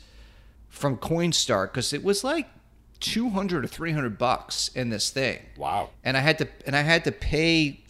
from 0.68 0.98
Coinstar 0.98 1.64
because 1.64 1.92
it 1.92 2.04
was 2.04 2.22
like 2.22 2.48
two 3.00 3.30
hundred 3.30 3.64
or 3.64 3.68
three 3.68 3.92
hundred 3.92 4.16
bucks 4.16 4.68
in 4.68 4.90
this 4.90 5.10
thing 5.10 5.40
wow. 5.56 5.90
and 6.04 6.16
I 6.16 6.20
had 6.20 6.38
to 6.38 6.48
and 6.66 6.76
I 6.76 6.82
had 6.82 7.04
to 7.04 7.12
pay. 7.12 7.80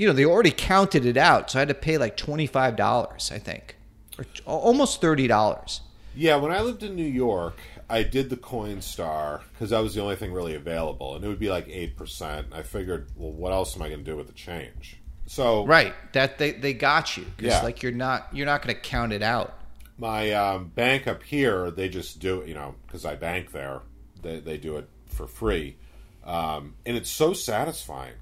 You 0.00 0.06
know, 0.06 0.14
they 0.14 0.24
already 0.24 0.50
counted 0.50 1.04
it 1.04 1.18
out, 1.18 1.50
so 1.50 1.58
I 1.58 1.60
had 1.60 1.68
to 1.68 1.74
pay 1.74 1.98
like 1.98 2.16
twenty 2.16 2.46
five 2.46 2.74
dollars, 2.74 3.30
I 3.30 3.38
think, 3.38 3.76
or 4.16 4.24
t- 4.24 4.42
almost 4.46 5.02
thirty 5.02 5.26
dollars. 5.26 5.82
Yeah, 6.16 6.36
when 6.36 6.50
I 6.52 6.62
lived 6.62 6.82
in 6.82 6.96
New 6.96 7.04
York, 7.04 7.58
I 7.90 8.02
did 8.02 8.30
the 8.30 8.36
Coinstar 8.38 9.42
because 9.52 9.68
that 9.70 9.80
was 9.80 9.94
the 9.94 10.00
only 10.00 10.16
thing 10.16 10.32
really 10.32 10.54
available, 10.54 11.14
and 11.16 11.22
it 11.22 11.28
would 11.28 11.38
be 11.38 11.50
like 11.50 11.68
eight 11.68 11.96
percent. 11.96 12.46
I 12.50 12.62
figured, 12.62 13.08
well, 13.14 13.30
what 13.30 13.52
else 13.52 13.76
am 13.76 13.82
I 13.82 13.88
going 13.88 14.02
to 14.02 14.10
do 14.10 14.16
with 14.16 14.28
the 14.28 14.32
change? 14.32 14.96
So 15.26 15.66
Right, 15.66 15.92
that 16.14 16.38
they, 16.38 16.52
they 16.52 16.72
got 16.72 17.18
you 17.18 17.26
because 17.36 17.52
Yeah. 17.52 17.62
like 17.62 17.82
you're 17.82 17.92
not 17.92 18.28
you're 18.32 18.46
not 18.46 18.62
going 18.62 18.74
to 18.74 18.80
count 18.80 19.12
it 19.12 19.22
out. 19.22 19.52
my 19.98 20.32
um, 20.32 20.68
bank 20.74 21.08
up 21.08 21.22
here, 21.22 21.70
they 21.70 21.90
just 21.90 22.20
do 22.20 22.40
it, 22.40 22.48
you 22.48 22.54
know, 22.54 22.74
because 22.86 23.04
I 23.04 23.16
bank 23.16 23.52
there. 23.52 23.82
They 24.22 24.40
they 24.40 24.56
do 24.56 24.78
it 24.78 24.88
for 25.08 25.26
free, 25.26 25.76
um, 26.24 26.72
and 26.86 26.96
it's 26.96 27.10
so 27.10 27.34
satisfying. 27.34 28.14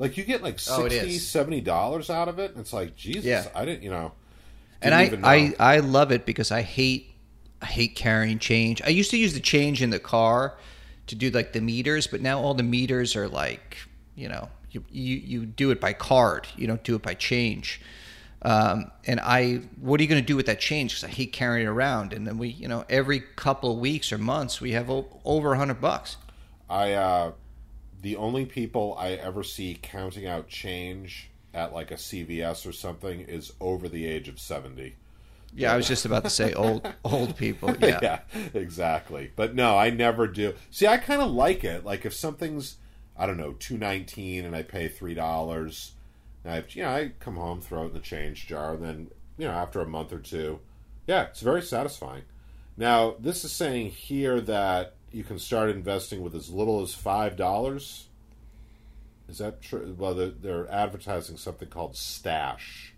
Like 0.00 0.16
you 0.16 0.24
get 0.24 0.42
like 0.42 0.54
Oh, 0.70 0.88
60 0.88 0.96
is. 0.98 1.28
70 1.28 1.60
dollars 1.60 2.08
out 2.10 2.28
of 2.28 2.38
it. 2.38 2.52
And 2.52 2.60
it's 2.60 2.72
like 2.72 2.96
Jesus, 2.96 3.24
Yeah. 3.24 3.46
I 3.54 3.64
didn't, 3.64 3.82
you 3.82 3.90
know, 3.90 4.12
And 4.82 4.92
didn't 4.92 4.94
I, 5.00 5.06
even 5.06 5.20
know. 5.20 5.28
I 5.28 5.76
I 5.76 5.78
love 5.80 6.10
it 6.10 6.24
because 6.26 6.50
I 6.50 6.62
hate 6.62 7.12
I 7.62 7.66
hate 7.66 7.94
carrying 7.94 8.38
change. 8.38 8.80
I 8.82 8.88
used 8.88 9.10
to 9.10 9.18
use 9.18 9.34
the 9.34 9.40
change 9.40 9.82
in 9.82 9.90
the 9.90 9.98
car 9.98 10.56
to 11.08 11.14
do 11.14 11.30
like 11.30 11.52
the 11.52 11.60
meters, 11.60 12.06
but 12.06 12.20
now 12.22 12.40
all 12.40 12.54
the 12.54 12.62
meters 12.62 13.14
are 13.14 13.28
like 13.28 13.76
you 14.16 14.28
know 14.28 14.48
you 14.70 14.82
you, 14.90 15.16
you 15.16 15.46
do 15.46 15.70
it 15.70 15.80
by 15.80 15.92
card. 15.92 16.46
You 16.56 16.66
don't 16.66 16.82
do 16.82 16.94
it 16.96 17.02
by 17.02 17.14
change. 17.14 17.80
Um, 18.42 18.90
and 19.06 19.20
I, 19.20 19.56
what 19.82 20.00
are 20.00 20.02
you 20.02 20.08
going 20.08 20.22
to 20.22 20.26
do 20.26 20.34
with 20.34 20.46
that 20.46 20.60
change? 20.60 20.92
Because 20.92 21.04
I 21.04 21.08
hate 21.14 21.30
carrying 21.34 21.66
it 21.66 21.68
around. 21.68 22.14
And 22.14 22.26
then 22.26 22.38
we, 22.38 22.48
you 22.48 22.68
know, 22.68 22.86
every 22.88 23.20
couple 23.36 23.70
of 23.70 23.78
weeks 23.78 24.12
or 24.12 24.16
months, 24.18 24.62
we 24.62 24.70
have 24.70 24.88
o- 24.88 25.20
over 25.26 25.52
a 25.52 25.58
hundred 25.58 25.82
bucks. 25.82 26.16
I 26.70 26.94
uh, 26.94 27.32
the 28.02 28.16
only 28.16 28.46
people 28.46 28.96
I 28.98 29.10
ever 29.12 29.42
see 29.42 29.78
counting 29.80 30.26
out 30.26 30.48
change 30.48 31.30
at 31.52 31.72
like 31.72 31.90
a 31.90 31.94
CVS 31.94 32.66
or 32.66 32.72
something 32.72 33.20
is 33.20 33.52
over 33.60 33.88
the 33.88 34.06
age 34.06 34.28
of 34.28 34.38
seventy. 34.38 34.96
Yeah, 35.54 35.72
I 35.72 35.76
was 35.76 35.88
just 35.88 36.04
about 36.04 36.24
to 36.24 36.30
say 36.30 36.52
old 36.54 36.88
old 37.04 37.36
people. 37.36 37.74
Yeah. 37.80 37.98
yeah, 38.02 38.20
exactly. 38.54 39.30
But 39.34 39.54
no, 39.54 39.76
I 39.76 39.90
never 39.90 40.26
do. 40.26 40.54
See, 40.70 40.86
I 40.86 40.96
kind 40.96 41.20
of 41.20 41.30
like 41.30 41.64
it. 41.64 41.84
Like 41.84 42.06
if 42.06 42.14
something's, 42.14 42.76
I 43.16 43.26
don't 43.26 43.36
know, 43.36 43.52
two 43.52 43.76
nineteen, 43.76 44.44
and 44.44 44.54
I 44.54 44.62
pay 44.62 44.88
three 44.88 45.14
dollars, 45.14 45.92
I 46.44 46.64
you 46.70 46.82
know 46.82 46.90
I 46.90 47.12
come 47.20 47.36
home, 47.36 47.60
throw 47.60 47.84
it 47.84 47.88
in 47.88 47.92
the 47.94 48.00
change 48.00 48.46
jar, 48.46 48.74
and 48.74 48.82
then 48.82 49.10
you 49.36 49.46
know 49.46 49.52
after 49.52 49.80
a 49.80 49.86
month 49.86 50.12
or 50.12 50.20
two, 50.20 50.60
yeah, 51.06 51.24
it's 51.24 51.40
very 51.40 51.62
satisfying. 51.62 52.22
Now 52.76 53.16
this 53.18 53.44
is 53.44 53.52
saying 53.52 53.90
here 53.90 54.40
that 54.42 54.94
you 55.12 55.24
can 55.24 55.38
start 55.38 55.70
investing 55.70 56.22
with 56.22 56.34
as 56.34 56.50
little 56.50 56.82
as 56.82 56.94
five 56.94 57.36
dollars. 57.36 58.06
Is 59.28 59.38
that 59.38 59.62
true? 59.62 59.94
Well, 59.98 60.14
they're, 60.14 60.30
they're 60.30 60.70
advertising 60.72 61.36
something 61.36 61.68
called 61.68 61.96
Stash, 61.96 62.94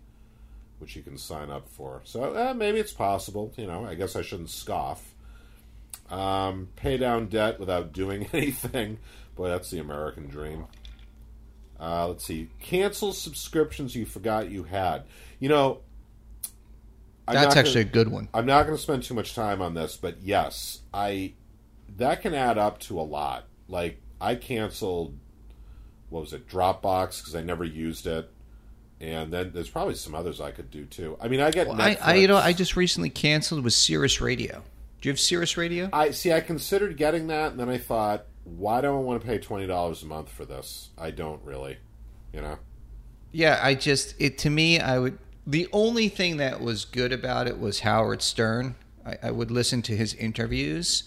which 0.79 0.95
you 0.95 1.03
can 1.03 1.17
sign 1.17 1.51
up 1.51 1.69
for. 1.69 2.01
So 2.05 2.33
eh, 2.33 2.53
maybe 2.53 2.79
it's 2.79 2.93
possible. 2.93 3.53
You 3.55 3.67
know, 3.67 3.85
I 3.85 3.93
guess 3.95 4.15
I 4.15 4.21
shouldn't 4.23 4.49
scoff. 4.49 5.13
Um, 6.09 6.69
pay 6.75 6.97
down 6.97 7.27
debt 7.27 7.59
without 7.59 7.93
doing 7.93 8.27
anything. 8.33 8.97
Boy, 9.35 9.49
that's 9.49 9.69
the 9.69 9.79
American 9.79 10.27
dream. 10.27 10.65
Uh, 11.79 12.07
let's 12.07 12.25
see. 12.25 12.49
Cancel 12.59 13.13
subscriptions 13.13 13.95
you 13.95 14.05
forgot 14.05 14.49
you 14.49 14.63
had. 14.63 15.03
You 15.39 15.49
know, 15.49 15.81
I'm 17.27 17.35
That's 17.35 17.45
not 17.45 17.49
gonna- 17.55 17.59
actually 17.67 17.81
a 17.81 17.85
good 17.85 18.07
one. 18.09 18.27
I'm 18.33 18.45
not 18.45 18.65
going 18.65 18.75
to 18.77 18.81
spend 18.81 19.03
too 19.03 19.13
much 19.13 19.35
time 19.35 19.61
on 19.61 19.73
this, 19.73 19.97
but 19.97 20.17
yes, 20.21 20.79
I 20.93 21.33
that 21.97 22.21
can 22.21 22.33
add 22.33 22.57
up 22.57 22.79
to 22.81 22.99
a 22.99 23.03
lot. 23.03 23.45
Like 23.67 23.99
I 24.19 24.35
canceled 24.35 25.17
what 26.09 26.21
was 26.21 26.33
it 26.33 26.47
Dropbox 26.47 27.19
because 27.19 27.35
I 27.35 27.41
never 27.41 27.63
used 27.63 28.05
it, 28.05 28.29
and 29.01 29.33
then 29.33 29.51
there's 29.53 29.69
probably 29.69 29.95
some 29.95 30.13
others 30.13 30.39
I 30.39 30.51
could 30.51 30.69
do 30.69 30.85
too. 30.85 31.17
I 31.19 31.27
mean, 31.27 31.39
I 31.39 31.51
get 31.51 31.67
Well, 31.67 31.81
I, 31.81 31.97
I, 32.01 32.15
you 32.15 32.27
know, 32.27 32.37
I 32.37 32.53
just 32.53 32.75
recently 32.75 33.09
canceled 33.09 33.63
with 33.63 33.73
Sirius 33.73 34.21
Radio. 34.21 34.63
Do 35.01 35.09
you 35.09 35.11
have 35.11 35.19
Sirius 35.19 35.57
Radio? 35.57 35.89
I 35.91 36.11
see. 36.11 36.31
I 36.31 36.39
considered 36.39 36.95
getting 36.95 37.27
that, 37.27 37.51
and 37.51 37.59
then 37.59 37.67
I 37.67 37.77
thought, 37.77 38.25
why 38.45 38.81
do 38.81 38.87
I 38.87 38.91
want 38.91 39.21
to 39.21 39.27
pay 39.27 39.37
twenty 39.37 39.67
dollars 39.67 40.03
a 40.03 40.05
month 40.05 40.29
for 40.29 40.45
this? 40.45 40.89
I 40.97 41.11
don't 41.11 41.43
really, 41.43 41.77
you 42.31 42.41
know. 42.41 42.59
Yeah, 43.31 43.59
I 43.61 43.75
just 43.75 44.15
it 44.19 44.37
to 44.39 44.49
me, 44.49 44.79
I 44.79 44.99
would. 44.99 45.17
The 45.45 45.67
only 45.73 46.07
thing 46.07 46.37
that 46.37 46.61
was 46.61 46.85
good 46.85 47.11
about 47.11 47.47
it 47.47 47.59
was 47.59 47.81
Howard 47.81 48.21
Stern. 48.21 48.75
I, 49.05 49.17
I 49.23 49.31
would 49.31 49.51
listen 49.51 49.81
to 49.83 49.97
his 49.97 50.13
interviews, 50.13 51.03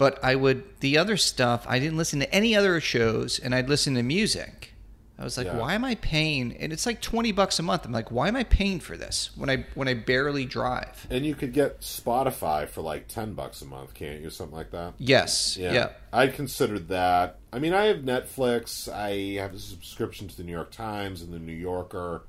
but 0.00 0.18
I 0.24 0.34
would 0.34 0.64
the 0.80 0.96
other 0.96 1.18
stuff. 1.18 1.66
I 1.68 1.78
didn't 1.78 1.98
listen 1.98 2.20
to 2.20 2.34
any 2.34 2.56
other 2.56 2.80
shows, 2.80 3.38
and 3.38 3.54
I'd 3.54 3.68
listen 3.68 3.94
to 3.96 4.02
music. 4.02 4.72
I 5.18 5.24
was 5.24 5.36
like, 5.36 5.48
Yeah. 5.48 5.58
why 5.58 5.74
am 5.74 5.84
I 5.84 5.96
paying? 5.96 6.56
And 6.56 6.72
it's 6.72 6.86
like 6.86 7.02
twenty 7.02 7.32
bucks 7.32 7.58
a 7.58 7.62
month. 7.62 7.84
I'm 7.84 7.92
like, 7.92 8.10
why 8.10 8.26
am 8.28 8.34
I 8.34 8.44
paying 8.44 8.80
for 8.80 8.96
this 8.96 9.28
when 9.36 9.50
I 9.50 9.66
when 9.74 9.88
I 9.88 9.92
barely 9.92 10.46
drive? 10.46 11.06
And 11.10 11.26
you 11.26 11.34
could 11.34 11.52
get 11.52 11.82
Spotify 11.82 12.66
for 12.66 12.80
like 12.80 13.08
ten 13.08 13.34
bucks 13.34 13.60
a 13.60 13.66
month, 13.66 13.92
can't 13.92 14.22
you? 14.22 14.30
Something 14.30 14.56
like 14.56 14.70
that. 14.70 14.94
Yes, 14.96 15.58
yeah. 15.58 15.90
I'd 16.14 16.32
considered 16.32 16.88
that. 16.88 17.38
I 17.52 17.58
mean, 17.58 17.74
I 17.74 17.84
have 17.84 17.98
Netflix. 17.98 18.90
I 18.90 19.38
have 19.38 19.52
a 19.52 19.58
subscription 19.58 20.28
to 20.28 20.34
the 20.38 20.44
New 20.44 20.52
York 20.52 20.70
Times 20.70 21.20
and 21.20 21.30
the 21.30 21.38
New 21.38 21.52
Yorker, 21.52 22.22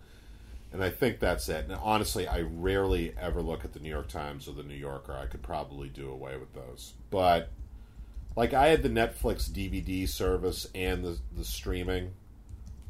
and 0.74 0.84
I 0.84 0.89
think 0.89 1.20
that's 1.20 1.48
it. 1.48 1.64
And 1.70 1.76
honestly, 1.82 2.28
I 2.28 2.41
rarely 2.41 3.14
ever 3.18 3.41
look 3.41 3.64
at 3.64 3.72
the 3.72 3.80
New 3.80 3.89
York 3.89 4.10
Times 4.10 4.50
or 4.50 4.52
the 4.52 4.64
New 4.64 4.76
Yorker. 4.76 5.14
I 5.16 5.28
could 5.28 5.41
probably 5.41 5.88
do 5.88 6.10
away 6.12 6.36
with 6.36 6.54
those. 6.54 6.96
But 7.10 7.48
like, 8.36 8.54
I 8.54 8.68
had 8.68 8.84
the 8.84 8.90
Netflix 8.90 9.50
DVD 9.50 10.08
service 10.08 10.68
and 10.74 11.04
the 11.04 11.18
the 11.36 11.44
streaming, 11.44 12.12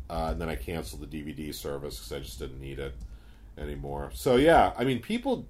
uh, 0.10 0.30
and 0.32 0.42
then 0.42 0.50
I 0.50 0.56
canceled 0.56 1.10
the 1.10 1.24
DVD 1.24 1.54
service 1.54 1.98
because 1.98 2.12
I 2.12 2.20
just 2.20 2.40
didn't 2.40 2.60
need 2.60 2.80
it 2.80 2.94
anymore. 3.58 4.12
So 4.14 4.36
yeah, 4.36 4.74
I 4.78 4.84
mean, 4.84 5.00
people 5.02 5.46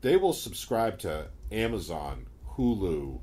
they 0.00 0.16
will 0.16 0.32
subscribe 0.32 0.98
to 1.00 1.26
Amazon, 1.52 2.26
Hulu, 2.56 3.20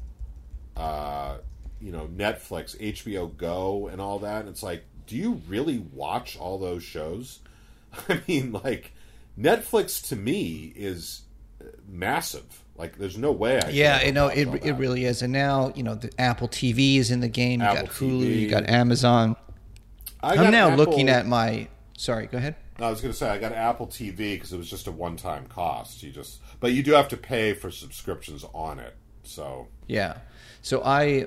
uh, 0.76 1.38
you 1.80 1.91
know, 1.91 2.08
Netflix, 2.16 2.78
HBO 2.78 3.36
Go, 3.36 3.88
and 3.88 4.02
all 4.02 4.20
that. 4.20 4.41
And 4.41 4.50
it's 4.50 4.64
like, 4.64 4.84
do 5.08 5.16
you 5.16 5.41
really 5.48 5.80
watch 5.93 6.38
all 6.38 6.58
those 6.58 6.84
shows? 6.84 7.39
I 8.10 8.22
mean, 8.28 8.52
like, 8.52 8.93
Netflix 9.39 10.08
to 10.10 10.16
me 10.16 10.72
is 10.76 11.22
uh, 11.62 11.66
massive. 11.88 12.64
Like, 12.78 12.97
there's 12.97 13.17
no 13.17 13.32
way. 13.32 13.59
I 13.59 13.69
Yeah, 13.69 14.03
you 14.03 14.11
know 14.11 14.28
it. 14.28 14.47
It 14.63 14.73
really 14.73 15.05
is. 15.05 15.21
And 15.21 15.34
now 15.34 15.71
you 15.75 15.84
know 15.84 15.95
the 15.95 16.11
Apple 16.19 16.47
TV 16.47 16.97
is 16.97 17.09
in 17.11 17.19
the 17.21 17.28
game. 17.28 17.59
You 17.61 17.65
Apple 17.67 17.88
got 17.88 17.95
Hulu. 17.95 18.21
TV. 18.21 18.39
You 18.41 18.49
got 18.49 18.69
Amazon. 18.69 19.36
I 20.21 20.36
got 20.36 20.45
I'm 20.45 20.51
now 20.51 20.69
Apple- 20.69 20.86
looking 20.86 21.09
at 21.09 21.25
my. 21.25 21.67
Sorry, 21.97 22.28
go 22.28 22.38
ahead. 22.38 22.55
No, 22.80 22.86
I 22.86 22.89
was 22.91 23.01
going 23.01 23.11
to 23.11 23.17
say 23.17 23.28
I 23.28 23.39
got 23.39 23.53
Apple 23.53 23.88
TV 23.88 24.15
because 24.36 24.53
it 24.53 24.57
was 24.57 24.69
just 24.69 24.86
a 24.86 24.91
one-time 24.91 25.47
cost. 25.47 26.03
You 26.03 26.11
just, 26.11 26.41
but 26.59 26.73
you 26.73 26.84
do 26.84 26.91
have 26.91 27.07
to 27.07 27.17
pay 27.17 27.53
for 27.53 27.71
subscriptions 27.71 28.45
on 28.53 28.78
it. 28.80 28.95
So 29.23 29.67
Yeah. 29.88 30.17
So 30.61 30.84
I 30.84 31.25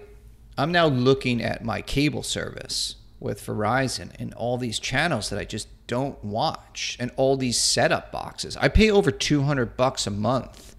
I'm 0.57 0.70
now 0.70 0.86
looking 0.86 1.42
at 1.42 1.64
my 1.64 1.82
cable 1.82 2.22
service 2.22 2.96
with 3.18 3.44
Verizon 3.44 4.11
and 4.20 4.32
all 4.34 4.59
these 4.59 4.78
channels 4.78 5.28
that 5.30 5.38
I 5.40 5.44
just 5.44 5.66
don't 5.88 6.22
watch 6.24 6.96
and 7.01 7.11
all 7.16 7.36
these 7.36 7.59
setup 7.59 8.12
boxes. 8.12 8.57
I 8.59 8.68
pay 8.68 8.90
over 8.90 9.11
200 9.11 9.76
bucks 9.76 10.07
a 10.07 10.11
month 10.11 10.76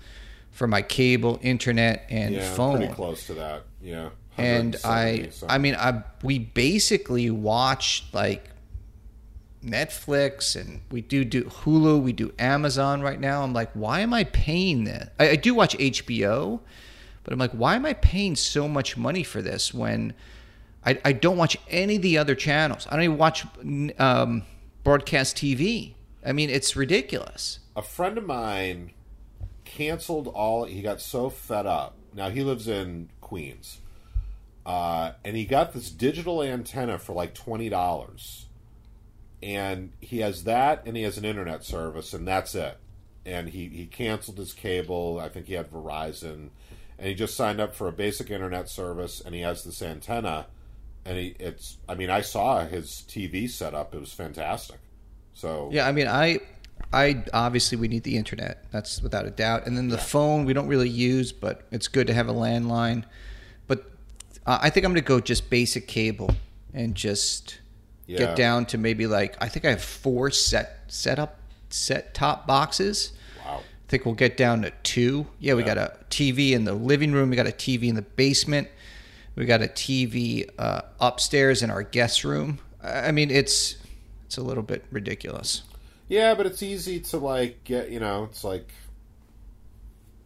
for 0.62 0.68
my 0.68 0.84
cable, 0.84 1.40
internet 1.42 2.06
and 2.12 2.36
yeah, 2.36 2.54
phone. 2.54 2.78
pretty 2.78 2.94
close 2.94 3.26
to 3.26 3.34
that. 3.34 3.64
Yeah, 3.82 4.10
And 4.38 4.76
I 4.84 5.06
170, 5.26 5.32
so- 5.32 5.48
I 5.50 5.58
mean 5.58 5.74
I 5.74 6.04
we 6.22 6.38
basically 6.38 7.32
watch 7.32 8.06
like 8.14 8.52
Netflix 9.66 10.56
and 10.56 10.82
we 10.92 11.02
do 11.02 11.26
do 11.26 11.46
Hulu, 11.46 12.04
we 12.04 12.14
do 12.14 12.32
Amazon 12.38 13.02
right 13.02 13.20
now. 13.20 13.42
I'm 13.42 13.54
like, 13.54 13.72
why 13.74 14.02
am 14.02 14.14
I 14.14 14.24
paying 14.26 14.84
this? 14.84 15.10
I, 15.20 15.30
I 15.30 15.36
do 15.36 15.56
watch 15.56 15.76
HBO, 15.80 16.60
but 17.24 17.34
I'm 17.34 17.40
like, 17.40 17.54
why 17.54 17.76
am 17.76 17.84
I 17.88 17.94
paying 17.94 18.36
so 18.36 18.68
much 18.68 18.96
money 18.96 19.24
for 19.24 19.42
this 19.42 19.74
when 19.74 20.14
I, 20.86 21.00
I 21.04 21.14
don't 21.14 21.38
watch 21.38 21.58
any 21.70 21.96
of 21.96 22.04
the 22.04 22.20
other 22.20 22.36
channels? 22.36 22.86
I 22.88 22.98
don't 22.98 23.06
even 23.06 23.18
watch 23.18 23.48
um, 23.98 24.44
broadcast 24.84 25.38
TV. 25.38 25.96
I 26.24 26.34
mean, 26.34 26.52
it's 26.52 26.76
ridiculous. 26.76 27.58
a 27.76 27.82
friend 27.82 28.20
of 28.20 28.28
mine 28.28 28.92
canceled 29.76 30.28
all. 30.28 30.66
He 30.66 30.82
got 30.82 31.02
so 31.02 31.30
fed 31.30 31.66
up. 31.66 31.96
Now 32.14 32.30
he 32.30 32.44
lives 32.44 32.68
in 32.68 33.10
Queens, 33.22 33.80
uh, 34.66 35.14
and 35.24 35.36
he 35.36 35.46
got 35.46 35.74
this 35.74 35.90
digital 35.90 36.44
antenna 36.44 37.00
for 37.00 37.14
like 37.14 37.34
twenty 37.34 37.70
dollars, 37.70 38.48
and 39.42 39.94
he 40.02 40.20
has 40.20 40.44
that, 40.44 40.84
and 40.86 40.98
he 40.98 41.04
has 41.04 41.18
an 41.18 41.26
internet 41.26 41.64
service, 41.64 42.14
and 42.14 42.28
that's 42.28 42.54
it. 42.56 42.78
And 43.26 43.50
he 43.50 43.70
he 43.70 43.86
canceled 43.86 44.38
his 44.38 44.54
cable. 44.54 45.20
I 45.22 45.30
think 45.30 45.48
he 45.48 45.54
had 45.54 45.72
Verizon, 45.72 46.50
and 46.98 47.08
he 47.08 47.14
just 47.14 47.36
signed 47.36 47.62
up 47.62 47.74
for 47.74 47.88
a 47.88 47.94
basic 47.94 48.30
internet 48.30 48.70
service, 48.70 49.22
and 49.22 49.34
he 49.34 49.42
has 49.42 49.64
this 49.64 49.82
antenna, 49.82 50.48
and 51.06 51.18
he 51.18 51.36
it's. 51.40 51.78
I 51.88 51.96
mean, 51.96 52.10
I 52.10 52.22
saw 52.22 52.66
his 52.66 53.06
TV 53.08 53.50
setup. 53.50 53.96
It 53.96 54.00
was 54.00 54.12
fantastic. 54.12 54.80
So 55.34 55.70
Yeah, 55.72 55.88
I 55.88 55.94
mean, 55.94 56.08
I, 56.08 56.40
I 56.94 57.24
obviously 57.34 57.78
we 57.78 57.88
need 57.88 58.04
the 58.04 58.18
internet. 58.18 58.66
That's 58.72 59.02
without 59.02 59.26
a 59.26 59.30
doubt. 59.32 59.66
And 59.66 59.78
then 59.78 59.88
the 59.88 59.98
phone 59.98 60.46
we 60.46 60.54
don't 60.54 60.68
really 60.68 60.90
use, 60.90 61.32
but 61.32 61.64
it's 61.72 61.88
good 61.88 62.08
to 62.08 62.14
have 62.14 62.28
a 62.28 62.34
landline. 62.34 63.04
But 63.68 63.86
uh, 64.46 64.60
I 64.62 64.70
think 64.70 64.86
I'm 64.86 64.92
going 64.92 65.02
to 65.04 65.08
go 65.08 65.20
just 65.22 65.50
basic 65.50 65.88
cable 65.88 66.32
and 66.74 66.94
just 66.96 67.60
Yeah. 68.08 68.18
get 68.18 68.36
down 68.36 68.66
to 68.68 68.78
maybe 68.78 69.08
like 69.08 69.38
I 69.42 69.48
think 69.48 69.64
I 69.66 69.70
have 69.70 69.84
four 69.84 70.32
set 70.32 70.80
set 70.88 71.18
up 71.20 71.38
set 71.70 72.14
top 72.14 72.46
boxes. 72.46 73.14
wow. 73.46 73.60
I 73.60 73.88
think 73.92 74.06
we'll 74.06 74.16
get 74.16 74.36
down 74.38 74.62
to 74.64 74.72
two. 74.84 75.28
Yeah, 75.40 75.54
we 75.54 75.64
got 75.64 75.78
a 75.78 75.98
TV 76.10 76.52
in 76.52 76.66
the 76.66 76.74
living 76.74 77.12
room. 77.14 77.30
We 77.30 77.36
got 77.38 77.48
a 77.48 77.52
TV 77.52 77.88
in 77.90 77.96
the 77.96 78.02
basement. 78.02 78.68
We 79.36 79.46
got 79.46 79.62
a 79.62 79.68
TV 79.68 80.50
uh, 80.60 80.82
upstairs 81.00 81.64
in 81.64 81.70
our 81.72 81.84
guest 81.84 82.24
room. 82.26 82.60
I 82.84 83.08
I 83.08 83.12
mean, 83.12 83.32
it's 83.32 83.78
it's 84.26 84.38
a 84.38 84.42
little 84.44 84.64
bit 84.64 84.84
ridiculous. 84.92 85.64
Yeah, 86.12 86.34
but 86.36 86.46
it's 86.46 86.62
easy 86.62 87.00
to 87.00 87.18
like 87.18 87.64
get. 87.64 87.90
You 87.90 88.00
know, 88.02 88.26
it's 88.26 88.44
like, 88.44 88.70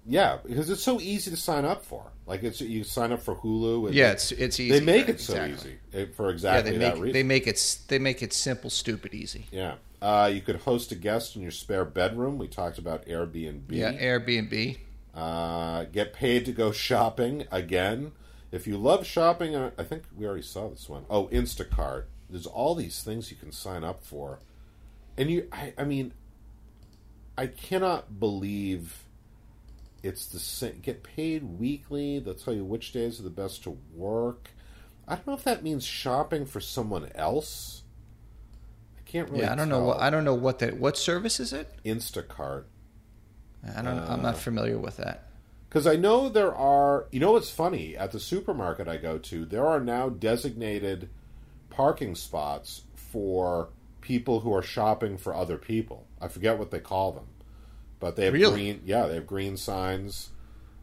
yeah, 0.06 0.38
because 0.46 0.70
it's 0.70 0.84
so 0.84 1.00
easy 1.00 1.32
to 1.32 1.38
sign 1.38 1.64
up 1.66 1.84
for. 1.86 2.12
Like 2.28 2.44
it's 2.44 2.60
you 2.62 2.84
sign 2.84 3.12
up 3.12 3.22
for 3.22 3.36
Hulu. 3.36 3.88
And 3.88 3.96
Yeah, 3.96 4.12
it's 4.12 4.32
it's 4.32 4.60
easy. 4.60 4.80
they 4.80 4.84
make 4.86 5.10
it 5.10 5.20
so 5.20 5.34
exactly. 5.36 5.78
easy 5.94 6.04
eh, 6.04 6.06
for 6.16 6.26
Yeah, 6.30 6.34
exactly 6.34 6.72
they 6.72 6.78
that 6.80 6.94
make 6.96 7.04
reason. 7.04 7.14
they 7.14 7.24
make 7.24 7.48
it 7.48 7.78
they 7.88 8.00
make 8.00 8.24
it 8.24 8.34
simple, 8.34 8.70
stupid, 8.70 9.14
easy. 9.14 9.46
yeah, 9.52 9.76
uh, 10.02 10.30
you 10.34 10.42
could 10.42 10.58
host 10.58 10.92
a 10.92 10.96
guest 10.96 11.36
in 11.36 11.42
your 11.44 11.52
spare 11.52 11.86
bedroom. 11.86 12.38
We 12.40 12.48
talked 12.48 12.78
about 12.80 13.06
Airbnb. 13.06 13.66
Yeah, 13.70 13.94
Airbnb. 13.94 14.78
Uh, 15.14 15.86
get 15.86 16.14
paid 16.14 16.46
to 16.46 16.52
go 16.52 16.72
shopping 16.72 17.46
again. 17.52 18.12
If 18.52 18.66
you 18.68 18.78
love 18.78 19.06
shopping, 19.06 19.56
uh, 19.56 19.72
I 19.78 19.84
think 19.84 20.04
we 20.16 20.26
already 20.26 20.42
saw 20.42 20.70
this 20.70 20.90
one. 20.90 21.06
Oh, 21.10 21.28
Instacart. 21.28 22.06
There's 22.30 22.46
all 22.48 22.74
these 22.76 23.04
things 23.04 23.30
you 23.32 23.38
can 23.38 23.52
sign 23.52 23.84
up 23.84 24.04
for, 24.04 24.40
and 25.18 25.30
you. 25.30 25.48
I, 25.52 25.74
I 25.78 25.84
mean, 25.84 26.14
I 27.38 27.48
cannot 27.48 28.20
believe 28.20 29.04
it's 30.04 30.26
the 30.28 30.40
same. 30.40 30.80
Get 30.82 31.04
paid 31.04 31.44
weekly. 31.44 32.20
They'll 32.20 32.34
tell 32.36 32.54
you 32.54 32.64
which 32.64 32.92
days 32.92 33.20
are 33.20 33.24
the 33.24 33.30
best 33.30 33.64
to 33.64 33.78
work. 33.94 34.50
I 35.08 35.16
don't 35.16 35.28
know 35.28 35.34
if 35.34 35.44
that 35.44 35.64
means 35.64 35.84
shopping 35.86 36.46
for 36.46 36.60
someone 36.60 37.10
else. 37.16 37.84
I 38.98 39.02
can't 39.10 39.30
really. 39.30 39.44
Yeah, 39.44 39.54
I 39.54 39.56
don't 39.56 39.70
know 39.70 39.80
tell. 39.80 39.88
what 39.88 40.00
I 40.02 40.10
don't 40.10 40.24
know 40.26 40.34
what 40.34 40.60
that 40.60 40.78
what 40.78 40.98
service 40.98 41.40
is 41.40 41.54
it? 41.54 41.72
Instacart. 41.86 42.64
I 43.76 43.82
don't. 43.82 43.98
I'm 44.00 44.20
Uh, 44.20 44.24
not 44.24 44.38
familiar 44.38 44.78
with 44.78 44.98
that. 44.98 45.24
Because 45.68 45.88
I 45.88 45.96
know 45.98 46.30
there 46.30 46.56
are, 46.56 47.08
you 47.12 47.20
know 47.20 47.34
what's 47.34 47.50
funny? 47.50 47.98
At 47.98 48.12
the 48.14 48.20
supermarket 48.20 48.88
I 48.88 48.96
go 48.96 49.18
to, 49.18 49.44
there 49.44 49.68
are 49.68 49.82
now 49.82 50.08
designated 50.08 51.10
parking 51.70 52.16
spots 52.16 52.84
for 52.96 53.68
people 54.06 54.42
who 54.42 54.54
are 54.54 54.62
shopping 54.62 55.18
for 55.18 55.34
other 55.34 55.58
people. 55.58 56.06
I 56.22 56.28
forget 56.28 56.60
what 56.60 56.70
they 56.70 56.80
call 56.80 57.12
them, 57.12 57.26
but 58.00 58.16
they 58.16 58.26
have 58.26 58.36
Really? 58.36 58.54
green. 58.54 58.82
Yeah, 58.86 59.08
they 59.08 59.16
have 59.16 59.26
green 59.26 59.58
signs. 59.58 60.30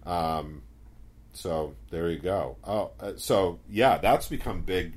Um, 0.04 0.62
so 1.32 1.74
there 1.90 2.10
you 2.10 2.18
go. 2.18 2.56
Oh, 2.64 2.90
uh, 2.98 3.12
so 3.16 3.60
yeah, 3.70 3.98
that's 3.98 4.26
become 4.28 4.62
big 4.62 4.94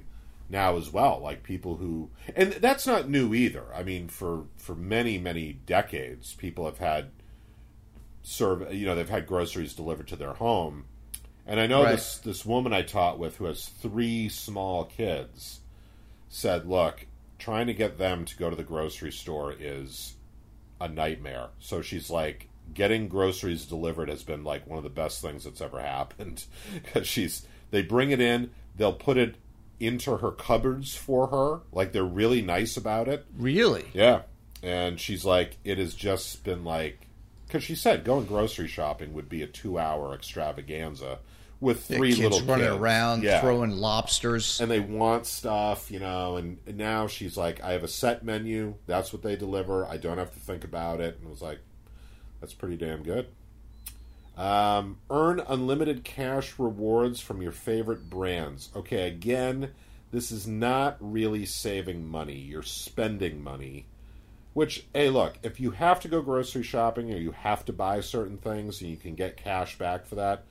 now 0.50 0.76
as 0.76 0.92
well. 0.92 1.20
Like 1.22 1.44
people 1.44 1.76
who, 1.78 2.10
and 2.36 2.54
that's 2.54 2.88
not 2.88 3.08
new 3.08 3.36
either. 3.36 3.66
I 3.76 3.84
mean, 3.84 4.08
for 4.08 4.46
for 4.58 4.74
many 4.74 5.20
many 5.20 5.54
decades, 5.54 6.34
people 6.34 6.66
have 6.66 6.80
had 6.80 7.12
serve 8.24 8.74
you 8.74 8.88
know 8.88 8.96
they've 8.96 9.08
had 9.10 9.28
groceries 9.28 9.76
delivered 9.76 10.08
to 10.08 10.16
their 10.16 10.34
home 10.34 10.86
and 11.46 11.60
i 11.60 11.68
know 11.68 11.84
Right. 11.84 11.92
this 11.92 12.18
this 12.18 12.44
woman 12.44 12.74
i 12.74 12.82
taught 12.82 13.20
with 13.20 13.38
who 13.38 13.46
has 13.46 13.68
three 13.68 14.30
small 14.30 14.84
kids 14.84 15.60
said 16.28 16.66
look 16.68 17.06
trying 17.40 17.68
to 17.68 17.74
get 17.74 17.98
them 17.98 18.26
to 18.26 18.38
go 18.38 18.50
to 18.50 18.56
the 18.56 18.64
grocery 18.64 19.12
store 19.12 19.54
is 19.60 20.14
a 20.82 20.88
nightmare 20.88 21.48
so 21.60 21.82
she's 21.82 22.10
like 22.10 22.48
getting 22.74 23.08
groceries 23.08 23.66
delivered 23.66 24.10
has 24.10 24.24
been 24.24 24.44
like 24.44 24.66
one 24.68 24.78
of 24.78 24.84
the 24.84 24.90
best 24.90 25.22
things 25.22 25.44
that's 25.44 25.62
ever 25.62 25.80
happened 25.80 26.46
because 26.74 27.08
she's 27.08 27.46
they 27.72 27.82
bring 27.82 28.12
it 28.12 28.20
in 28.20 28.50
they'll 28.76 28.94
put 28.94 29.18
it 29.18 29.36
into 29.80 30.18
her 30.18 30.32
cupboards 30.32 30.96
for 30.96 31.28
her 31.28 31.60
like 31.72 31.92
they're 31.92 32.04
really 32.04 32.42
nice 32.42 32.78
about 32.78 33.08
it 33.08 33.26
Really? 33.38 33.86
yeah. 33.94 34.22
And 34.64 35.00
she's 35.00 35.24
like, 35.24 35.58
it 35.64 35.78
has 35.78 35.94
just 35.94 36.44
been 36.44 36.64
like, 36.64 37.06
because 37.46 37.64
she 37.64 37.76
said 37.76 38.04
going 38.04 38.26
grocery 38.26 38.68
shopping 38.68 39.14
would 39.14 39.30
be 39.30 39.44
a 39.44 39.48
two 39.48 39.78
hour 39.78 40.16
extravaganza 40.16 41.20
with 41.60 41.86
three 41.86 42.10
kids 42.14 42.20
little 42.22 42.48
running 42.48 42.68
kids. 42.68 42.78
around 42.78 43.24
Yeah. 43.24 43.42
throwing 43.42 43.72
lobsters. 43.72 44.60
And 44.60 44.70
they 44.70 44.80
want 44.80 45.26
stuff, 45.26 45.90
you 45.90 46.00
know, 46.00 46.36
and, 46.36 46.58
and 46.68 46.78
now 46.78 47.08
she's 47.08 47.38
like, 47.38 47.64
I 47.64 47.72
have 47.72 47.84
a 47.84 47.88
set 47.88 48.24
menu. 48.24 48.76
That's 48.88 49.14
what 49.14 49.22
they 49.24 49.36
deliver. 49.36 49.86
I 49.86 49.98
don't 49.98 50.18
have 50.18 50.34
to 50.34 50.40
think 50.40 50.64
about 50.64 51.00
it. 51.00 51.18
And 51.18 51.28
I 51.28 51.30
was 51.30 51.42
like, 51.42 51.60
that's 52.42 52.54
pretty 52.54 52.78
damn 52.78 53.04
good. 53.04 53.28
Um, 54.38 54.98
earn 55.10 55.40
unlimited 55.48 56.04
cash 56.04 56.60
rewards 56.60 57.22
from 57.22 57.42
your 57.42 57.54
favorite 57.54 58.10
brands. 58.10 58.70
Okay, 58.76 59.08
again, 59.08 59.72
this 60.12 60.32
is 60.32 60.46
not 60.46 60.98
really 61.00 61.46
saving 61.46 62.06
money. 62.06 62.36
You're 62.38 62.62
spending 62.64 63.42
money. 63.42 63.86
Which, 64.54 64.86
hey, 64.94 65.10
look, 65.10 65.38
if 65.44 65.60
you 65.60 65.72
have 65.72 66.00
to 66.02 66.08
go 66.08 66.22
grocery 66.22 66.64
shopping 66.64 67.12
or 67.14 67.18
you 67.18 67.32
have 67.32 67.66
to 67.66 67.74
buy 67.74 68.00
certain 68.02 68.38
things 68.38 68.82
and 68.82 68.90
you 68.90 68.96
can 68.98 69.14
get 69.16 69.36
cash 69.36 69.78
back 69.78 70.06
for 70.06 70.16
that, 70.16 70.44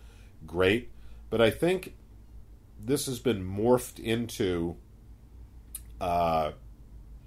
great. 0.46 0.90
But 1.30 1.40
I 1.40 1.50
think 1.50 1.94
this 2.78 3.06
has 3.06 3.18
been 3.18 3.44
morphed 3.44 3.98
into 3.98 4.76
uh, 6.00 6.52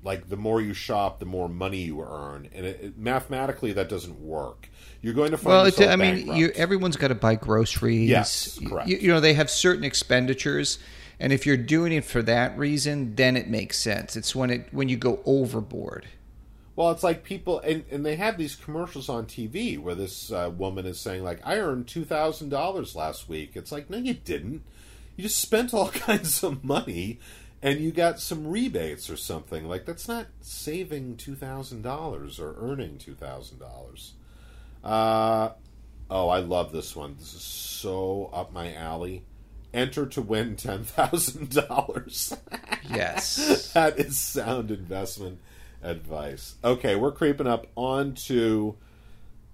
like 0.04 0.30
the 0.30 0.38
more 0.38 0.62
you 0.62 0.74
shop, 0.74 1.20
the 1.20 1.26
more 1.26 1.50
money 1.50 1.82
you 1.82 2.02
earn, 2.02 2.50
and 2.54 2.66
it, 2.66 2.80
it- 2.82 2.98
mathematically 2.98 3.74
that 3.74 3.90
doesn't 3.90 4.20
work. 4.22 4.70
You're 5.02 5.14
going 5.14 5.32
to 5.32 5.38
find 5.38 5.48
Well, 5.48 5.66
it, 5.66 5.80
I 5.82 5.96
mean, 5.96 6.34
you, 6.36 6.50
everyone's 6.56 6.98
got 6.98 7.10
to 7.10 7.16
buy 7.16 7.36
groceries. 7.36 8.10
Yes, 8.10 8.60
correct. 8.66 8.88
You, 8.90 8.98
you 8.98 9.08
know, 9.10 9.20
they 9.20 9.34
have 9.34 9.50
certain 9.50 9.84
expenditures, 9.84 10.80
and 11.20 11.32
if 11.32 11.46
you're 11.46 11.58
doing 11.58 11.92
it 11.92 12.04
for 12.06 12.22
that 12.24 12.58
reason, 12.58 13.16
then 13.16 13.38
it 13.38 13.48
makes 13.48 13.78
sense. 13.78 14.16
It's 14.16 14.36
when 14.36 14.50
it 14.50 14.68
when 14.72 14.90
you 14.90 14.98
go 14.98 15.20
overboard. 15.26 16.08
Well, 16.78 16.92
it's 16.92 17.04
like 17.04 17.24
people, 17.24 17.60
and, 17.60 17.84
and 17.92 18.06
they 18.06 18.16
have 18.16 18.38
these 18.38 18.56
commercials 18.56 19.10
on 19.10 19.26
TV 19.26 19.78
where 19.80 19.96
this 19.96 20.32
uh, 20.32 20.52
woman 20.56 20.86
is 20.86 21.00
saying, 21.00 21.24
like, 21.24 21.42
I 21.44 21.58
earned 21.58 21.88
$2,000 21.88 22.96
last 22.96 23.28
week. 23.28 23.52
It's 23.56 23.72
like, 23.72 23.90
no, 23.90 23.98
you 23.98 24.14
didn't. 24.14 24.62
you 25.16 25.24
just 25.24 25.40
spent 25.42 25.74
all 25.74 25.90
kinds 26.08 26.44
of 26.44 26.64
money 26.64 27.20
and 27.62 27.80
you 27.80 27.92
got 27.92 28.20
some 28.20 28.48
rebates 28.48 29.10
or 29.10 29.18
something. 29.18 29.68
Like 29.68 29.86
that's 29.86 30.08
not 30.08 30.28
saving 30.42 31.18
two 31.18 31.36
thousand 31.36 31.82
dollars 31.82 32.40
or 32.40 32.56
earning 32.60 32.98
two 33.00 33.16
thousand 33.16 33.60
dollars. 33.60 34.14
Uh 34.84 35.50
oh, 36.10 36.30
I 36.30 36.40
love 36.40 36.72
this 36.72 36.96
one. 36.96 37.16
This 37.18 37.34
is 37.34 37.42
so 37.42 38.30
up 38.34 38.54
my 38.54 38.74
alley. 38.76 39.24
Enter 39.74 40.06
to 40.06 40.22
win 40.22 40.56
ten 40.56 40.84
thousand 40.84 41.50
dollars. 41.50 42.36
Yes. 42.90 43.74
that 43.74 44.00
is 44.00 44.18
sound 44.18 44.72
investment 44.72 45.40
advice. 45.88 46.56
Okay, 46.64 46.96
we're 46.96 47.12
creeping 47.12 47.48
up 47.48 47.68
onto 47.76 48.76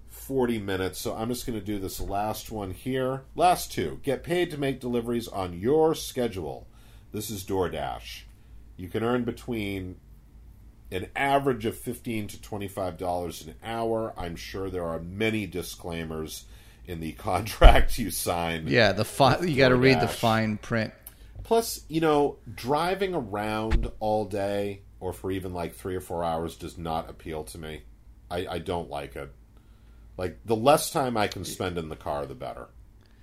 40 0.08 0.58
minutes, 0.58 1.00
so 1.00 1.14
I'm 1.14 1.28
just 1.28 1.46
going 1.46 1.58
to 1.58 1.64
do 1.64 1.78
this 1.78 2.00
last 2.00 2.50
one 2.50 2.72
here. 2.72 3.22
Last 3.34 3.72
two. 3.72 4.00
Get 4.02 4.22
paid 4.22 4.50
to 4.50 4.58
make 4.58 4.80
deliveries 4.80 5.28
on 5.28 5.58
your 5.58 5.94
schedule. 5.94 6.66
This 7.12 7.30
is 7.30 7.44
DoorDash. 7.44 8.22
You 8.76 8.88
can 8.88 9.04
earn 9.04 9.24
between 9.24 9.96
an 10.90 11.08
average 11.14 11.66
of 11.66 11.76
15 11.76 12.28
to 12.28 12.36
$25 12.38 13.46
an 13.46 13.54
hour. 13.62 14.14
I'm 14.16 14.36
sure 14.36 14.70
there 14.70 14.84
are 14.84 15.00
many 15.00 15.46
disclaimers 15.46 16.44
in 16.86 17.00
the 17.00 17.12
contract 17.12 17.98
you 17.98 18.10
sign. 18.10 18.66
Yeah, 18.66 18.92
the 18.92 19.04
fi- 19.04 19.40
you 19.40 19.56
got 19.56 19.68
to 19.70 19.76
read 19.76 20.00
the 20.00 20.08
fine 20.08 20.56
print. 20.56 20.92
Plus, 21.42 21.84
you 21.88 22.00
know, 22.00 22.38
driving 22.54 23.14
around 23.14 23.90
all 24.00 24.24
day 24.24 24.80
or 25.04 25.12
for 25.12 25.30
even 25.30 25.52
like 25.52 25.74
three 25.74 25.94
or 25.94 26.00
four 26.00 26.24
hours 26.24 26.56
does 26.56 26.78
not 26.78 27.10
appeal 27.10 27.44
to 27.44 27.58
me. 27.58 27.82
I, 28.30 28.46
I 28.46 28.58
don't 28.58 28.88
like 28.88 29.16
it. 29.16 29.30
Like 30.16 30.38
the 30.46 30.56
less 30.56 30.90
time 30.90 31.18
I 31.18 31.26
can 31.28 31.44
spend 31.44 31.76
in 31.76 31.90
the 31.90 31.96
car, 31.96 32.24
the 32.24 32.34
better. 32.34 32.68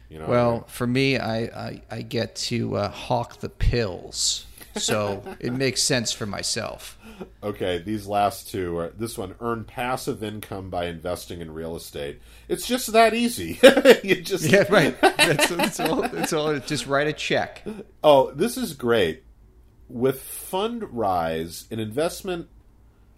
You 0.08 0.20
know. 0.20 0.28
what 0.28 0.38
I 0.38 0.42
Well, 0.44 0.52
mean? 0.52 0.64
for 0.68 0.86
me, 0.86 1.18
I, 1.18 1.38
I, 1.40 1.82
I 1.90 2.02
get 2.04 2.36
to 2.36 2.76
uh, 2.78 2.90
hawk 2.90 3.40
the 3.40 3.50
pills, 3.50 4.46
so 4.78 5.24
it 5.40 5.54
makes 5.54 5.82
sense 5.82 6.12
for 6.12 6.28
myself. 6.28 7.00
okay. 7.42 7.80
These 7.80 8.06
last 8.06 8.48
two 8.52 8.78
are 8.78 8.90
this 8.90 9.18
one: 9.18 9.34
earn 9.40 9.64
passive 9.64 10.22
income 10.24 10.70
by 10.70 10.86
investing 10.86 11.42
in 11.42 11.52
real 11.52 11.76
estate. 11.76 12.22
It's 12.48 12.68
just 12.68 12.92
that 12.94 13.16
easy. 13.16 13.58
you 14.04 14.22
just 14.22 14.46
Yeah, 14.46 14.66
right. 14.70 15.00
That's, 15.02 15.50
that's 15.50 15.80
all. 15.80 16.02
That's 16.04 16.34
all. 16.34 16.60
Just 16.60 16.86
write 16.86 17.08
a 17.08 17.14
check. 17.14 17.64
Oh, 18.04 18.30
this 18.32 18.56
is 18.56 18.74
great. 18.74 19.24
With 19.94 20.22
Fundrise, 20.22 21.70
an 21.72 21.80
investment 21.80 22.48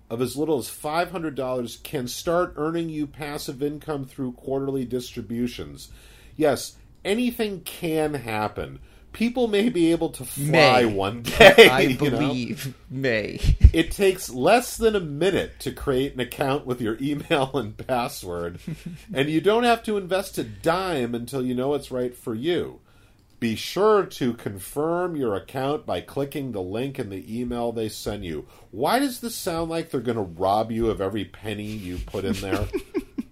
of 0.09 0.21
as 0.21 0.35
little 0.35 0.57
as 0.57 0.69
$500 0.69 1.83
can 1.83 2.07
start 2.07 2.53
earning 2.57 2.89
you 2.89 3.07
passive 3.07 3.61
income 3.63 4.05
through 4.05 4.33
quarterly 4.33 4.85
distributions. 4.85 5.89
Yes, 6.35 6.75
anything 7.05 7.61
can 7.61 8.15
happen. 8.15 8.79
People 9.11 9.47
may 9.47 9.69
be 9.69 9.91
able 9.91 10.09
to 10.09 10.25
fly 10.25 10.81
May. 10.81 10.85
one 10.85 11.21
day. 11.39 11.67
I 11.69 11.79
you 11.81 12.09
know? 12.09 12.17
believe 12.17 12.75
May. 12.89 13.39
It 13.73 13.89
takes 13.89 14.29
less 14.29 14.77
than 14.77 14.95
a 14.95 14.99
minute 14.99 15.59
to 15.61 15.71
create 15.71 16.13
an 16.13 16.19
account 16.19 16.67
with 16.67 16.79
your 16.79 16.95
email 17.01 17.49
and 17.55 17.75
password, 17.75 18.59
and 19.11 19.29
you 19.29 19.41
don't 19.41 19.63
have 19.63 19.81
to 19.83 19.97
invest 19.97 20.37
a 20.37 20.43
dime 20.43 21.15
until 21.15 21.43
you 21.43 21.55
know 21.55 21.73
it's 21.73 21.89
right 21.89 22.15
for 22.15 22.35
you. 22.35 22.81
Be 23.43 23.57
sure 23.57 24.05
to 24.05 24.33
confirm 24.35 25.17
your 25.17 25.35
account 25.35 25.85
by 25.85 25.99
clicking 25.99 26.53
the 26.53 26.61
link 26.61 26.97
in 26.97 27.09
the 27.09 27.41
email 27.41 27.73
they 27.73 27.89
send 27.89 28.23
you. 28.23 28.47
Why 28.71 28.99
does 28.99 29.19
this 29.19 29.35
sound 29.35 29.69
like 29.69 29.89
they're 29.89 29.99
going 29.99 30.15
to 30.15 30.21
rob 30.21 30.71
you 30.71 30.89
of 30.89 31.01
every 31.01 31.25
penny 31.25 31.65
you 31.65 31.97
put 31.97 32.23
in 32.23 32.35
there? 32.35 32.69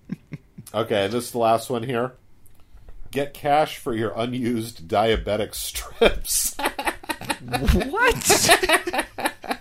okay, 0.73 1.07
this 1.07 1.27
is 1.27 1.31
the 1.31 1.37
last 1.37 1.69
one 1.69 1.83
here. 1.83 2.11
Get 3.11 3.33
cash 3.33 3.77
for 3.77 3.95
your 3.95 4.11
unused 4.17 4.85
diabetic 4.85 5.55
strips. 5.55 6.57
What? 7.87 9.59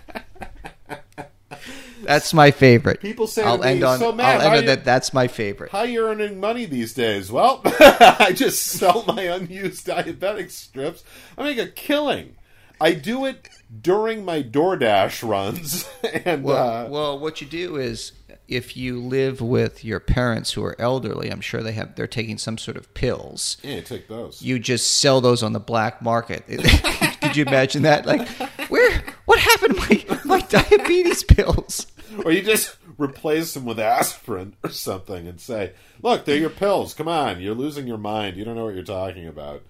That's 2.03 2.33
my 2.33 2.51
favorite. 2.51 2.99
People 3.01 3.27
say 3.27 3.43
I'll 3.43 3.57
me, 3.57 3.67
end 3.67 3.83
on. 3.83 3.99
"So, 3.99 4.11
Matt, 4.11 4.41
I'll 4.41 4.47
end 4.47 4.55
on 4.55 4.61
you- 4.63 4.67
that. 4.67 4.85
That's 4.85 5.13
my 5.13 5.27
favorite. 5.27 5.71
How 5.71 5.83
you 5.83 6.05
earning 6.05 6.39
money 6.39 6.65
these 6.65 6.93
days? 6.93 7.31
Well, 7.31 7.61
I 7.65 8.33
just 8.35 8.63
sell 8.63 9.03
my 9.07 9.23
unused 9.23 9.85
diabetic 9.87 10.51
strips. 10.51 11.03
I 11.37 11.43
make 11.43 11.57
a 11.57 11.67
killing. 11.67 12.35
I 12.79 12.93
do 12.93 13.25
it 13.25 13.47
during 13.81 14.25
my 14.25 14.41
DoorDash 14.41 15.27
runs, 15.27 15.87
and 16.25 16.43
Well, 16.43 16.85
uh, 16.85 16.89
well, 16.89 17.19
what 17.19 17.39
you 17.39 17.45
do 17.47 17.75
is, 17.77 18.11
if 18.47 18.75
you 18.75 18.99
live 18.99 19.39
with 19.39 19.85
your 19.85 19.99
parents 19.99 20.53
who 20.53 20.63
are 20.65 20.75
elderly, 20.81 21.31
I'm 21.31 21.41
sure 21.41 21.61
they 21.61 21.73
have. 21.73 21.95
They're 21.95 22.07
taking 22.07 22.39
some 22.39 22.57
sort 22.57 22.75
of 22.77 22.91
pills. 22.95 23.57
yeah, 23.61 23.81
take 23.81 24.07
those. 24.07 24.41
You 24.41 24.57
just 24.57 24.97
sell 24.97 25.21
those 25.21 25.43
on 25.43 25.53
the 25.53 25.59
black 25.59 26.01
market. 26.01 26.43
Could 27.21 27.37
you 27.37 27.45
imagine 27.45 27.83
that? 27.83 28.05
Like, 28.07 28.27
where? 28.69 29.03
What 29.25 29.37
happened 29.39 29.75
to 29.75 29.81
my 29.81 30.19
my 30.25 30.39
diabetes 30.41 31.23
pills? 31.23 31.85
Or 32.23 32.31
you 32.31 32.41
just 32.41 32.77
replace 32.97 33.53
them 33.53 33.65
with 33.65 33.79
aspirin 33.79 34.55
or 34.63 34.69
something, 34.69 35.27
and 35.27 35.39
say, 35.39 35.73
"Look, 36.01 36.25
they're 36.25 36.37
your 36.37 36.49
pills. 36.49 36.93
Come 36.93 37.07
on, 37.07 37.41
you're 37.41 37.55
losing 37.55 37.87
your 37.87 37.97
mind. 37.97 38.37
You 38.37 38.45
don't 38.45 38.55
know 38.55 38.65
what 38.65 38.75
you're 38.75 38.83
talking 38.83 39.27
about." 39.27 39.63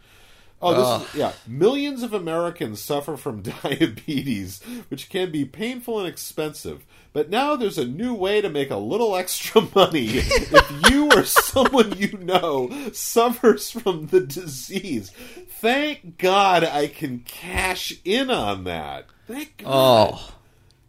Oh, 0.63 0.99
this 0.99 1.09
is, 1.09 1.15
yeah. 1.15 1.31
Millions 1.47 2.03
of 2.03 2.13
Americans 2.13 2.79
suffer 2.79 3.17
from 3.17 3.41
diabetes, 3.63 4.61
which 4.89 5.09
can 5.09 5.31
be 5.31 5.43
painful 5.43 5.99
and 5.99 6.07
expensive. 6.07 6.85
But 7.13 7.29
now 7.29 7.55
there's 7.55 7.77
a 7.77 7.85
new 7.85 8.13
way 8.13 8.41
to 8.41 8.49
make 8.49 8.69
a 8.69 8.77
little 8.77 9.15
extra 9.15 9.61
money 9.75 10.07
if 10.07 10.91
you 10.91 11.09
or 11.11 11.23
someone 11.23 11.97
you 11.97 12.17
know 12.17 12.69
suffers 12.93 13.71
from 13.71 14.07
the 14.07 14.21
disease. 14.21 15.11
Thank 15.59 16.17
God 16.17 16.63
I 16.63 16.87
can 16.87 17.19
cash 17.19 17.93
in 18.05 18.29
on 18.29 18.63
that. 18.65 19.07
Thank 19.27 19.57
God. 19.57 20.13
Oh. 20.13 20.33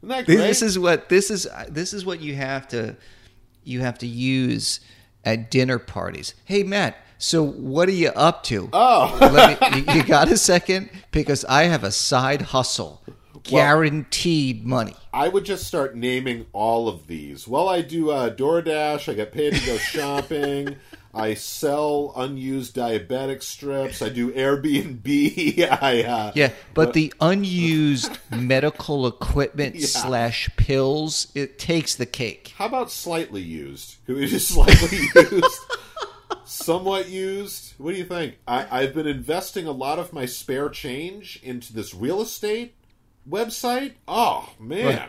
Isn't 0.02 0.08
that 0.08 0.26
great? 0.26 0.36
This 0.36 0.62
is 0.62 0.78
what 0.78 1.08
this 1.08 1.30
is. 1.30 1.46
This 1.68 1.92
is 1.92 2.04
what 2.04 2.20
you 2.20 2.34
have 2.34 2.66
to 2.68 2.96
you 3.64 3.80
have 3.80 3.98
to 3.98 4.06
use 4.06 4.80
at 5.24 5.50
dinner 5.50 5.78
parties. 5.78 6.34
Hey, 6.44 6.62
Matt. 6.64 6.96
So 7.18 7.44
what 7.44 7.88
are 7.88 7.92
you 7.92 8.08
up 8.08 8.42
to? 8.44 8.68
Oh. 8.72 9.16
Let 9.20 9.60
me, 9.86 9.94
you- 9.94 10.02
got 10.02 10.28
a 10.28 10.36
second? 10.36 10.90
Because 11.12 11.44
I 11.44 11.64
have 11.64 11.84
a 11.84 11.92
side 11.92 12.42
hustle, 12.42 13.00
guaranteed 13.44 14.66
money. 14.66 14.94
I 15.14 15.28
would 15.28 15.44
just 15.44 15.64
start 15.66 15.94
naming 15.96 16.46
all 16.52 16.88
of 16.88 17.06
these. 17.06 17.46
Well, 17.46 17.68
I 17.68 17.80
do 17.82 18.10
uh, 18.10 18.34
DoorDash. 18.34 19.08
I 19.08 19.14
get 19.14 19.30
paid 19.32 19.54
to 19.54 19.64
go 19.66 19.76
shopping. 19.78 20.76
I 21.14 21.34
sell 21.34 22.12
unused 22.16 22.74
diabetic 22.74 23.42
strips. 23.42 24.00
I 24.00 24.08
do 24.08 24.32
Airbnb. 24.32 25.68
I 25.82 26.02
uh, 26.04 26.32
Yeah, 26.34 26.52
but 26.72 26.94
the 26.94 27.12
unused 27.20 28.18
medical 28.30 29.06
equipment 29.06 29.74
Yeah. 29.78 29.86
slash 29.86 30.48
pills, 30.56 31.30
it 31.34 31.58
takes 31.58 31.94
the 31.94 32.06
cake. 32.06 32.54
How 32.56 32.66
about 32.66 32.90
slightly 32.90 33.42
used? 33.42 33.96
Could 34.06 34.16
we 34.16 34.26
just 34.26 34.48
slightly 34.48 34.98
used? 35.14 35.60
Somewhat 36.44 37.08
used? 37.08 37.74
What 37.78 37.92
do 37.92 37.98
you 37.98 38.04
think? 38.04 38.38
I, 38.46 38.66
I've 38.82 38.94
been 38.94 39.06
investing 39.06 39.66
a 39.66 39.72
lot 39.72 39.98
of 39.98 40.12
my 40.12 40.26
spare 40.26 40.68
change 40.70 41.40
into 41.42 41.72
this 41.72 41.94
real 41.94 42.20
estate 42.22 42.74
website. 43.28 43.92
Oh 44.08 44.48
man. 44.58 44.86
Right. 44.86 45.08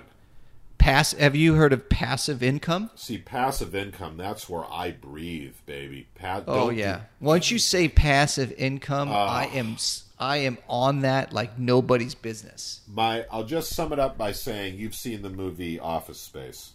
Pass. 0.83 1.13
Have 1.13 1.33
you 1.35 1.53
heard 1.55 1.71
of 1.71 1.87
passive 1.87 2.43
income? 2.43 2.89
See, 2.95 3.17
passive 3.17 3.73
income, 3.73 4.17
that's 4.17 4.49
where 4.49 4.65
I 4.69 4.91
breathe, 4.91 5.55
baby. 5.65 6.07
Pa- 6.15 6.43
Oh 6.45 6.69
yeah. 6.69 7.01
Once 7.21 7.49
you 7.51 7.57
say 7.57 7.87
passive 7.87 8.51
income, 8.57 9.07
Ah. 9.09 9.29
I 9.33 9.45
am 9.45 9.77
I 10.19 10.37
am 10.37 10.57
on 10.67 11.01
that 11.01 11.31
like 11.31 11.57
nobody's 11.57 12.15
business. 12.15 12.81
My 12.87 13.25
I'll 13.31 13.45
just 13.45 13.73
sum 13.73 13.93
it 13.93 13.99
up 13.99 14.17
by 14.17 14.33
saying 14.33 14.77
you've 14.77 14.93
seen 14.95 15.21
the 15.21 15.29
movie 15.29 15.79
Office 15.79 16.19
Space. 16.19 16.71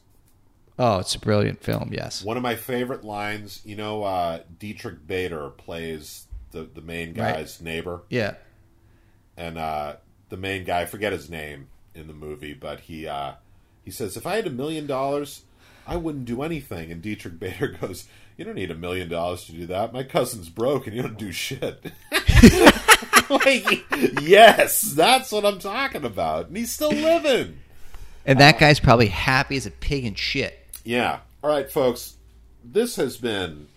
Oh, 0.79 1.01
it's 1.01 1.15
a 1.15 1.19
brilliant 1.19 1.63
film. 1.63 1.91
Yes. 1.93 2.25
One 2.25 2.37
of 2.39 2.43
my 2.43 2.57
favorite 2.57 3.05
lines, 3.05 3.61
you 3.65 3.77
know, 3.77 4.05
uh, 4.05 4.41
Diedrich 4.59 5.07
Bader 5.07 5.51
plays 5.51 6.27
the 6.53 6.63
the 6.63 6.81
main 6.81 7.09
Right. 7.09 7.35
guy's 7.37 7.61
neighbor, 7.61 8.01
Yeah. 8.09 8.37
and 9.37 9.59
uh, 9.59 9.97
the 10.31 10.39
main 10.39 10.65
guy, 10.65 10.81
I 10.81 10.87
forget 10.87 11.13
his 11.13 11.29
name 11.29 11.67
in 11.95 12.07
the 12.07 12.15
movie, 12.15 12.55
but 12.55 12.81
he 12.81 13.07
uh, 13.07 13.33
he 13.89 13.93
says, 13.93 14.19
"If 14.19 14.27
I 14.27 14.37
had 14.37 14.47
a 14.47 14.51
million 14.51 14.87
dollars, 14.87 15.45
I 15.87 15.97
wouldn't 15.97 16.27
do 16.27 16.43
anything." 16.43 16.93
And 16.93 17.01
Diedrich 17.01 17.41
Bader 17.41 17.69
goes, 17.81 18.07
"You 18.37 18.45
don't 18.45 18.55
need 18.55 18.71
a 18.71 18.75
million 18.75 19.09
dollars 19.09 19.45
to 19.45 19.53
do 19.53 19.65
that. 19.65 19.95
My 19.95 20.03
cousin's 20.03 20.51
broke, 20.51 20.87
and 20.87 20.95
you 20.95 21.01
don't 21.01 21.17
do 21.17 21.33
shit." 21.33 21.91
like, 23.31 23.87
yes, 24.21 24.83
that's 24.83 25.33
what 25.33 25.47
I'm 25.47 25.59
talking 25.59 26.05
about, 26.05 26.49
and 26.49 26.57
he's 26.59 26.71
still 26.71 26.91
living. 26.91 27.61
And 28.27 28.39
that 28.41 28.57
uh, 28.57 28.59
guy's 28.59 28.79
probably 28.79 29.07
happy 29.07 29.57
as 29.57 29.65
a 29.65 29.71
pig 29.71 30.05
in 30.05 30.15
shit. 30.15 30.67
Yeah. 30.85 31.21
All 31.43 31.49
right, 31.49 31.71
folks. 31.71 32.17
This 32.63 32.97
has 32.97 33.17
been 33.17 33.69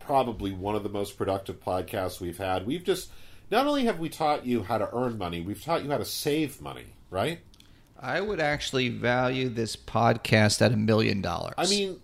probably 0.00 0.50
one 0.50 0.74
of 0.74 0.82
the 0.82 0.88
most 0.88 1.16
productive 1.16 1.62
podcasts 1.62 2.18
we've 2.18 2.38
had. 2.38 2.66
We've 2.66 2.82
just 2.82 3.10
not 3.52 3.68
only 3.68 3.84
have 3.84 4.00
we 4.00 4.08
taught 4.08 4.44
you 4.44 4.64
how 4.64 4.78
to 4.78 4.92
earn 4.92 5.16
money, 5.16 5.40
we've 5.40 5.62
taught 5.62 5.84
you 5.84 5.90
how 5.92 5.98
to 5.98 6.04
save 6.04 6.60
money, 6.60 6.86
right? 7.08 7.38
I 8.02 8.20
would 8.20 8.40
actually 8.40 8.88
value 8.88 9.48
this 9.48 9.76
podcast 9.76 10.62
at 10.62 10.72
a 10.72 10.76
million 10.76 11.20
dollars. 11.20 11.54
I 11.58 11.66
mean, 11.66 12.00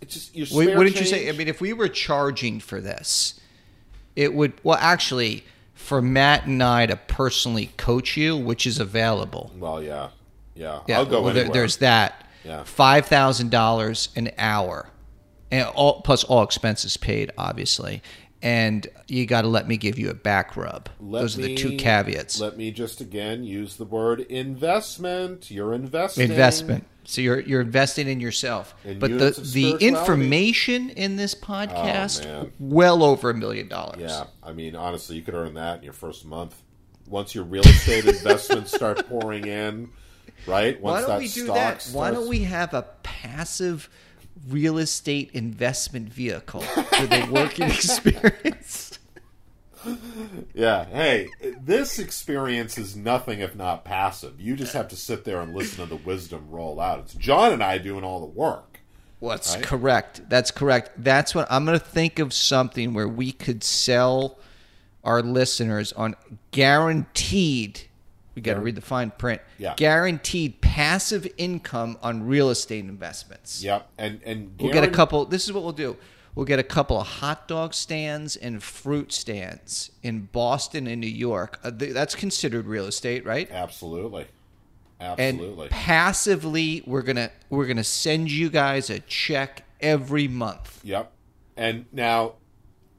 it's 0.00 0.14
just 0.14 0.36
your 0.36 0.46
Wait, 0.52 0.76
wouldn't 0.76 1.00
you 1.00 1.06
say? 1.06 1.28
I 1.28 1.32
mean, 1.32 1.48
if 1.48 1.60
we 1.60 1.72
were 1.72 1.88
charging 1.88 2.60
for 2.60 2.80
this, 2.80 3.40
it 4.16 4.34
would. 4.34 4.52
Well, 4.62 4.78
actually, 4.78 5.44
for 5.74 6.02
Matt 6.02 6.46
and 6.46 6.62
I 6.62 6.86
to 6.86 6.96
personally 6.96 7.70
coach 7.78 8.16
you, 8.16 8.36
which 8.36 8.66
is 8.66 8.78
available. 8.78 9.50
Well, 9.58 9.82
yeah, 9.82 10.10
yeah. 10.54 10.80
Yeah, 10.86 10.98
I'll 10.98 11.06
go 11.06 11.22
well, 11.22 11.32
there- 11.32 11.44
anywhere. 11.44 11.60
there's 11.62 11.78
that. 11.78 12.26
Yeah. 12.44 12.62
Five 12.64 13.06
thousand 13.06 13.50
dollars 13.50 14.10
an 14.16 14.30
hour, 14.36 14.90
and 15.50 15.66
all 15.68 16.02
plus 16.02 16.22
all 16.24 16.42
expenses 16.42 16.98
paid, 16.98 17.30
obviously. 17.38 18.02
And 18.44 18.86
you 19.08 19.24
got 19.24 19.42
to 19.42 19.48
let 19.48 19.66
me 19.66 19.78
give 19.78 19.98
you 19.98 20.10
a 20.10 20.14
back 20.14 20.54
rub. 20.54 20.90
Let 21.00 21.22
Those 21.22 21.38
are 21.38 21.42
the 21.42 21.54
two 21.54 21.78
caveats. 21.78 22.38
Let 22.38 22.58
me 22.58 22.70
just 22.70 23.00
again 23.00 23.42
use 23.42 23.76
the 23.76 23.86
word 23.86 24.20
investment. 24.20 25.50
You're 25.50 25.72
investing. 25.72 26.30
Investment. 26.30 26.84
So 27.04 27.22
you're 27.22 27.40
you're 27.40 27.62
investing 27.62 28.06
in 28.06 28.20
yourself. 28.20 28.74
In 28.84 28.98
but 28.98 29.18
the 29.18 29.30
the 29.30 29.76
information 29.80 30.90
in 30.90 31.16
this 31.16 31.34
oh, 31.34 31.46
podcast, 31.46 32.24
man. 32.24 32.52
well 32.60 33.02
over 33.02 33.30
a 33.30 33.34
million 33.34 33.66
dollars. 33.66 34.00
Yeah, 34.00 34.24
I 34.42 34.52
mean, 34.52 34.76
honestly, 34.76 35.16
you 35.16 35.22
could 35.22 35.34
earn 35.34 35.54
that 35.54 35.78
in 35.78 35.84
your 35.84 35.94
first 35.94 36.26
month. 36.26 36.60
Once 37.06 37.34
your 37.34 37.44
real 37.44 37.64
estate 37.64 38.04
investments 38.04 38.74
start 38.74 39.08
pouring 39.08 39.46
in, 39.46 39.90
right? 40.46 40.78
Why 40.82 40.92
Once 40.92 41.06
don't 41.06 41.14
that 41.14 41.18
we 41.18 41.28
do 41.28 41.46
that? 41.46 41.88
Why 41.92 42.10
don't 42.10 42.28
we 42.28 42.40
have 42.40 42.74
a 42.74 42.82
passive 43.02 43.88
real 44.48 44.78
estate 44.78 45.30
investment 45.32 46.08
vehicle 46.08 46.60
for 46.60 47.06
the 47.06 47.28
working 47.30 47.66
experience? 47.70 48.98
Yeah. 50.54 50.86
Hey, 50.86 51.28
this 51.60 51.98
experience 51.98 52.78
is 52.78 52.96
nothing 52.96 53.40
if 53.40 53.54
not 53.54 53.84
passive. 53.84 54.40
You 54.40 54.56
just 54.56 54.72
have 54.72 54.88
to 54.88 54.96
sit 54.96 55.24
there 55.24 55.40
and 55.40 55.54
listen 55.54 55.84
to 55.84 55.86
the 55.90 55.96
wisdom 55.96 56.46
roll 56.50 56.80
out. 56.80 57.00
It's 57.00 57.14
John 57.14 57.52
and 57.52 57.62
I 57.62 57.78
doing 57.78 58.02
all 58.04 58.20
the 58.20 58.26
work. 58.26 58.80
What's 59.20 59.54
Right? 59.54 59.64
correct? 59.64 60.22
That's 60.28 60.50
correct. 60.50 60.90
That's 61.02 61.34
what 61.34 61.46
I'm 61.50 61.64
going 61.64 61.78
to 61.78 61.84
think 61.84 62.18
of 62.18 62.32
something 62.32 62.94
where 62.94 63.08
we 63.08 63.32
could 63.32 63.62
sell 63.62 64.38
our 65.02 65.22
listeners 65.22 65.92
on 65.92 66.14
guaranteed. 66.50 67.82
We 68.34 68.42
got 68.42 68.54
to 68.54 68.60
read 68.60 68.74
the 68.74 68.80
fine 68.80 69.10
print. 69.12 69.40
Yeah. 69.58 69.74
Guaranteed 69.76 70.60
passive 70.60 71.26
income 71.36 71.96
on 72.02 72.26
real 72.26 72.50
estate 72.50 72.84
investments. 72.84 73.62
Yep. 73.62 73.88
And 73.98 74.20
and 74.24 74.54
We'll 74.58 74.72
get 74.72 74.84
a 74.84 74.90
couple. 74.90 75.24
This 75.24 75.44
is 75.44 75.52
what 75.52 75.62
we'll 75.62 75.72
do. 75.72 75.96
We'll 76.34 76.46
get 76.46 76.58
a 76.58 76.64
couple 76.64 77.00
of 77.00 77.06
hot 77.06 77.46
dog 77.46 77.74
stands 77.74 78.34
and 78.34 78.60
fruit 78.60 79.12
stands 79.12 79.92
in 80.02 80.28
Boston 80.32 80.88
and 80.88 81.00
New 81.00 81.06
York. 81.06 81.60
Uh, 81.62 81.70
th- 81.70 81.92
that's 81.92 82.16
considered 82.16 82.66
real 82.66 82.86
estate, 82.86 83.24
right? 83.24 83.48
Absolutely. 83.52 84.26
And 84.98 85.20
Absolutely. 85.20 85.68
passively, 85.68 86.82
we're 86.86 87.02
gonna 87.02 87.30
we're 87.50 87.66
gonna 87.66 87.84
send 87.84 88.30
you 88.30 88.48
guys 88.50 88.90
a 88.90 89.00
check 89.00 89.64
every 89.80 90.26
month. 90.28 90.80
Yep. 90.82 91.12
And 91.56 91.84
now, 91.92 92.34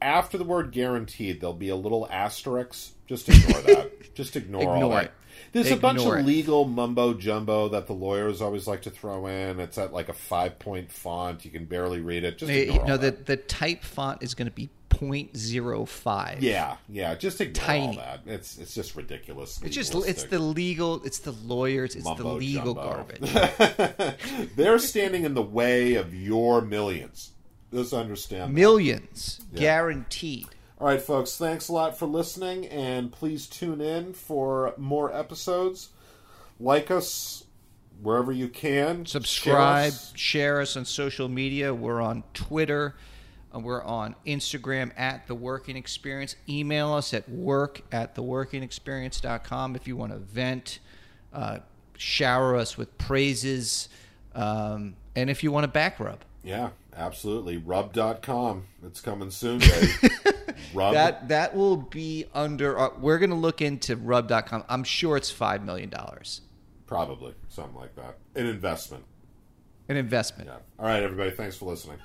after 0.00 0.38
the 0.38 0.44
word 0.44 0.72
guaranteed, 0.72 1.40
there'll 1.40 1.52
be 1.54 1.68
a 1.68 1.76
little 1.76 2.06
asterisk. 2.10 2.92
Just 3.06 3.28
ignore 3.28 3.60
that. 3.62 3.92
Just 4.14 4.36
ignore, 4.36 4.68
all 4.68 4.90
that. 4.90 5.04
it. 5.06 5.12
There's 5.52 5.70
a 5.70 5.76
bunch 5.76 6.00
of 6.00 6.14
it. 6.14 6.26
legal 6.26 6.66
mumbo 6.66 7.14
jumbo 7.14 7.68
that 7.70 7.86
the 7.86 7.92
lawyers 7.92 8.42
always 8.42 8.66
like 8.66 8.82
to 8.82 8.90
throw 8.90 9.26
in. 9.26 9.60
It's 9.60 9.78
at 9.78 9.92
like 9.92 10.08
a 10.08 10.12
five 10.12 10.58
point 10.58 10.90
font. 10.90 11.44
You 11.44 11.50
can 11.50 11.64
barely 11.64 12.00
read 12.00 12.24
it. 12.24 12.38
Just 12.38 12.70
all 12.70 12.86
no, 12.86 12.96
the 12.96 13.10
that. 13.10 13.26
the 13.26 13.36
type 13.36 13.82
font 13.82 14.22
is 14.22 14.34
going 14.34 14.48
to 14.48 14.54
be 14.54 14.70
0.05. 14.90 16.40
Yeah, 16.40 16.76
yeah. 16.88 17.14
Just 17.14 17.40
ignore 17.40 17.66
Tiny. 17.66 17.86
all 17.86 17.92
that. 17.94 18.20
It's 18.26 18.58
it's 18.58 18.74
just 18.74 18.96
ridiculous. 18.96 19.60
It's 19.62 19.74
just 19.74 19.94
it's 19.94 20.24
the 20.24 20.38
legal, 20.38 21.04
it's 21.04 21.18
the 21.18 21.32
lawyers, 21.32 21.94
it's 21.94 22.04
the 22.04 22.24
legal 22.24 22.74
jumbo. 22.74 23.04
garbage. 23.18 24.50
They're 24.56 24.78
standing 24.78 25.24
in 25.24 25.34
the 25.34 25.42
way 25.42 25.94
of 25.94 26.14
your 26.14 26.62
millions. 26.62 27.32
Just 27.72 27.92
understand. 27.92 28.50
that. 28.50 28.54
Millions 28.54 29.40
guaranteed. 29.54 30.48
All 30.78 30.86
right, 30.86 31.00
folks, 31.00 31.36
thanks 31.38 31.68
a 31.68 31.72
lot 31.72 31.98
for 31.98 32.06
listening, 32.06 32.66
and 32.66 33.10
please 33.10 33.46
tune 33.46 33.80
in 33.80 34.12
for 34.12 34.74
more 34.76 35.10
episodes. 35.14 35.88
Like 36.60 36.90
us 36.90 37.44
wherever 38.02 38.30
you 38.30 38.48
can. 38.48 39.06
Subscribe, 39.06 39.92
Share 39.92 39.94
us. 39.94 40.12
share 40.16 40.60
us 40.60 40.76
on 40.76 40.84
social 40.84 41.28
media. 41.28 41.72
We're 41.72 42.02
on 42.02 42.24
Twitter. 42.34 42.94
We're 43.54 43.82
on 43.82 44.14
Instagram 44.26 44.90
at 44.98 45.26
The 45.28 45.34
Working 45.34 45.76
Experience. 45.76 46.36
Email 46.46 46.92
us 46.92 47.14
at 47.14 47.26
work 47.26 47.80
at 47.90 48.14
theworkingexperience.com 48.14 49.76
if 49.76 49.88
you 49.88 49.96
want 49.96 50.12
to 50.12 50.18
vent, 50.18 50.80
uh, 51.32 51.60
shower 51.96 52.54
us 52.54 52.76
with 52.76 52.98
praises, 52.98 53.88
um, 54.34 54.96
and 55.14 55.30
if 55.30 55.42
you 55.42 55.50
want 55.50 55.64
a 55.64 55.68
back 55.68 55.98
rub. 55.98 56.18
Yeah, 56.44 56.68
absolutely. 56.94 57.56
Rub.com. 57.56 58.64
It's 58.84 59.00
coming 59.00 59.30
soon, 59.30 59.60
baby. 59.60 59.88
Rub. 60.76 60.94
That 60.94 61.28
that 61.28 61.56
will 61.56 61.76
be 61.76 62.26
under. 62.34 62.78
Uh, 62.78 62.90
we're 62.98 63.18
going 63.18 63.30
to 63.30 63.36
look 63.36 63.60
into 63.60 63.96
rub.com. 63.96 64.64
I'm 64.68 64.84
sure 64.84 65.16
it's 65.16 65.32
$5 65.32 65.64
million. 65.64 65.92
Probably. 66.86 67.34
Something 67.48 67.76
like 67.76 67.94
that. 67.96 68.18
An 68.34 68.46
investment. 68.46 69.04
An 69.88 69.96
investment. 69.96 70.48
Yeah. 70.48 70.58
All 70.78 70.86
right, 70.86 71.02
everybody. 71.02 71.30
Thanks 71.30 71.56
for 71.56 71.66
listening. 71.66 71.98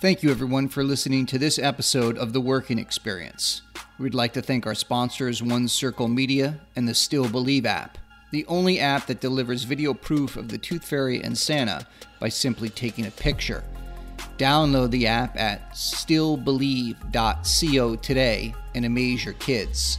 Thank 0.00 0.22
you, 0.22 0.30
everyone, 0.30 0.68
for 0.68 0.84
listening 0.84 1.26
to 1.26 1.38
this 1.38 1.58
episode 1.58 2.18
of 2.18 2.32
The 2.32 2.40
Working 2.40 2.78
Experience. 2.78 3.62
We'd 3.98 4.14
like 4.14 4.32
to 4.34 4.42
thank 4.42 4.64
our 4.64 4.76
sponsors, 4.76 5.42
One 5.42 5.66
Circle 5.66 6.06
Media 6.06 6.60
and 6.76 6.86
the 6.86 6.94
Still 6.94 7.28
Believe 7.28 7.66
app, 7.66 7.98
the 8.30 8.46
only 8.46 8.78
app 8.78 9.06
that 9.06 9.20
delivers 9.20 9.64
video 9.64 9.92
proof 9.94 10.36
of 10.36 10.50
the 10.50 10.58
Tooth 10.58 10.84
Fairy 10.84 11.20
and 11.20 11.36
Santa 11.36 11.84
by 12.20 12.28
simply 12.28 12.68
taking 12.68 13.06
a 13.06 13.10
picture. 13.10 13.64
Download 14.38 14.90
the 14.90 15.06
app 15.08 15.36
at 15.36 15.72
stillbelieve.co 15.72 17.96
today 17.96 18.54
and 18.74 18.84
amaze 18.84 19.24
your 19.24 19.34
kids. 19.34 19.98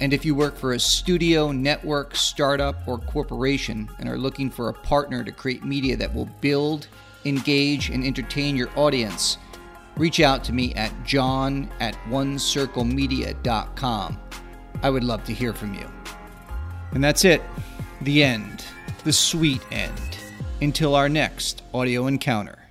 And 0.00 0.12
if 0.12 0.24
you 0.24 0.34
work 0.34 0.56
for 0.56 0.72
a 0.72 0.80
studio, 0.80 1.50
network, 1.50 2.14
startup, 2.14 2.86
or 2.86 2.98
corporation 2.98 3.88
and 3.98 4.06
are 4.08 4.18
looking 4.18 4.50
for 4.50 4.68
a 4.68 4.74
partner 4.74 5.24
to 5.24 5.32
create 5.32 5.64
media 5.64 5.96
that 5.96 6.14
will 6.14 6.28
build, 6.40 6.86
engage, 7.24 7.88
and 7.88 8.04
entertain 8.04 8.54
your 8.54 8.68
audience, 8.76 9.38
reach 9.96 10.20
out 10.20 10.44
to 10.44 10.52
me 10.52 10.74
at 10.74 10.92
john 11.04 11.70
at 11.80 11.94
onecirclemedia.com. 12.08 14.20
I 14.82 14.90
would 14.90 15.04
love 15.04 15.24
to 15.24 15.32
hear 15.32 15.54
from 15.54 15.72
you. 15.72 15.90
And 16.92 17.02
that's 17.02 17.24
it. 17.24 17.40
The 18.02 18.22
end. 18.22 18.66
The 19.04 19.12
sweet 19.12 19.62
end. 19.72 20.18
Until 20.60 20.94
our 20.94 21.08
next 21.08 21.62
audio 21.72 22.08
encounter. 22.08 22.63